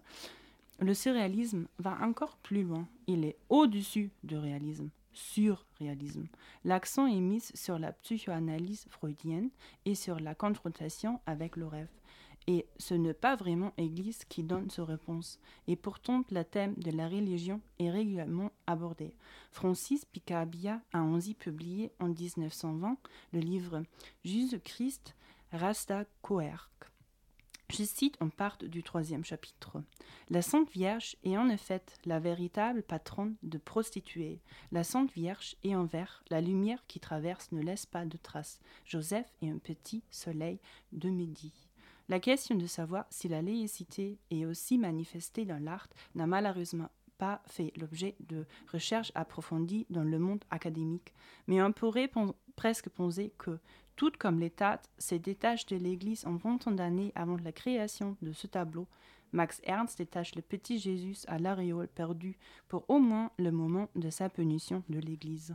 Le 0.83 0.95
surréalisme 0.95 1.69
va 1.79 1.97
encore 2.03 2.37
plus 2.39 2.65
loin. 2.65 2.89
Il 3.07 3.25
est 3.25 3.37
au-dessus 3.49 4.11
du 4.25 4.37
réalisme, 4.37 4.91
surréalisme. 5.13 6.27
L'accent 6.65 7.07
est 7.07 7.21
mis 7.21 7.41
sur 7.55 7.79
la 7.79 7.93
psychoanalyse 7.93 8.87
freudienne 8.89 9.51
et 9.85 9.95
sur 9.95 10.19
la 10.19 10.35
confrontation 10.35 11.21
avec 11.25 11.55
le 11.57 11.69
rêve. 11.69 11.89
Et 12.49 12.67
ce 12.79 12.95
n'est 12.95 13.15
pas 13.15 13.37
vraiment 13.37 13.73
Église 13.79 14.25
qui 14.25 14.43
donne 14.43 14.71
ses 14.71 14.83
réponses. 14.83 15.39
Et 15.69 15.77
pourtant, 15.77 16.25
le 16.33 16.43
thème 16.43 16.75
de 16.75 16.91
la 16.91 17.09
religion 17.09 17.61
est 17.79 17.91
régulièrement 17.91 18.51
abordé. 18.67 19.15
Francis 19.53 20.05
Picabia 20.05 20.81
a 20.93 20.99
ainsi 20.99 21.35
publié 21.35 21.93
en 22.01 22.09
1920 22.09 22.97
le 23.33 23.39
livre 23.39 23.85
Jésus-Christ 24.25 25.15
Rasta 25.53 26.07
Coerc 26.23 26.92
je 27.71 27.85
cite 27.85 28.21
en 28.21 28.29
part 28.29 28.59
du 28.59 28.83
troisième 28.83 29.25
chapitre. 29.25 29.83
La 30.29 30.43
Sainte 30.43 30.71
Vierge 30.71 31.17
est 31.25 31.37
en 31.37 31.49
effet 31.49 31.83
la 32.05 32.21
véritable 32.21 32.83
patronne 32.83 33.37
de 33.43 33.59
prostituées. 33.59 34.41
La 34.73 34.85
Sainte 34.85 35.13
Vierge 35.13 35.57
est 35.65 35.75
en 35.75 35.85
vert, 35.85 36.23
la 36.31 36.41
lumière 36.41 36.85
qui 36.87 37.01
traverse 37.01 37.51
ne 37.53 37.63
laisse 37.63 37.87
pas 37.87 38.05
de 38.05 38.19
traces. 38.19 38.61
Joseph 38.85 39.33
est 39.41 39.49
un 39.49 39.59
petit 39.59 40.03
soleil 40.11 40.61
de 40.93 41.09
midi. 41.09 41.53
La 42.09 42.21
question 42.21 42.57
de 42.57 42.67
savoir 42.67 43.07
si 43.11 43.29
la 43.29 43.41
laïcité 43.41 44.19
est 44.31 44.45
aussi 44.45 44.77
manifestée 44.77 45.47
dans 45.47 45.63
l'art 45.63 45.89
n'a 46.15 46.27
malheureusement 46.27 46.91
pas 47.17 47.41
fait 47.47 47.73
l'objet 47.77 48.17
de 48.21 48.45
recherches 48.73 49.13
approfondies 49.15 49.87
dans 49.89 50.05
le 50.05 50.19
monde 50.19 50.45
académique, 50.51 51.15
mais 51.47 51.63
on 51.63 51.73
pourrait 51.73 52.11
presque 52.57 52.91
penser 52.91 53.33
que 53.39 53.59
tout 54.03 54.11
comme 54.19 54.41
l'État 54.41 54.83
se 54.99 55.15
détache 55.15 55.65
de 55.67 55.77
l'Église 55.77 56.27
en 56.27 56.35
20 56.35 56.75
d'années 56.75 57.13
avant 57.15 57.37
la 57.37 57.53
création 57.53 58.17
de 58.21 58.33
ce 58.33 58.49
tableau, 58.49 58.89
Max 59.31 59.61
Ernst 59.63 59.99
détache 59.99 60.35
le 60.35 60.43
petit 60.43 60.81
Jésus 60.81 61.19
à 61.29 61.39
l'aréole 61.39 61.87
perdu 61.87 62.37
pour 62.67 62.85
au 62.91 62.99
moins 62.99 63.31
le 63.39 63.53
moment 63.53 63.91
de 63.95 64.11
sa 64.11 64.29
punition 64.29 64.83
de 64.89 64.99
l'Église. 64.99 65.55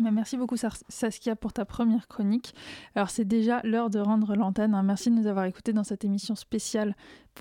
Merci 0.00 0.36
beaucoup 0.36 0.56
Saskia 0.88 1.36
pour 1.36 1.52
ta 1.52 1.64
première 1.64 2.06
chronique. 2.08 2.54
Alors 2.94 3.10
c'est 3.10 3.24
déjà 3.24 3.60
l'heure 3.64 3.90
de 3.90 3.98
rendre 3.98 4.34
l'antenne. 4.34 4.74
Hein. 4.74 4.82
Merci 4.82 5.10
de 5.10 5.16
nous 5.16 5.26
avoir 5.26 5.44
écoutés 5.44 5.72
dans 5.72 5.84
cette 5.84 6.04
émission 6.04 6.34
spéciale 6.34 6.94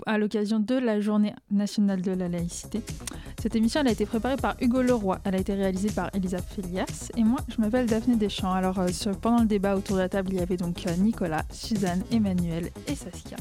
à 0.05 0.17
l'occasion 0.17 0.59
de 0.59 0.75
la 0.75 0.99
Journée 0.99 1.33
nationale 1.49 2.01
de 2.01 2.11
la 2.11 2.27
laïcité. 2.27 2.81
Cette 3.41 3.55
émission 3.55 3.81
a 3.81 3.89
été 3.89 4.05
préparée 4.05 4.37
par 4.37 4.55
Hugo 4.61 4.81
Leroy, 4.81 5.19
elle 5.23 5.35
a 5.35 5.39
été 5.39 5.53
réalisée 5.53 5.89
par 5.89 6.09
Elisa 6.13 6.37
Felias 6.39 7.11
et 7.15 7.23
moi 7.23 7.39
je 7.47 7.59
m'appelle 7.61 7.87
Daphné 7.87 8.15
Deschamps. 8.15 8.53
Alors 8.53 8.79
euh, 8.79 8.87
pendant 9.21 9.39
le 9.39 9.47
débat 9.47 9.75
autour 9.75 9.95
de 9.95 10.01
la 10.01 10.09
table 10.09 10.29
il 10.31 10.39
y 10.39 10.41
avait 10.41 10.57
donc 10.57 10.85
euh, 10.87 10.95
Nicolas, 10.97 11.43
Suzanne, 11.51 12.03
Emmanuel 12.11 12.69
et 12.87 12.95
Saskia. 12.95 13.37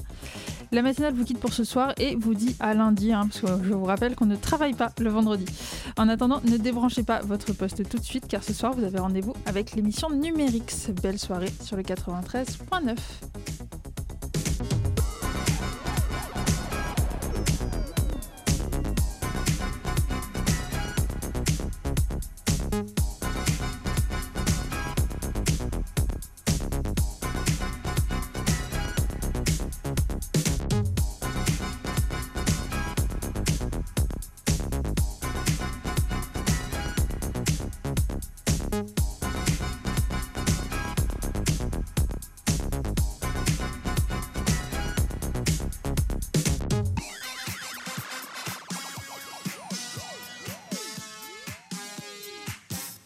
La 0.73 0.83
matinale 0.83 1.15
vous 1.15 1.25
quitte 1.25 1.39
pour 1.39 1.53
ce 1.53 1.65
soir 1.65 1.95
et 1.99 2.17
vous 2.17 2.35
dit 2.35 2.57
à 2.61 2.75
lundi, 2.75 3.13
hein, 3.13 3.29
parce 3.29 3.41
que 3.41 3.65
je 3.65 3.73
vous 3.73 3.85
rappelle 3.85 4.15
qu'on 4.15 4.27
ne 4.27 4.37
travaille 4.37 4.75
pas 4.75 4.93
le 4.99 5.11
vendredi. 5.11 5.47
En 5.97 6.09
attendant, 6.09 6.41
ne 6.45 6.57
débranchez 6.57 7.03
pas 7.03 7.21
votre 7.21 7.53
poste 7.53 7.89
tout 7.89 7.99
de 7.99 8.05
suite 8.05 8.27
car 8.27 8.43
ce 8.43 8.53
soir 8.53 8.73
vous 8.75 8.85
avez 8.85 8.99
rendez-vous 8.99 9.35
avec 9.47 9.75
l'émission 9.75 10.11
Numérix. 10.11 10.91
Belle 11.03 11.19
soirée 11.19 11.53
sur 11.63 11.77
le 11.77 11.83
93.9. 11.83 13.56